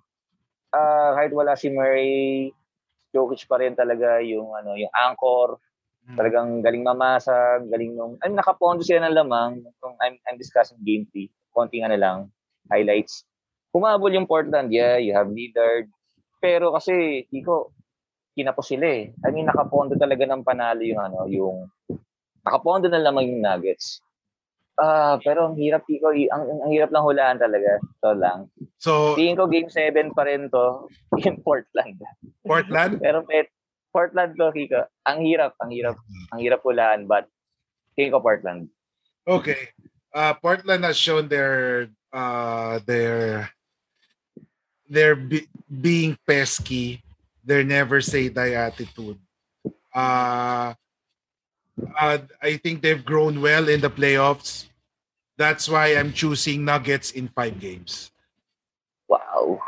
Uh, 0.75 1.15
kahit 1.15 1.31
wala 1.31 1.55
si 1.55 1.71
Murray, 1.71 2.51
Jokic 3.15 3.47
pa 3.47 3.63
rin 3.63 3.71
talaga 3.71 4.19
yung 4.19 4.51
ano 4.51 4.75
yung 4.75 4.91
anchor 4.91 5.55
hmm. 6.03 6.19
talagang 6.19 6.59
galing 6.59 6.83
mamasa 6.83 7.63
galing 7.71 7.95
nung 7.95 8.19
ay 8.19 8.35
nakapondo 8.35 8.83
sila 8.83 9.07
ng 9.07 9.15
lamang 9.15 9.63
kung 9.79 9.95
I'm, 10.03 10.19
I'm 10.27 10.35
discussing 10.35 10.83
game 10.83 11.07
3 11.07 11.31
konting 11.55 11.87
ano 11.87 11.95
lang 11.95 12.17
highlights 12.67 13.23
humabol 13.71 14.11
yung 14.11 14.27
Portland 14.27 14.67
yeah 14.75 14.99
you 14.99 15.15
have 15.15 15.31
Lillard 15.31 15.87
pero 16.43 16.75
kasi 16.75 17.23
Kiko 17.31 17.71
kinapos 18.35 18.67
sila 18.67 18.85
eh 18.91 19.15
I 19.23 19.31
mean 19.31 19.47
nakapondo 19.47 19.95
talaga 19.95 20.27
ng 20.27 20.43
panalo 20.43 20.83
yung 20.83 20.99
ano 20.99 21.23
yung 21.31 21.71
nakapondo 22.43 22.91
na 22.91 22.99
lamang 22.99 23.31
yung 23.31 23.39
Nuggets 23.39 24.03
Ah, 24.75 25.15
uh, 25.15 25.23
pero 25.23 25.47
ang 25.47 25.55
hirap 25.55 25.87
Kiko, 25.87 26.11
ang, 26.11 26.67
ang 26.67 26.71
hirap 26.71 26.91
lang 26.91 27.07
hulaan 27.07 27.39
talaga. 27.39 27.79
So 28.03 28.11
lang. 28.11 28.51
So, 28.75 29.15
tingin 29.15 29.39
ko 29.39 29.47
game 29.47 29.71
7 29.71 30.11
pa 30.11 30.27
rin 30.27 30.51
to 30.51 30.91
in 31.23 31.39
Portland. 31.39 31.95
Portland? 32.45 33.01
pero 33.03 33.25
pet, 33.25 33.49
Portland 33.91 34.37
to 34.37 34.53
Kiko. 34.53 34.85
Ang 35.09 35.25
hirap, 35.25 35.57
ang 35.59 35.71
hirap, 35.71 35.97
ang 36.31 36.39
hirap 36.39 36.61
hulaan 36.61 37.09
but 37.09 37.25
tingin 37.97 38.13
ko 38.13 38.21
Portland. 38.21 38.69
Okay. 39.25 39.73
Uh, 40.13 40.33
Portland 40.37 40.85
has 40.85 40.95
shown 40.95 41.27
their 41.27 41.89
uh 42.13 42.79
their 42.87 43.49
their 44.87 45.15
be, 45.15 45.49
being 45.67 46.15
pesky, 46.27 47.03
their 47.43 47.63
never 47.63 47.99
say 47.99 48.29
die 48.29 48.55
attitude. 48.55 49.19
Uh 49.91 50.75
uh, 51.99 52.19
I 52.41 52.57
think 52.57 52.81
they've 52.81 53.03
grown 53.03 53.41
well 53.41 53.67
in 53.67 53.81
the 53.81 53.89
playoffs. 53.89 54.67
That's 55.37 55.67
why 55.67 55.95
I'm 55.95 56.13
choosing 56.13 56.63
Nuggets 56.63 57.11
in 57.11 57.27
five 57.27 57.59
games. 57.59 58.11
Wow. 59.07 59.59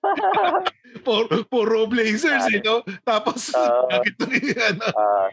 for 1.06 1.28
puro 1.48 1.86
Blazers, 1.86 2.48
you 2.50 2.62
know? 2.64 2.80
Tapos, 3.04 3.52
uh, 3.52 3.86
ano. 3.88 4.84
Uh, 4.90 5.28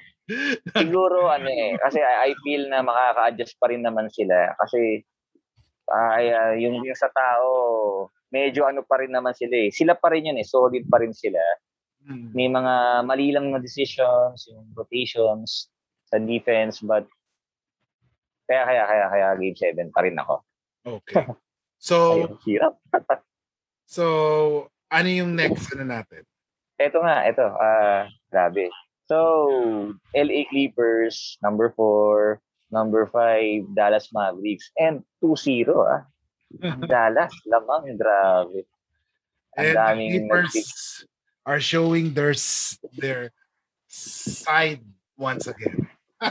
siguro, 0.76 1.32
ano 1.32 1.48
eh, 1.48 1.80
kasi 1.80 2.04
I, 2.04 2.32
I 2.32 2.32
feel 2.44 2.68
na 2.68 2.84
makaka-adjust 2.84 3.56
pa 3.60 3.72
rin 3.72 3.84
naman 3.84 4.12
sila. 4.12 4.54
Kasi, 4.60 5.04
ay, 5.88 6.26
uh, 6.36 6.54
yung, 6.60 6.84
yung 6.84 7.00
sa 7.00 7.08
tao, 7.12 7.50
medyo 8.32 8.68
ano 8.68 8.84
pa 8.84 9.00
rin 9.00 9.12
naman 9.12 9.32
sila 9.32 9.56
eh. 9.56 9.70
Sila 9.72 9.96
pa 9.96 10.12
rin 10.12 10.28
yun 10.28 10.40
eh, 10.40 10.48
solid 10.48 10.84
pa 10.92 11.00
rin 11.00 11.16
sila. 11.16 11.40
Hmm. 12.08 12.32
May 12.36 12.48
mga 12.52 13.04
mali 13.04 13.32
lang 13.32 13.52
na 13.52 13.60
decisions, 13.60 14.48
yung 14.52 14.72
rotations 14.76 15.72
sa 16.08 16.20
defense, 16.20 16.80
but 16.84 17.08
kaya, 18.48 18.64
kaya, 18.64 18.84
kaya, 18.88 19.06
kaya 19.12 19.28
game 19.36 19.58
7 19.92 19.96
pa 19.96 20.02
rin 20.08 20.16
ako. 20.16 20.36
Okay. 20.88 21.24
So, 21.80 21.96
Ayun, 22.16 22.36
hirap. 22.48 22.74
so, 23.88 24.68
ano 24.92 25.10
yung 25.10 25.34
next 25.34 25.72
ano 25.72 25.88
natin? 25.88 26.28
Ito 26.78 27.00
nga, 27.02 27.26
ito. 27.26 27.42
Uh, 27.42 28.06
grabe. 28.30 28.70
So, 29.08 29.96
LA 30.12 30.44
Clippers, 30.52 31.40
number 31.42 31.72
4, 31.74 32.38
number 32.76 33.08
5, 33.08 33.72
Dallas 33.74 34.12
Mavericks, 34.12 34.70
and 34.76 35.02
2-0, 35.24 35.72
ah. 35.80 36.04
Dallas, 36.92 37.34
lamang, 37.48 37.96
grabe. 37.96 38.68
Ang 39.58 39.66
and 39.66 39.76
daming 39.76 40.12
Clippers 40.28 41.08
are 41.48 41.64
showing 41.64 42.12
their 42.14 42.36
their 43.00 43.32
side 43.88 44.84
once 45.16 45.48
again. 45.48 45.88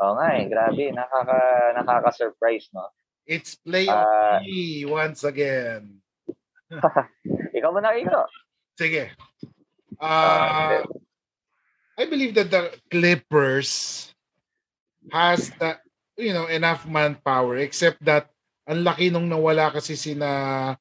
Oo 0.00 0.16
nga 0.16 0.28
eh, 0.34 0.48
grabe. 0.48 0.90
Nakaka, 0.96 1.38
nakaka-surprise, 1.76 2.72
no? 2.72 2.88
It's 3.26 3.56
playoff 3.60 4.42
uh, 4.42 4.88
once 4.88 5.22
again. 5.24 6.02
ikaw 7.56 7.70
mo 7.70 7.78
na, 7.82 7.94
ikaw. 7.94 8.26
Sige. 8.78 9.12
Uh, 10.00 10.82
I 12.00 12.04
believe 12.08 12.32
that 12.38 12.48
the 12.48 12.72
Clippers 12.88 14.10
has 15.12 15.52
the, 15.60 15.76
you 16.16 16.32
know, 16.32 16.48
enough 16.48 16.88
manpower 16.88 17.60
except 17.60 18.00
that 18.08 18.32
ang 18.64 18.86
laki 18.86 19.12
nung 19.12 19.28
nawala 19.28 19.68
kasi 19.74 19.98
sina 19.98 20.72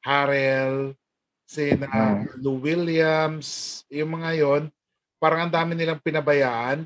Harrell, 0.00 0.96
sina 1.44 1.90
hmm. 1.90 2.40
Lou 2.40 2.56
Williams, 2.62 3.82
yung 3.92 4.16
mga 4.16 4.30
yon 4.40 4.62
parang 5.22 5.46
ang 5.46 5.52
dami 5.54 5.78
nilang 5.78 6.02
pinabayaan. 6.02 6.82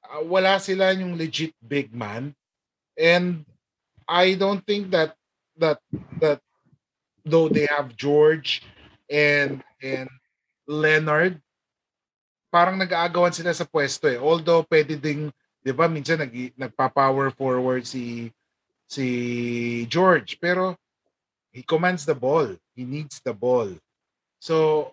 Uh, 0.00 0.22
wala 0.30 0.56
sila 0.56 0.96
yung 0.96 1.18
legit 1.18 1.52
big 1.60 1.92
man. 1.92 2.32
And 2.96 3.44
I 4.08 4.34
don't 4.38 4.62
think 4.62 4.90
that 4.94 5.18
that 5.58 5.82
that 6.22 6.40
though 7.26 7.50
they 7.50 7.66
have 7.66 7.98
George 7.98 8.62
and 9.10 9.62
and 9.82 10.08
Leonard 10.66 11.42
parang 12.50 12.78
nag-aagawan 12.78 13.34
sila 13.34 13.52
sa 13.52 13.66
pwesto 13.66 14.06
eh. 14.06 14.18
Although 14.18 14.62
pwede 14.70 14.96
ding 14.96 15.34
'di 15.66 15.72
ba 15.74 15.90
minsan 15.90 16.22
nag 16.22 16.32
nagpa-power 16.54 17.34
forward 17.34 17.82
si 17.82 18.30
si 18.86 19.06
George 19.90 20.38
pero 20.38 20.78
he 21.50 21.66
commands 21.66 22.06
the 22.06 22.14
ball. 22.14 22.54
He 22.78 22.86
needs 22.86 23.18
the 23.26 23.34
ball. 23.34 23.74
So 24.38 24.90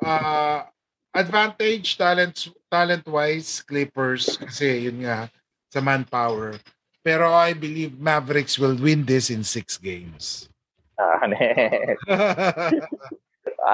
uh 0.00 0.64
advantage 1.12 2.00
talent 2.00 2.48
talent 2.72 3.04
wise 3.04 3.60
Clippers 3.60 4.40
kasi 4.40 4.88
yun 4.88 5.04
nga 5.04 5.28
sa 5.68 5.84
manpower. 5.84 6.56
Pero 7.02 7.30
I 7.30 7.54
believe 7.54 7.96
Mavericks 7.96 8.58
will 8.58 8.74
win 8.76 9.06
this 9.06 9.30
in 9.30 9.46
six 9.46 9.78
games. 9.78 10.50
Ah, 10.98 11.22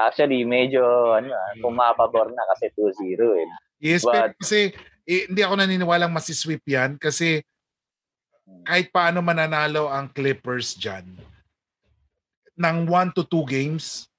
Actually, 0.05 0.45
medyo 0.45 1.13
ano, 1.17 1.33
ah, 1.33 1.53
pumapabor 1.57 2.29
na 2.29 2.43
kasi 2.53 2.69
2-0 2.77 3.41
eh. 3.41 3.49
Yes, 3.81 4.05
But, 4.05 4.13
pero 4.13 4.33
kasi 4.37 4.73
eh, 5.05 5.29
hindi 5.29 5.41
ako 5.41 5.53
naniniwalang 5.57 6.13
masisweep 6.13 6.65
yan 6.65 6.97
kasi 6.97 7.41
kahit 8.65 8.89
paano 8.93 9.21
mananalo 9.21 9.89
ang 9.89 10.09
Clippers 10.09 10.77
dyan 10.77 11.05
ng 12.57 12.77
1 12.87 13.17
to 13.17 13.23
2 13.25 13.45
games. 13.45 14.09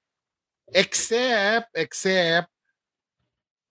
Except 0.75 1.71
except 1.79 2.51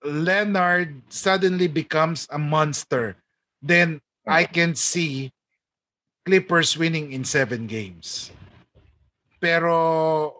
Leonard 0.01 0.97
suddenly 1.13 1.69
becomes 1.69 2.25
a 2.33 2.41
monster, 2.41 3.13
then 3.61 4.01
I 4.27 4.43
can 4.43 4.75
see 4.75 5.31
Clippers 6.27 6.75
winning 6.75 7.15
in 7.15 7.23
seven 7.23 7.65
games. 7.65 8.31
Pero 9.39 10.35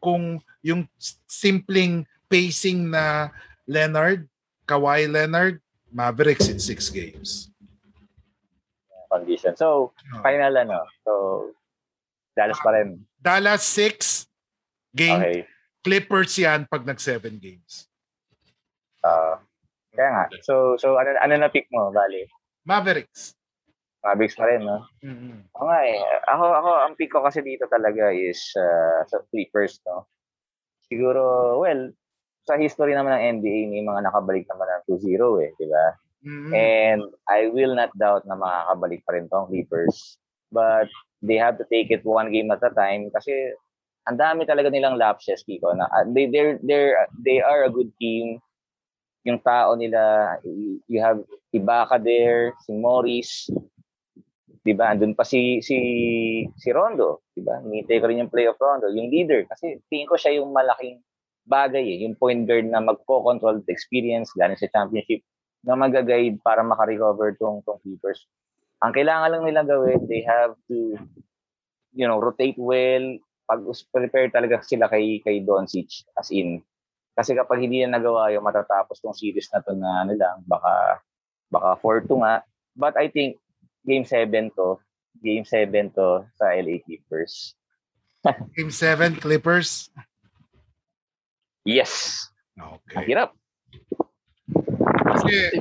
kung 0.00 0.40
yung 0.64 0.88
simpleng 1.28 2.08
pacing 2.32 2.88
na 2.88 3.28
Leonard, 3.68 4.24
Kawhi 4.64 5.04
Leonard, 5.06 5.60
Mavericks 5.92 6.48
in 6.48 6.58
six 6.58 6.88
games. 6.88 7.52
Condition. 9.12 9.56
So, 9.56 9.92
final 10.24 10.56
ano? 10.56 10.82
So, 11.04 11.12
Dallas 12.36 12.60
pa 12.60 12.76
rin. 12.76 13.00
Dallas 13.16 13.64
6 13.64 14.28
game. 14.92 15.20
Okay. 15.20 15.38
Clippers 15.80 16.36
yan 16.36 16.68
pag 16.68 16.84
nag 16.84 17.00
7 17.00 17.32
games. 17.40 17.88
Uh, 19.00 19.40
kaya 19.96 20.10
nga. 20.12 20.24
So, 20.44 20.76
so 20.76 21.00
ano, 21.00 21.16
ano 21.16 21.34
na 21.40 21.48
pick 21.48 21.64
mo, 21.72 21.88
Bali? 21.88 22.28
Mavericks. 22.66 23.38
Mavericks 24.02 24.34
pa 24.34 24.50
rin, 24.50 24.66
no? 24.66 24.82
Mm-hmm. 25.06 25.54
Oo 25.54 25.66
nga 25.70 25.80
eh. 25.86 26.02
Ako, 26.34 26.44
ako, 26.50 26.70
ang 26.82 26.94
pick 26.98 27.10
ko 27.14 27.22
kasi 27.22 27.40
dito 27.46 27.70
talaga 27.70 28.10
is 28.10 28.42
uh, 28.58 29.06
sa 29.06 29.22
Clippers, 29.30 29.78
no? 29.86 30.10
Siguro, 30.90 31.54
well, 31.62 31.94
sa 32.46 32.58
history 32.58 32.94
naman 32.94 33.14
ng 33.14 33.24
NBA, 33.38 33.70
may 33.70 33.82
mga 33.82 34.06
nakabalik 34.06 34.46
naman 34.50 34.66
ng 34.66 34.82
2-0 34.98 35.46
eh, 35.46 35.50
di 35.58 35.66
ba? 35.66 35.86
Mm-hmm. 36.26 36.52
And 36.54 37.02
I 37.30 37.50
will 37.54 37.74
not 37.74 37.94
doubt 37.94 38.26
na 38.26 38.34
makakabalik 38.34 39.02
pa 39.06 39.14
rin 39.14 39.30
tong 39.30 39.50
Clippers. 39.50 40.18
But 40.50 40.90
they 41.22 41.38
have 41.38 41.58
to 41.58 41.66
take 41.70 41.90
it 41.90 42.06
one 42.06 42.30
game 42.30 42.50
at 42.54 42.62
a 42.62 42.70
time 42.70 43.10
kasi 43.10 43.34
ang 44.06 44.18
dami 44.18 44.46
talaga 44.46 44.70
nilang 44.70 44.98
lapses, 44.98 45.42
Kiko. 45.42 45.74
Na, 45.74 45.90
uh, 45.90 46.06
they, 46.06 46.30
they're, 46.30 46.62
they're, 46.62 47.10
they 47.26 47.42
are 47.42 47.66
a 47.66 47.74
good 47.74 47.90
team 47.98 48.38
yung 49.26 49.42
tao 49.42 49.74
nila, 49.74 50.38
you 50.86 51.02
have 51.02 51.18
Ibaka 51.50 51.98
there, 51.98 52.54
si 52.62 52.70
Morris, 52.70 53.50
'di 54.62 54.74
ba? 54.74 54.94
Andun 54.94 55.14
pa 55.18 55.26
si 55.26 55.58
si 55.62 55.76
si 56.54 56.68
Rondo, 56.70 57.26
'di 57.34 57.42
ba? 57.42 57.58
Hinihintay 57.62 57.98
ko 57.98 58.06
rin 58.06 58.22
yung 58.22 58.30
play 58.30 58.46
of 58.46 58.58
Rondo, 58.58 58.86
yung 58.90 59.10
leader 59.10 59.42
kasi 59.50 59.82
tingin 59.90 60.10
ko 60.10 60.14
siya 60.14 60.38
yung 60.42 60.54
malaking 60.54 61.02
bagay 61.46 61.82
eh, 61.82 61.98
yung 62.02 62.18
point 62.18 62.42
guard 62.42 62.66
na 62.66 62.82
magko-control 62.82 63.62
the 63.62 63.70
experience 63.70 64.34
galing 64.34 64.58
sa 64.58 64.66
championship 64.70 65.22
na 65.62 65.78
mag-guide 65.78 66.42
para 66.42 66.66
maka-recover 66.66 67.38
tong 67.38 67.62
tong 67.62 67.78
Clippers. 67.86 68.26
Ang 68.82 68.90
kailangan 68.90 69.30
lang 69.30 69.44
nila 69.46 69.62
gawin, 69.62 70.02
they 70.10 70.26
have 70.26 70.58
to, 70.66 70.98
you 71.94 72.06
know, 72.06 72.18
rotate 72.18 72.58
well, 72.58 73.02
pag 73.46 73.62
prepare 73.94 74.28
talaga 74.34 74.58
sila 74.66 74.90
kay 74.90 75.22
kay 75.22 75.38
Doncic 75.46 76.02
as 76.18 76.34
in 76.34 76.60
kasi 77.16 77.32
kapag 77.32 77.64
hindi 77.64 77.80
na 77.82 77.96
nagawa 77.96 78.28
yung 78.30 78.44
matatapos 78.44 79.00
tong 79.00 79.16
series 79.16 79.48
na 79.50 79.64
to 79.64 79.72
na 79.72 80.04
ano 80.04 80.12
lang 80.12 80.44
baka 80.44 81.00
baka 81.48 81.80
4-2 81.80 82.20
nga 82.20 82.34
but 82.76 82.92
I 82.94 83.08
think 83.08 83.40
game 83.82 84.04
7 84.04 84.52
to 84.54 84.76
game 85.24 85.48
7 85.48 85.72
to 85.96 86.28
sa 86.36 86.52
LA 86.52 86.84
Clippers 86.84 87.56
Game 88.58 88.68
7 88.70 89.16
Clippers. 89.16 89.88
yes 91.64 92.26
ang 92.60 92.76
Okay. 92.84 93.08
hirap 93.08 93.32
Kasi 95.06 95.56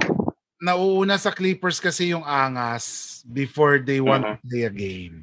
nauuna 0.59 1.15
sa 1.15 1.31
Clippers 1.31 1.77
kasi 1.79 2.11
yung 2.11 2.25
angas 2.25 3.21
before 3.27 3.79
they 3.79 4.01
want 4.01 4.23
to 4.25 4.35
Mhm. 4.35 4.41
play 4.45 4.63
a 4.65 4.73
game. 4.73 5.15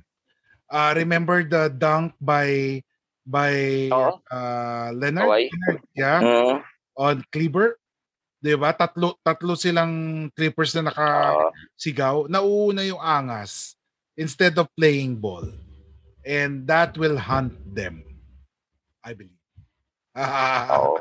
Uh, 0.70 0.94
remember 0.96 1.42
the 1.44 1.68
dunk 1.68 2.14
by 2.18 2.80
by 3.22 3.88
uh, 3.90 4.90
Leonard? 4.94 5.28
Kawhi. 5.28 5.44
Leonard, 5.50 5.80
yeah, 5.94 6.18
mm. 6.20 6.56
on 6.98 7.16
Kleber. 7.30 7.78
'Di 8.42 8.58
ba? 8.58 8.74
Tatlo 8.74 9.18
tatlo 9.22 9.54
silang 9.54 10.26
Clippers 10.34 10.74
na 10.74 10.90
nakasigaw. 10.90 12.26
Nauuna 12.26 12.82
yung 12.82 12.98
angas 12.98 13.78
instead 14.18 14.58
of 14.58 14.66
playing 14.74 15.14
ball. 15.14 15.46
And 16.22 16.66
that 16.70 16.94
will 16.98 17.18
hunt 17.18 17.54
them. 17.74 18.02
I 19.02 19.14
believe. 19.14 19.38
Oo. 20.76 21.00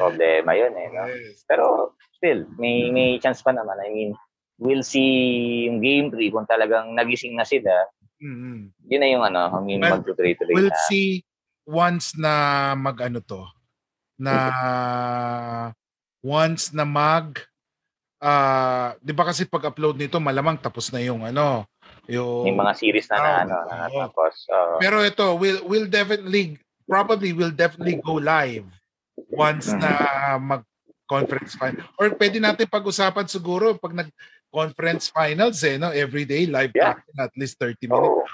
problema 0.00 0.56
yun 0.56 0.72
eh 0.74 0.88
no? 0.90 1.04
Yes. 1.12 1.44
pero 1.44 1.92
still 2.16 2.48
may 2.56 2.88
may 2.88 3.20
chance 3.20 3.44
pa 3.44 3.52
naman 3.52 3.76
I 3.78 3.92
mean 3.92 4.10
we'll 4.56 4.82
see 4.82 5.68
yung 5.68 5.84
game 5.84 6.08
3 6.08 6.32
kung 6.32 6.48
talagang 6.48 6.96
nagising 6.96 7.36
na 7.36 7.44
sila 7.44 7.84
Mhm. 8.16 8.72
yun 8.88 9.00
na 9.04 9.08
yung 9.12 9.24
ano 9.28 9.52
I 9.52 9.60
mean 9.60 9.84
Well, 9.84 10.00
magtutuloy-tuloy 10.00 10.56
we'll 10.56 10.72
na 10.72 10.84
see 10.88 11.20
once 11.66 12.14
na 12.14 12.72
mag 12.78 12.94
ano 13.02 13.18
to 13.20 13.42
na 14.16 14.32
once 16.22 16.70
na 16.72 16.86
mag 16.86 17.36
ah 18.22 18.96
'di 19.04 19.12
ba 19.12 19.28
kasi 19.28 19.44
pag-upload 19.44 20.00
nito 20.00 20.16
malamang 20.16 20.56
tapos 20.56 20.88
na 20.88 21.04
yung 21.04 21.20
ano 21.26 21.68
yung 22.08 22.48
may 22.48 22.56
mga 22.56 22.74
series 22.78 23.06
na 23.12 23.16
na 23.18 23.28
Oh, 23.28 23.36
ano 23.44 23.56
na 23.68 23.74
oo. 23.76 23.76
natapos 23.92 24.34
Oo. 24.48 24.74
pero 24.80 24.96
ito 25.04 25.26
will 25.36 25.60
will 25.68 25.84
definitely 25.90 26.56
probably 26.88 27.36
will 27.36 27.52
definitely 27.52 28.00
go 28.00 28.16
live 28.16 28.64
once 29.36 29.68
Mhm. 29.68 29.80
na 29.84 29.92
mag 30.40 30.62
conference 31.06 31.54
final 31.60 31.84
or 32.00 32.08
pwede 32.16 32.40
natin 32.40 32.66
pag-usapan 32.66 33.28
siguro 33.28 33.76
pag 33.76 33.92
nag 33.94 34.08
conference 34.48 35.12
finals 35.12 35.60
eh 35.62 35.76
no 35.76 35.92
every 35.92 36.24
day 36.24 36.48
live 36.48 36.72
Yeah. 36.72 36.96
at 37.20 37.30
least 37.36 37.60
30 37.60 37.84
minutes 37.86 38.10
Oo. 38.16 38.24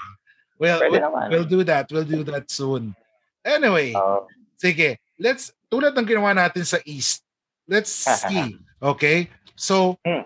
well 0.57 0.79
we'll, 0.87 1.03
we'll 1.29 1.49
do 1.49 1.61
that 1.67 1.91
we'll 1.91 2.07
do 2.07 2.23
that 2.23 2.47
soon 2.47 2.95
anyway 3.43 3.91
Oo. 3.93 4.25
Sige, 4.55 4.95
let's 5.19 5.51
tulad 5.67 5.91
ng 5.91 6.07
ginawa 6.07 6.31
natin 6.31 6.63
sa 6.63 6.79
East. 6.83 7.23
Let's 7.67 7.91
see. 8.23 8.55
Okay? 8.79 9.27
So, 9.55 9.99
Hmm. 10.01 10.23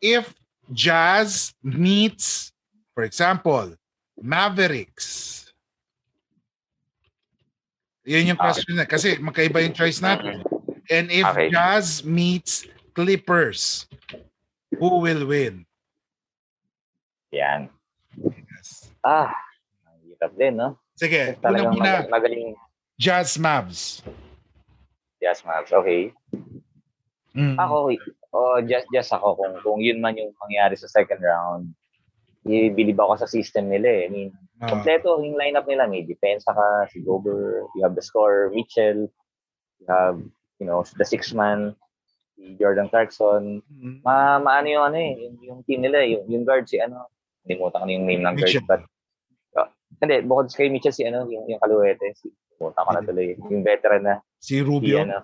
if 0.00 0.32
Jazz 0.70 1.52
meets, 1.60 2.52
for 2.94 3.04
example, 3.04 3.74
Mavericks. 4.16 5.36
Yun 8.04 8.32
yung 8.32 8.40
Okay. 8.40 8.46
question 8.48 8.74
na. 8.76 8.86
Kasi 8.86 9.18
magkaiba 9.18 9.60
yung 9.60 9.76
choice 9.76 10.00
natin. 10.00 10.40
And 10.88 11.10
if 11.10 11.26
Okay. 11.26 11.48
Jazz 11.50 12.00
meets 12.02 12.64
Clippers, 12.92 13.86
who 14.76 15.04
will 15.04 15.26
win? 15.26 15.64
yan 17.30 17.70
Yes. 18.18 18.90
ah 19.06 19.30
hirap 20.02 20.34
din 20.34 20.58
no 20.58 20.74
Sige, 21.00 21.22
una 21.32 21.40
talagang 21.40 21.72
muna, 21.72 21.92
mag- 22.04 22.12
magaling 22.12 22.52
Jazz 23.00 23.40
Mavs. 23.40 24.04
Jazz 25.16 25.40
Mavs 25.40 25.72
okay 25.72 26.12
Mm. 27.30 27.54
Ako, 27.62 27.94
oh, 28.34 28.58
just 28.66 28.90
just 28.90 29.14
ako 29.14 29.38
kung 29.38 29.54
kung 29.62 29.78
yun 29.78 30.02
man 30.02 30.18
yung 30.18 30.34
mangyari 30.42 30.74
sa 30.74 30.90
second 30.90 31.22
round. 31.22 31.70
I-believe 32.42 32.98
ako 32.98 33.22
sa 33.22 33.30
system 33.30 33.70
nila 33.70 33.86
eh. 33.86 34.02
I 34.02 34.10
mean, 34.10 34.30
Ah. 34.58 34.66
kompleto 34.66 35.14
yung 35.22 35.38
lineup 35.38 35.68
nila. 35.68 35.86
May 35.86 36.02
defense 36.02 36.42
ka, 36.42 36.56
si 36.90 37.00
Gober, 37.04 37.64
you 37.76 37.84
have 37.86 37.94
the 37.94 38.02
scorer, 38.02 38.50
Mitchell, 38.50 39.06
you 39.78 39.86
have, 39.88 40.18
you 40.58 40.66
know, 40.66 40.82
the 40.98 41.04
six 41.04 41.30
man, 41.30 41.76
si 42.34 42.56
Jordan 42.58 42.90
Clarkson. 42.90 43.62
Mm. 43.70 44.02
Ma, 44.02 44.40
maano 44.42 44.66
yung 44.66 44.84
ano 44.90 44.98
eh, 44.98 45.12
yung, 45.20 45.36
yung 45.38 45.60
team 45.64 45.80
nila, 45.86 46.02
yung, 46.02 46.26
yung 46.28 46.44
guard 46.44 46.66
si 46.66 46.80
ano, 46.82 47.08
limutan 47.46 47.84
ko 47.84 47.88
yung 47.88 48.08
name 48.10 48.24
ng 48.26 48.36
guard. 48.36 48.50
Mitchell. 48.50 48.66
But, 48.66 48.82
hindi, 50.00 50.16
bukod 50.24 50.48
kay 50.52 50.72
Mitchell, 50.72 50.96
si 50.96 51.04
ano, 51.04 51.28
yung, 51.28 51.44
yung 51.46 51.60
kaluwete, 51.60 52.16
si, 52.16 52.32
limutan 52.56 52.84
ko 52.84 52.90
na 52.92 53.04
tuloy, 53.04 53.36
yung 53.36 53.62
veteran 53.62 54.02
na, 54.02 54.14
Si 54.40 54.56
si 54.56 54.64
Rubio. 54.64 55.04
ano, 55.04 55.20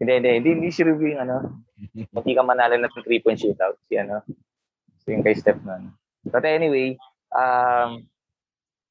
hindi, 0.00 0.12
hindi, 0.16 0.30
hindi, 0.40 0.48
hindi 0.56 0.68
si 0.72 0.82
Rubio 0.84 1.12
yung 1.16 1.22
ano, 1.22 1.36
Munti 2.16 2.32
ka 2.32 2.40
manalo 2.40 2.76
ng 2.80 2.88
three-point 3.04 3.36
shootout. 3.36 3.76
Si 3.84 4.00
ano, 4.00 4.24
si 5.04 5.12
yung 5.12 5.20
kay 5.20 5.36
Steph 5.36 5.60
nun. 5.60 5.92
But 6.24 6.48
anyway, 6.48 6.96
um, 7.36 8.08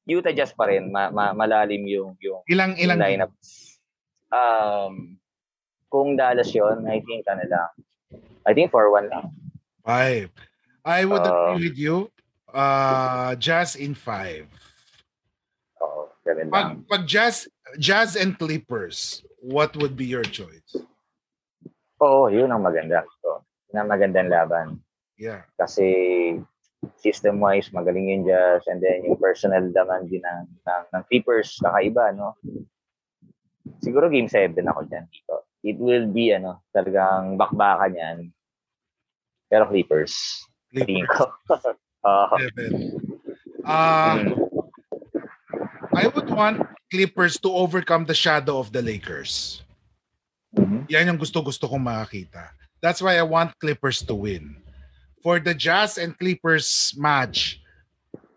Utah 0.06 0.30
Jazz 0.30 0.54
pa 0.54 0.70
rin. 0.70 0.94
Ma, 0.94 1.10
ma, 1.10 1.34
malalim 1.34 1.82
yung, 1.82 2.14
yung, 2.22 2.46
Ilang 2.46 2.78
ilang 2.78 3.02
yung 3.02 3.26
lineup. 3.26 3.32
Um, 4.30 5.18
kung 5.90 6.14
Dallas 6.14 6.50
yon 6.54 6.86
I 6.86 7.02
think 7.02 7.26
ano 7.26 7.42
lang. 7.42 7.70
I 8.46 8.54
think 8.54 8.70
4-1 8.70 9.10
lang. 9.10 9.34
Five. 9.82 10.30
I 10.86 11.02
would 11.02 11.26
Uh, 11.26 11.30
agree 11.54 11.66
with 11.66 11.78
you. 11.78 12.06
Uh, 12.54 13.34
Jazz 13.34 13.74
in 13.74 13.98
five. 13.98 14.46
Oo, 16.26 16.34
ganun 16.34 16.48
lang. 16.50 16.50
Pag, 16.50 16.70
pag 16.90 17.02
Jazz, 17.06 17.46
Jazz 17.78 18.18
and 18.18 18.34
Clippers, 18.34 19.22
what 19.38 19.70
would 19.78 19.94
be 19.94 20.04
your 20.04 20.26
choice? 20.26 20.74
Oo, 22.02 22.26
yun 22.28 22.50
ang 22.50 22.66
maganda. 22.66 23.06
So, 23.22 23.46
yun 23.70 23.86
ang 23.86 23.90
magandang 23.90 24.28
laban. 24.28 24.82
Yeah. 25.16 25.46
Kasi 25.54 25.86
system-wise, 27.00 27.72
magaling 27.72 28.10
yung 28.10 28.24
Jazz 28.26 28.66
and 28.68 28.82
then 28.82 29.06
yung 29.06 29.16
personal 29.16 29.62
naman 29.64 30.10
din 30.10 30.20
ng, 30.20 30.42
ng, 30.66 30.82
ng 30.92 31.02
Clippers, 31.08 31.56
kakaiba, 31.62 32.12
no? 32.12 32.34
Siguro 33.82 34.10
game 34.10 34.28
7 34.28 34.52
ako 34.60 34.80
dyan 34.86 35.06
dito. 35.08 35.46
It 35.66 35.78
will 35.78 36.06
be, 36.06 36.30
ano, 36.34 36.62
talagang 36.70 37.38
bakbakan 37.40 37.96
yan. 37.96 38.16
Pero 39.48 39.66
Clippers, 39.66 40.42
tingin 40.74 41.06
Clippers. 41.06 41.14
ko. 41.14 41.24
Oo. 42.06 42.34
Seven. 42.38 42.72
Uh, 43.66 44.14
Mm. 44.22 44.45
I 45.96 46.06
would 46.12 46.28
want 46.28 46.60
Clippers 46.92 47.40
to 47.40 47.48
overcome 47.50 48.04
the 48.04 48.14
shadow 48.14 48.60
of 48.60 48.70
the 48.70 48.84
Lakers. 48.84 49.64
Mhm. 50.52 50.84
Yan 50.92 51.08
yung 51.08 51.20
gusto-gusto 51.20 51.66
kong 51.66 51.82
makakita. 51.82 52.52
That's 52.84 53.00
why 53.00 53.16
I 53.16 53.24
want 53.24 53.56
Clippers 53.58 54.04
to 54.04 54.14
win. 54.14 54.60
For 55.24 55.40
the 55.40 55.56
Jazz 55.56 55.96
and 55.98 56.12
Clippers 56.14 56.94
match, 57.00 57.58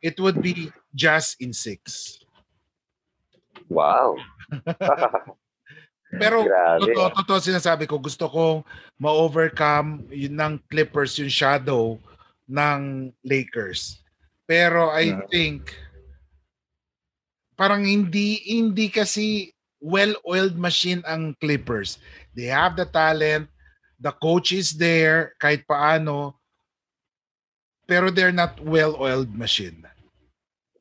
it 0.02 0.18
would 0.18 0.42
be 0.42 0.72
Jazz 0.96 1.36
in 1.38 1.52
six. 1.54 2.18
Wow. 3.70 4.18
Pero 6.10 6.42
totoo, 6.82 7.14
totoo 7.22 7.38
sinasabi 7.38 7.86
ko, 7.86 8.02
gusto 8.02 8.26
kong 8.26 8.66
ma-overcome 8.98 10.10
yun 10.10 10.34
ng 10.34 10.54
Clippers 10.72 11.20
yung 11.22 11.30
shadow 11.30 12.00
ng 12.50 13.12
Lakers. 13.22 14.02
Pero 14.50 14.90
I 14.90 15.14
Mm. 15.14 15.22
think 15.30 15.62
parang 17.60 17.84
hindi 17.84 18.40
hindi 18.48 18.88
kasi 18.88 19.52
well-oiled 19.84 20.56
machine 20.56 21.04
ang 21.04 21.36
Clippers. 21.44 22.00
They 22.32 22.48
have 22.48 22.80
the 22.80 22.88
talent, 22.88 23.52
the 24.00 24.16
coach 24.16 24.56
is 24.56 24.72
there 24.80 25.36
kahit 25.44 25.68
paano, 25.68 26.40
pero 27.84 28.08
they're 28.08 28.32
not 28.36 28.56
well-oiled 28.64 29.36
machine. 29.36 29.84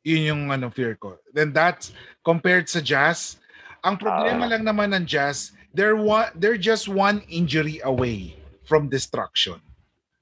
Yun 0.06 0.22
yung 0.22 0.42
ano 0.54 0.70
fear 0.70 0.94
ko. 0.94 1.18
Then 1.34 1.50
that's 1.50 1.90
compared 2.22 2.70
sa 2.70 2.78
Jazz, 2.78 3.42
ang 3.82 3.98
problema 3.98 4.46
Ah. 4.46 4.50
lang 4.54 4.62
naman 4.62 4.94
ng 4.94 5.02
Jazz, 5.02 5.50
they're 5.74 5.98
one 5.98 6.30
they're 6.38 6.60
just 6.60 6.86
one 6.86 7.26
injury 7.26 7.82
away 7.82 8.38
from 8.70 8.86
destruction. 8.86 9.58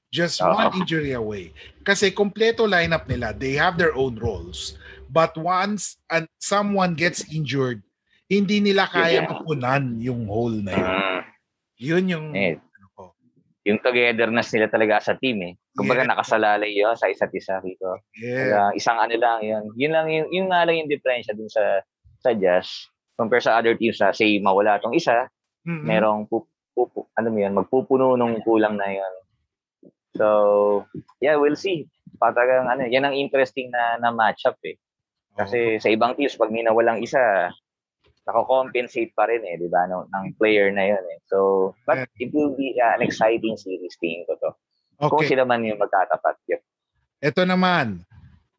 Just 0.09 0.41
Ah. 0.41 0.57
one 0.57 0.81
injury 0.81 1.13
away. 1.13 1.53
Kasi 1.85 2.09
kompleto 2.09 2.65
lineup 2.65 3.05
nila, 3.05 3.29
they 3.29 3.53
have 3.53 3.77
their 3.77 3.93
own 3.93 4.17
roles. 4.17 4.73
But 5.07 5.35
once 5.35 5.95
and 6.07 6.27
someone 6.37 6.93
gets 6.93 7.23
injured, 7.27 7.81
hindi 8.27 8.59
nila 8.59 8.85
kaya 8.85 9.23
Yeah. 9.23 9.27
mapunan 9.27 9.83
yung 9.97 10.27
hole 10.27 10.59
na 10.59 10.73
yun. 10.73 10.91
Mm. 10.91 11.19
Yun 11.77 12.03
yung 12.07 12.27
Eh, 12.35 12.53
ano 12.59 12.87
ko. 12.91 13.03
yung 13.63 13.79
togetherness 13.79 14.51
nila 14.51 14.67
talaga 14.67 14.99
sa 14.99 15.15
team 15.15 15.39
eh. 15.43 15.53
Kumbaga 15.71 16.03
Yeah. 16.03 16.11
nakasalalay 16.11 16.71
yun 16.71 16.95
sa 16.95 17.07
isa't 17.07 17.31
isa 17.31 17.63
dito. 17.63 18.03
Yeah. 18.19 18.51
Kaya 18.51 18.61
isang 18.75 18.99
ano 18.99 19.15
lang 19.15 19.39
yun. 19.41 19.63
Yun 19.75 19.91
lang 19.91 20.07
yung, 20.11 20.27
yun 20.29 20.47
nga 20.51 20.67
lang 20.67 20.75
yung 20.77 20.91
diferensya 20.91 21.31
dun 21.31 21.47
sa 21.47 21.79
sa 22.19 22.33
Jazz 22.33 22.89
compare 23.17 23.41
sa 23.41 23.57
other 23.57 23.73
teams 23.73 23.97
na 23.97 24.13
say 24.13 24.37
mawala 24.37 24.77
tong 24.77 24.93
isa, 24.93 25.25
Mm-mm. 25.65 25.89
merong 25.89 26.29
pup, 26.29 26.45
pup, 26.77 26.93
ano 27.17 27.33
mo 27.33 27.37
yun, 27.41 27.49
magpupuno 27.49 28.13
nung 28.13 28.37
kulang 28.45 28.77
na 28.77 28.93
yun. 28.93 29.13
So, 30.13 30.25
yeah, 31.17 31.33
we'll 31.33 31.57
see. 31.57 31.89
patagang 32.17 32.65
ano, 32.65 32.85
yan 32.85 33.05
ang 33.05 33.13
interesting 33.13 33.69
na, 33.69 33.97
na 33.97 34.09
matchup 34.09 34.57
eh. 34.65 34.77
Kasi 35.37 35.77
sa 35.77 35.87
ibang 35.93 36.17
teams, 36.17 36.33
pag 36.33 36.49
may 36.49 36.65
nawalang 36.65 36.97
isa, 36.99 37.53
nako-compensate 38.25 39.13
pa 39.13 39.29
rin 39.29 39.45
eh, 39.45 39.55
di 39.55 39.69
ba, 39.69 39.85
ng, 39.85 40.09
ng 40.09 40.25
player 40.35 40.73
na 40.73 40.83
yun 40.89 40.99
eh. 40.99 41.19
So, 41.29 41.71
but 41.85 42.09
it 42.17 42.33
will 42.33 42.57
be 42.57 42.73
uh, 42.75 42.97
an 42.97 43.05
exciting 43.05 43.55
series 43.55 43.95
tingin 44.01 44.25
ko 44.25 44.35
to. 44.41 44.51
Kung 45.07 45.21
Okay. 45.21 45.37
sila 45.37 45.45
man 45.45 45.61
yung 45.61 45.77
magtatapat. 45.77 46.41
Yep. 46.49 46.61
Ito 47.21 47.45
naman. 47.45 48.01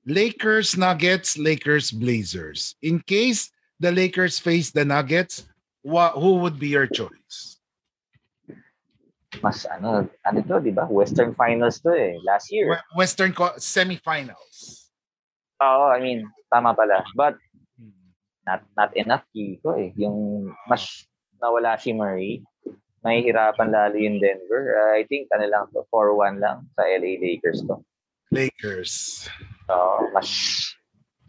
Lakers 0.06 0.78
Nuggets, 0.78 1.36
Lakers 1.36 1.90
Blazers. 1.90 2.78
In 2.80 3.02
case 3.02 3.50
the 3.82 3.90
Lakers 3.90 4.38
face 4.38 4.70
the 4.70 4.86
Nuggets, 4.86 5.44
wha- 5.82 6.14
who 6.14 6.38
would 6.46 6.56
be 6.62 6.70
your 6.70 6.86
choice? 6.86 7.58
Mas 9.42 9.66
ano, 9.68 10.08
ano 10.24 10.38
to, 10.46 10.62
di 10.62 10.70
ba? 10.72 10.86
Western 10.88 11.34
Finals 11.34 11.82
to 11.84 11.92
eh, 11.92 12.16
last 12.24 12.48
year. 12.54 12.70
We- 12.70 13.04
Western 13.04 13.34
co- 13.34 13.58
semifinals. 13.60 14.77
Oo, 15.58 15.84
I 15.90 15.98
mean, 15.98 16.20
tama 16.50 16.74
pala. 16.74 17.02
But 17.18 17.36
not 18.48 18.64
not 18.78 18.90
enough 18.96 19.24
Kiko 19.34 19.76
eh. 19.76 19.92
Yung 20.00 20.48
mas 20.70 21.04
nawala 21.42 21.76
si 21.76 21.92
Murray, 21.92 22.40
mahihirapan 23.04 23.68
lalo 23.70 23.96
yung 24.00 24.18
Denver. 24.18 24.74
Uh, 24.74 24.94
I 24.98 25.04
think 25.06 25.28
ano 25.30 25.46
lang 25.46 25.64
to, 25.70 25.84
4-1 25.92 26.40
lang 26.40 26.66
sa 26.74 26.88
LA 26.88 27.20
Lakers 27.20 27.62
to. 27.68 27.78
Lakers. 28.32 29.24
So, 29.68 29.74
mas 30.12 30.28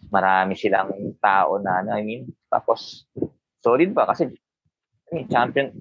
marami 0.10 0.58
silang 0.58 1.16
tao 1.22 1.62
na 1.62 1.84
ano, 1.84 1.94
I 1.94 2.02
mean, 2.02 2.32
tapos 2.50 3.06
solid 3.62 3.94
pa 3.94 4.10
kasi 4.10 4.32
I 5.10 5.12
mean, 5.14 5.28
champion 5.30 5.74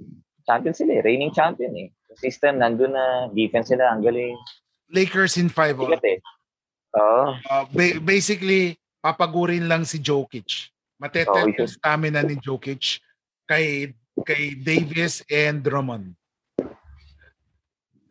champion 0.44 0.74
sila 0.74 1.00
eh, 1.00 1.02
reigning 1.04 1.32
champion 1.32 1.72
eh. 1.76 1.88
System 2.18 2.58
nandun 2.58 2.96
na, 2.96 3.28
defense 3.30 3.70
sila, 3.70 3.92
ang 3.92 4.02
galing. 4.02 4.34
Lakers 4.90 5.36
in 5.36 5.52
five. 5.52 5.76
oh. 5.76 5.86
Sikat 5.86 6.04
eh. 6.08 6.18
Oo. 6.96 7.36
Uh, 7.42 7.64
ba- 7.68 8.00
basically, 8.00 8.76
papagurin 8.98 9.68
lang 9.68 9.84
si 9.84 9.98
Jokic. 9.98 10.72
Matetet 10.96 11.30
Oh, 11.30 11.44
yung 11.44 11.54
yun. 11.54 11.68
stamina 11.68 12.22
ni 12.22 12.34
Jokic 12.36 12.98
kay 13.44 13.92
kay 14.24 14.54
Davis 14.54 15.22
and 15.28 15.62
Drummond. 15.62 16.16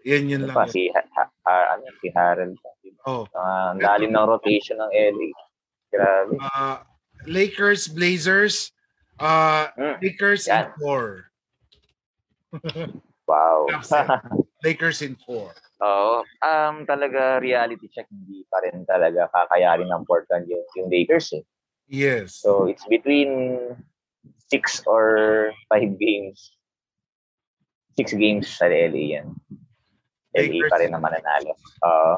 Yan 0.08 0.32
yun 0.32 0.48
lang. 0.48 0.56
pa, 0.56 0.64
si, 0.66 0.88
ha, 0.96 1.04
ha, 1.44 1.76
ano, 1.76 1.84
si. 2.00 2.08
Diba? 2.08 3.02
Oh. 3.04 3.28
Uh, 3.36 3.76
ang 3.76 3.80
lalim 3.80 4.16
ng 4.16 4.24
rotation 4.24 4.80
ng 4.80 4.88
LA. 4.88 5.30
Grabe. 5.92 6.32
Uh, 6.40 6.78
Lakers, 7.28 7.92
Blazers, 7.92 8.72
uh, 9.20 9.68
Mm. 9.76 10.00
Lakers 10.00 10.48
in 10.48 10.56
Yan. 10.64 10.72
four. 10.80 11.28
Wow. 13.28 13.68
Lakers 14.66 15.04
in 15.04 15.20
four. 15.22 15.54
Oo. 15.84 16.24
Um, 16.42 16.88
talaga 16.88 17.38
reality 17.44 17.92
check, 17.92 18.08
hindi 18.10 18.48
pa 18.50 18.64
rin 18.66 18.88
talaga 18.88 19.30
kakayarin 19.30 19.92
ng 19.92 20.04
Portland 20.08 20.50
yung, 20.50 20.64
yung 20.74 20.90
Lakers 20.90 21.36
eh. 21.38 21.44
Yes. 21.86 22.40
So, 22.42 22.66
it's 22.66 22.84
between 22.88 23.76
six 24.50 24.82
or 24.88 25.52
five 25.70 26.00
games. 26.00 26.56
Six 28.00 28.14
games 28.16 28.48
sa 28.48 28.66
LA 28.72 29.20
yan. 29.20 29.28
LA 30.34 30.62
Lakers. 30.62 30.72
pa 30.72 30.78
rin 30.82 30.92
ang 30.94 31.04
mananalo. 31.04 31.54
Oo. 31.84 32.16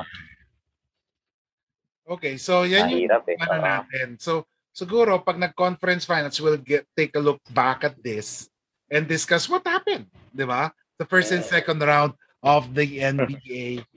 Okay, 2.10 2.42
so 2.42 2.66
yan 2.66 2.90
yung 2.90 3.06
mahirap 3.06 3.26
eh. 3.30 3.38
ano 3.38 3.56
natin. 3.62 4.18
So 4.18 4.50
siguro 4.74 5.22
pag 5.22 5.38
nag-conference 5.38 6.10
finals, 6.10 6.42
we'll 6.42 6.58
get 6.58 6.90
take 6.98 7.14
a 7.14 7.22
look 7.22 7.38
back 7.54 7.86
at 7.86 7.96
this 8.02 8.50
and 8.90 9.06
discuss 9.06 9.46
what 9.46 9.62
happened, 9.62 10.10
'di 10.34 10.46
ba? 10.50 10.74
The 11.00 11.08
first 11.08 11.32
and 11.32 11.44
second 11.48 11.80
round 11.80 12.12
of 12.44 12.76
the 12.76 12.84
NBA 13.00 13.88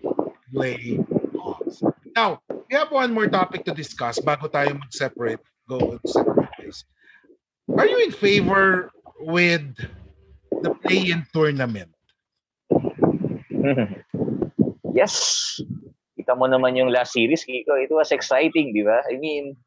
playoffs. 0.55 1.83
Now, 2.15 2.39
we 2.47 2.79
have 2.79 2.95
one 2.95 3.11
more 3.13 3.27
topic 3.27 3.67
to 3.67 3.75
discuss 3.75 4.23
bago 4.23 4.47
tayo 4.47 4.79
mag-separate, 4.79 5.43
go 5.67 5.99
to 5.99 6.07
separate 6.07 6.55
ways. 6.63 6.87
Are 7.75 7.91
you 7.91 8.07
in 8.07 8.15
favor 8.15 8.95
with 9.19 9.67
the 10.63 10.71
play-in 10.87 11.27
tournament? 11.35 11.91
yes. 14.95 15.59
Kita 16.15 16.39
mo 16.39 16.47
naman 16.47 16.79
yung 16.79 16.95
last 16.95 17.19
series, 17.19 17.43
Kiko. 17.43 17.83
It 17.83 17.91
was 17.91 18.15
exciting, 18.15 18.71
di 18.71 18.87
ba? 18.87 19.03
I 19.11 19.19
mean, 19.19 19.59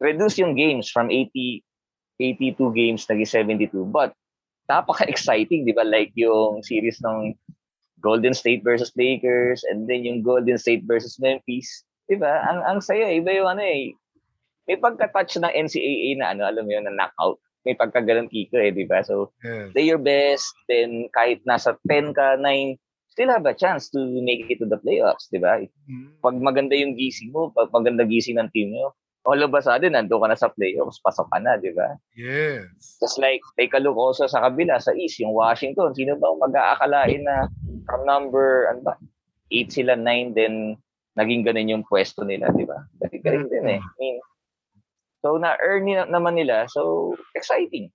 reduce 0.00 0.40
yung 0.40 0.56
games 0.56 0.88
from 0.88 1.12
80, 1.12 1.60
82 2.16 2.72
games 2.72 3.04
naging 3.04 3.68
72. 3.68 3.84
But, 3.92 4.16
napaka-exciting, 4.68 5.64
di 5.64 5.72
ba? 5.72 5.82
Like 5.82 6.12
yung 6.14 6.60
series 6.62 7.00
ng 7.00 7.34
Golden 7.98 8.36
State 8.36 8.62
versus 8.62 8.94
Lakers 8.94 9.64
and 9.66 9.90
then 9.90 10.06
yung 10.06 10.22
Golden 10.22 10.60
State 10.60 10.86
versus 10.86 11.18
Memphis. 11.18 11.82
Di 12.06 12.14
ba? 12.14 12.44
Ang, 12.46 12.60
ang 12.62 12.78
saya, 12.84 13.10
iba 13.10 13.32
yung 13.34 13.48
ano 13.58 13.64
eh. 13.64 13.96
May 14.68 14.76
pagka-touch 14.76 15.40
ng 15.40 15.50
NCAA 15.50 16.20
na 16.20 16.36
ano, 16.36 16.44
alam 16.44 16.68
mo 16.68 16.70
yun, 16.70 16.84
na 16.84 16.94
knockout. 16.94 17.40
May 17.64 17.74
pagka-ganun, 17.74 18.28
Kiko 18.30 18.60
eh, 18.60 18.70
di 18.70 18.84
ba? 18.84 19.00
So, 19.02 19.32
Yes. 19.42 19.72
play 19.72 19.88
your 19.88 20.00
best, 20.00 20.46
then 20.68 21.08
kahit 21.16 21.42
nasa 21.48 21.74
10 21.88 22.12
ka, 22.12 22.36
9, 22.36 22.76
still 23.08 23.32
have 23.32 23.48
a 23.48 23.56
chance 23.56 23.90
to 23.90 23.98
make 24.22 24.46
it 24.46 24.62
to 24.62 24.68
the 24.68 24.78
playoffs, 24.78 25.26
di 25.32 25.40
ba? 25.42 25.58
Mm. 25.90 26.20
Pag 26.22 26.36
maganda 26.38 26.76
yung 26.78 26.94
gising 26.94 27.34
mo, 27.34 27.50
pag 27.50 27.72
maganda 27.74 28.06
gising 28.06 28.38
ng 28.38 28.52
team 28.54 28.76
mo, 28.76 28.94
all 29.28 29.40
of 29.44 29.52
a 29.52 29.60
sudden, 29.60 29.92
nandun 29.92 30.24
ka 30.24 30.26
na 30.32 30.40
sa 30.40 30.48
playoffs, 30.48 31.04
pasok 31.04 31.28
ka 31.28 31.36
na, 31.36 31.60
di 31.60 31.68
ba? 31.76 32.00
Yes. 32.16 32.96
Just 32.96 33.20
like, 33.20 33.44
take 33.60 33.76
a 33.76 33.80
look 33.84 34.00
also 34.00 34.24
sa 34.24 34.40
kabila, 34.40 34.80
sa 34.80 34.96
East, 34.96 35.20
yung 35.20 35.36
Washington, 35.36 35.92
sino 35.92 36.16
ba 36.16 36.32
ang 36.32 36.40
mag-aakalain 36.40 37.28
na 37.28 37.52
from 37.84 38.08
number, 38.08 38.72
ano 38.72 38.80
ba, 38.88 38.94
8 39.52 39.68
sila, 39.68 39.92
9, 40.00 40.32
then 40.32 40.80
naging 41.20 41.44
ganun 41.44 41.68
yung 41.68 41.84
pwesto 41.84 42.24
nila, 42.24 42.48
di 42.56 42.64
ba? 42.64 42.88
Galing 43.04 43.52
din 43.52 43.68
eh. 43.68 43.80
I 43.84 43.96
mean, 44.00 44.16
so 45.20 45.36
na-earn 45.36 45.84
nila, 45.84 46.08
naman 46.08 46.40
nila, 46.40 46.64
so 46.72 47.12
exciting. 47.36 47.92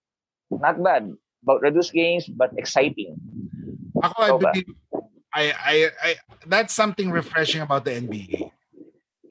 Not 0.54 0.78
bad. 0.86 1.10
About 1.42 1.66
reduced 1.66 1.98
games, 1.98 2.30
but 2.30 2.54
exciting. 2.62 3.18
Ako, 4.06 4.18
I 4.22 4.30
Ikaw 4.30 4.38
ba? 4.38 4.52
believe, 4.54 4.70
I, 5.34 5.44
I, 5.50 5.76
I, 5.98 6.10
that's 6.46 6.78
something 6.78 7.10
refreshing 7.10 7.66
about 7.66 7.90
the 7.90 7.98
NBA. 7.98 8.54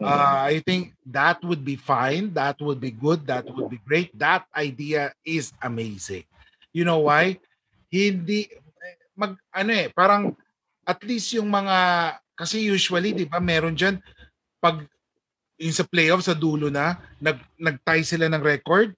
Mm-hmm. 0.02 0.10
Uh, 0.10 0.40
I 0.50 0.58
think 0.66 0.98
that 1.06 1.38
would 1.46 1.62
be 1.62 1.78
fine. 1.78 2.34
That 2.34 2.58
would 2.58 2.82
be 2.82 2.90
good. 2.90 3.22
That 3.30 3.46
would 3.46 3.70
be 3.70 3.78
great. 3.86 4.10
That 4.18 4.50
idea 4.50 5.14
is 5.22 5.54
amazing. 5.62 6.26
You 6.74 6.82
know 6.82 7.06
why? 7.06 7.38
Hindi, 7.86 8.50
mag, 9.14 9.38
ano 9.54 9.70
eh, 9.70 9.88
parang 9.94 10.34
at 10.82 10.98
least 11.06 11.30
yung 11.38 11.46
mga, 11.46 11.76
kasi 12.34 12.66
usually, 12.66 13.14
di 13.14 13.28
ba, 13.28 13.38
meron 13.38 13.78
dyan, 13.78 14.02
pag 14.58 14.82
yung 15.62 15.76
sa 15.76 15.86
playoff 15.86 16.26
sa 16.26 16.34
dulo 16.34 16.66
na, 16.66 16.98
nag, 17.22 17.38
nag-tie 17.54 18.02
sila 18.02 18.26
ng 18.26 18.42
record, 18.42 18.90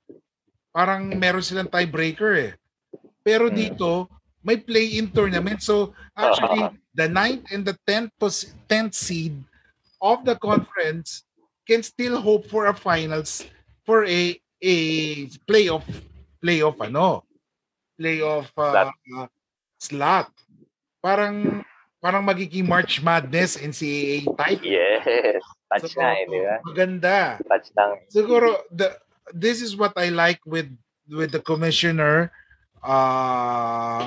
parang 0.72 1.12
meron 1.12 1.44
silang 1.44 1.68
tiebreaker 1.68 2.32
eh. 2.40 2.52
Pero 3.20 3.52
Mm. 3.52 3.54
dito, 3.54 4.08
may 4.40 4.56
play-in 4.56 5.12
tournament. 5.12 5.60
So, 5.60 5.92
actually, 6.16 6.64
the 6.96 7.08
ninth 7.08 7.44
and 7.52 7.68
the 7.68 7.76
10th, 7.84 8.12
pos- 8.16 8.52
10th 8.68 8.96
seed 8.96 9.36
of 10.04 10.28
the 10.28 10.36
conference 10.36 11.24
can 11.64 11.80
still 11.80 12.20
hope 12.20 12.44
for 12.52 12.68
a 12.68 12.76
finals 12.76 13.48
for 13.88 14.04
a 14.04 14.36
a 14.60 14.76
playoff 15.48 15.84
playoff 16.44 16.76
ano? 16.84 17.24
Playoff 17.96 18.52
uh, 18.60 18.92
uh, 18.92 19.26
slot. 19.80 20.28
Parang 21.00 21.64
parang 22.04 22.20
magiging 22.20 22.68
March 22.68 23.00
Madness 23.00 23.56
NCAA 23.56 24.28
type. 24.36 24.60
Yes. 24.60 25.40
Touch 25.72 25.96
So, 25.96 26.00
na 26.04 26.12
eh, 26.20 26.28
di 26.28 26.38
ba? 26.44 26.56
maganda. 26.68 27.18
Touch 27.48 27.72
ng 27.72 27.92
siguro 28.12 28.60
the 28.68 28.92
this 29.32 29.64
is 29.64 29.72
what 29.74 29.96
I 29.96 30.12
like 30.12 30.44
with 30.44 30.68
with 31.08 31.32
the 31.32 31.40
commissioner 31.40 32.28
uh 32.84 34.04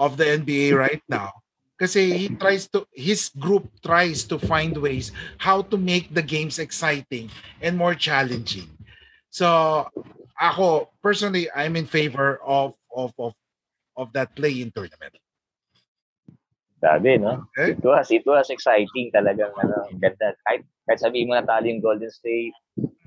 of 0.00 0.16
the 0.16 0.24
NBA 0.40 0.72
right 0.72 1.04
now 1.12 1.43
kasi 1.84 2.16
he 2.16 2.26
tries 2.40 2.64
to 2.64 2.88
his 2.96 3.28
group 3.36 3.68
tries 3.84 4.24
to 4.24 4.40
find 4.40 4.72
ways 4.80 5.12
how 5.36 5.60
to 5.60 5.76
make 5.76 6.08
the 6.16 6.24
games 6.24 6.56
exciting 6.56 7.28
and 7.60 7.76
more 7.76 7.92
challenging 7.92 8.72
so 9.28 9.84
ako 10.40 10.88
personally 11.04 11.52
I'm 11.52 11.76
in 11.76 11.84
favor 11.84 12.40
of 12.40 12.72
of 12.88 13.12
of 13.20 13.36
of 14.00 14.16
that 14.16 14.32
play-in 14.32 14.72
tournament 14.72 15.20
Sabi, 16.84 17.16
no? 17.16 17.48
Okay. 17.56 17.72
It 17.72 17.80
was, 17.80 18.12
it 18.12 18.28
was 18.28 18.52
exciting 18.52 19.08
talagang, 19.08 19.56
ano, 19.56 19.88
ganda. 19.96 20.36
Kahit, 20.44 20.68
kahit 20.84 21.00
sabihin 21.00 21.32
mo 21.32 21.34
na 21.40 21.48
talo 21.48 21.64
yung 21.64 21.80
Golden 21.80 22.12
State, 22.12 22.52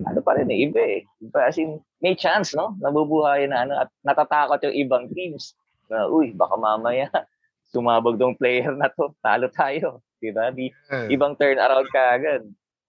ano 0.01 0.17
pa 0.25 0.33
rin 0.33 0.49
eh, 0.49 0.65
iba 0.65 0.81
eh. 0.81 1.05
Iba, 1.21 1.45
as 1.45 1.61
in, 1.61 1.77
may 2.01 2.17
chance, 2.17 2.57
no? 2.57 2.73
Nabubuhay 2.81 3.45
na, 3.45 3.69
ano, 3.69 3.85
at 3.85 3.93
natatakot 4.01 4.65
yung 4.65 4.77
ibang 4.81 5.05
teams. 5.13 5.53
Na, 5.93 6.09
uy, 6.09 6.33
baka 6.33 6.57
mamaya, 6.57 7.05
sumabog 7.71 8.17
tong 8.19 8.35
player 8.35 8.71
na 8.75 8.87
to, 8.89 9.11
talo 9.23 9.47
tayo. 9.51 10.01
Diba? 10.23 10.49
Di, 10.57 10.71
Yeah. 10.89 11.13
ibang 11.19 11.35
turn 11.37 11.59
around 11.59 11.87
ka 11.93 12.15
agad. 12.15 12.41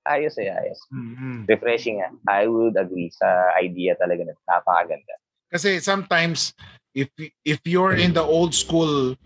Ayos 0.08 0.38
eh, 0.40 0.48
ayos. 0.48 0.80
Mhm. 0.88 1.44
Refreshing 1.50 2.00
ah. 2.00 2.12
I 2.24 2.46
would 2.48 2.78
agree 2.80 3.10
sa 3.12 3.52
idea 3.58 3.98
talaga 3.98 4.24
na 4.24 4.34
napakaganda. 4.48 5.14
kasi 5.48 5.80
sometimes 5.80 6.52
if 6.92 7.08
if 7.40 7.56
you're 7.64 7.96
in 7.96 8.12
the 8.12 8.20
old 8.20 8.52
school 8.52 9.16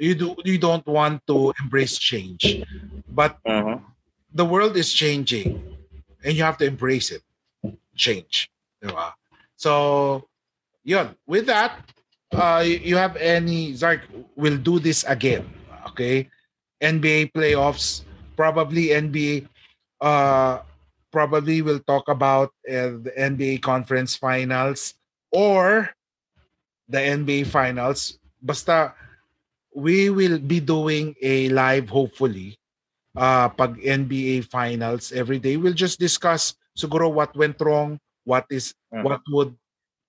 you 0.00 0.16
do 0.16 0.32
you 0.40 0.56
don't 0.56 0.88
want 0.88 1.20
to 1.28 1.52
embrace 1.60 2.00
change 2.00 2.64
but 3.12 3.36
Mhm. 3.44 3.76
the 4.32 4.40
world 4.44 4.72
is 4.80 4.88
changing 4.88 5.60
and 6.24 6.32
you 6.32 6.40
have 6.40 6.56
to 6.56 6.64
embrace 6.64 7.12
it. 7.12 7.20
Change. 7.92 8.48
Diba? 8.80 9.12
So, 9.60 10.24
yun. 10.80 11.12
With 11.28 11.44
that, 11.52 11.84
uh, 12.32 12.62
you 12.64 12.96
have 12.96 13.16
any, 13.16 13.74
Zark, 13.74 14.00
will 14.36 14.56
do 14.56 14.78
this 14.78 15.04
again. 15.08 15.46
Okay? 15.88 16.28
NBA 16.80 17.26
playoffs, 17.26 18.02
probably 18.36 18.92
NBA, 18.92 20.04
uh, 20.04 20.62
probably 21.12 21.62
will 21.62 21.80
talk 21.80 22.08
about 22.08 22.50
uh, 22.68 22.98
the 23.04 23.12
NBA 23.16 23.58
conference 23.58 24.16
finals 24.16 24.94
or 25.32 25.90
the 26.88 27.00
NBA 27.00 27.44
finals. 27.44 28.18
Basta, 28.42 28.94
we 29.74 30.10
will 30.10 30.38
be 30.38 30.60
doing 30.60 31.14
a 31.22 31.48
live, 31.50 31.88
hopefully, 31.88 32.58
uh, 33.16 33.48
pag 33.50 33.78
NBA 33.84 34.40
finals 34.42 35.12
every 35.12 35.38
day. 35.38 35.56
We'll 35.56 35.74
just 35.76 35.98
discuss 36.00 36.54
siguro 36.76 37.12
what 37.12 37.34
went 37.36 37.60
wrong, 37.60 37.98
what 38.24 38.46
is, 38.50 38.74
Mhm. 38.92 39.02
what 39.04 39.20
would, 39.30 39.54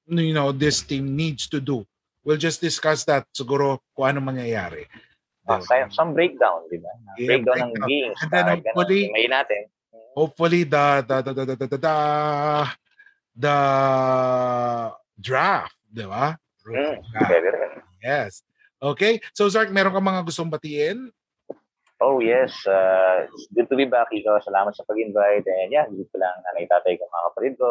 you 0.07 0.33
know, 0.33 0.51
this 0.51 0.81
team 0.81 1.15
needs 1.15 1.47
to 1.49 1.59
do. 1.61 1.85
We'll 2.21 2.37
just 2.37 2.61
discuss 2.61 3.01
that 3.09 3.25
siguro 3.33 3.81
kung 3.93 4.13
ano 4.13 4.19
mangyayari. 4.21 4.85
Ah, 5.49 5.57
some, 5.59 5.89
some 5.89 6.11
breakdown, 6.13 6.69
di 6.69 6.77
ba? 6.77 6.91
Yeah, 7.17 7.27
breakdown 7.33 7.57
ng 7.57 7.71
breakdown. 7.73 7.89
games. 7.89 8.17
And 8.21 8.29
then 8.29 8.45
Ah, 8.45 8.55
hopefully- 8.61 9.09
May 9.09 9.25
natin. 9.25 9.61
hopefully 10.13 10.61
the 10.63 10.85
the 11.01 11.17
the 11.23 11.31
the 11.33 11.43
the, 11.43 11.55
the, 11.55 11.67
the, 11.67 11.79
the, 11.81 11.95
the 13.41 13.57
draft, 15.17 15.75
di 15.89 16.05
ba? 16.05 16.37
Mm, 16.61 16.95
rin. 17.01 17.73
Yes. 18.01 18.45
Okay. 18.77 19.17
So 19.33 19.49
Zark, 19.49 19.73
meron 19.73 19.93
ka 19.93 20.01
mga 20.01 20.21
gustong 20.21 20.49
batiin? 20.53 21.09
Oh, 22.01 22.17
yes. 22.17 22.49
Uh, 22.65 23.29
it's 23.29 23.45
good 23.53 23.69
to 23.69 23.77
be 23.77 23.85
back, 23.85 24.09
Iko. 24.09 24.41
Salamat 24.41 24.73
sa 24.73 24.81
pag-invite. 24.89 25.45
And 25.45 25.69
yeah, 25.69 25.85
hindi 25.85 26.01
ko 26.09 26.17
lang 26.17 26.33
nanay 26.49 26.65
tatay 26.65 26.97
ko, 26.97 27.05
mga 27.05 27.25
kapatid 27.29 27.53
ko. 27.61 27.69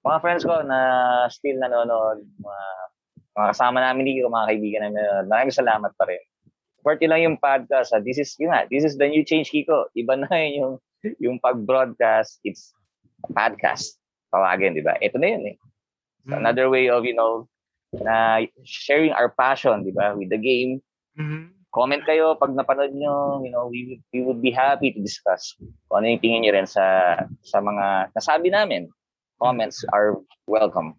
Mga 0.00 0.18
friends 0.24 0.44
ko 0.48 0.54
na 0.64 0.78
still 1.28 1.60
nanonood, 1.60 2.24
mga, 2.40 2.64
mga 3.36 3.52
kasama 3.52 3.78
namin 3.78 4.08
dito, 4.08 4.26
mga 4.26 4.48
kaibigan 4.48 4.82
namin. 4.88 5.00
Maraming 5.28 5.52
salamat 5.52 5.92
pa 5.94 6.08
rin. 6.08 6.22
Party 6.80 7.04
lang 7.04 7.20
yung 7.20 7.36
podcast. 7.36 7.92
ah. 7.92 8.00
This 8.00 8.16
is, 8.16 8.32
yun 8.38 8.54
nga, 8.54 8.64
this 8.70 8.80
is 8.82 8.96
the 8.96 9.10
new 9.10 9.20
change, 9.22 9.50
Kiko. 9.50 9.90
Iba 9.92 10.16
na 10.16 10.30
yun 10.32 10.52
yung, 10.58 10.72
yung 11.20 11.36
pag-broadcast. 11.42 12.40
It's 12.42 12.72
a 13.26 13.30
podcast. 13.34 13.98
Tawagin, 14.30 14.72
di 14.72 14.80
ba? 14.80 14.96
Ito 14.96 15.18
na 15.18 15.28
yun 15.28 15.44
eh. 15.52 15.56
It's 16.24 16.32
Mm. 16.34 16.42
another 16.42 16.66
way 16.66 16.90
of, 16.90 17.06
you 17.06 17.14
know, 17.14 17.46
na 17.94 18.42
sharing 18.66 19.14
our 19.14 19.30
passion, 19.30 19.86
di 19.86 19.94
ba, 19.94 20.10
with 20.16 20.26
the 20.26 20.40
game. 20.40 20.82
Mhm. 21.14 21.54
Comment 21.70 22.02
kayo 22.02 22.34
pag 22.34 22.50
napanood 22.50 22.90
nyo, 22.90 23.44
you 23.44 23.52
know, 23.52 23.68
we 23.68 23.84
would, 23.86 24.02
we 24.10 24.20
would 24.24 24.40
be 24.40 24.50
happy 24.50 24.90
to 24.90 24.98
discuss 24.98 25.54
kung 25.86 26.02
ano 26.02 26.10
yung 26.10 26.22
tingin 26.24 26.40
nyo 26.42 26.52
rin 26.56 26.66
sa, 26.66 27.14
sa 27.44 27.60
mga 27.60 28.10
nasabi 28.10 28.48
namin. 28.50 28.90
Comments 29.38 29.84
are 29.92 30.18
welcome. 30.48 30.96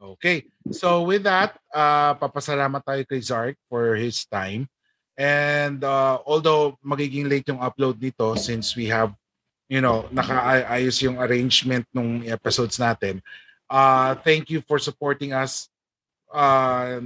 Okay. 0.00 0.44
So 0.72 1.02
with 1.02 1.24
that, 1.24 1.56
uh, 1.72 2.14
papasalamat 2.18 2.82
tayo 2.84 3.02
kay 3.06 3.20
Zark 3.20 3.56
for 3.68 3.94
his 3.94 4.26
time. 4.26 4.66
And 5.14 5.82
uh, 5.82 6.18
although 6.26 6.74
magiging 6.82 7.30
late 7.30 7.46
yung 7.46 7.62
upload 7.62 8.02
nito 8.02 8.34
since 8.34 8.74
we 8.74 8.90
have, 8.90 9.14
you 9.70 9.80
know, 9.80 10.10
nakaayos 10.10 10.98
yung 11.02 11.22
arrangement 11.22 11.86
ng 11.94 12.26
episodes 12.26 12.76
natin. 12.76 13.22
Uh, 13.70 14.18
thank 14.26 14.50
you 14.50 14.60
for 14.66 14.76
supporting 14.82 15.32
us 15.32 15.70
uh, 16.34 17.00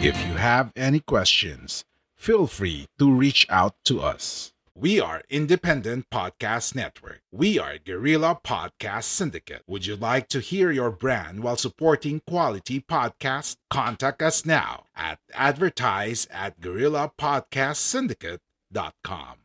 If 0.02 0.18
you 0.26 0.34
have 0.34 0.72
any 0.76 1.00
questions, 1.00 1.86
feel 2.16 2.48
free 2.48 2.88
to 3.00 3.12
reach 3.12 3.46
out 3.50 3.76
to 3.86 4.02
us. 4.02 4.52
We 4.78 5.00
are 5.00 5.24
Independent 5.30 6.10
Podcast 6.10 6.76
Network. 6.76 7.22
We 7.32 7.58
are 7.58 7.78
Guerrilla 7.78 8.42
Podcast 8.44 9.06
Syndicate. 9.06 9.62
Would 9.68 9.86
you 9.86 9.96
like 9.96 10.28
to 10.30 10.42
hear 10.42 10.70
your 10.70 10.92
brand 10.92 11.44
while 11.44 11.56
supporting 11.56 12.22
quality 12.28 12.82
podcasts? 12.82 13.56
Contact 13.70 14.22
us 14.22 14.46
now 14.46 14.88
at 14.94 15.20
advertise 15.34 16.28
at 16.30 16.60
gorillapodcastsyndicate.com. 16.60 19.38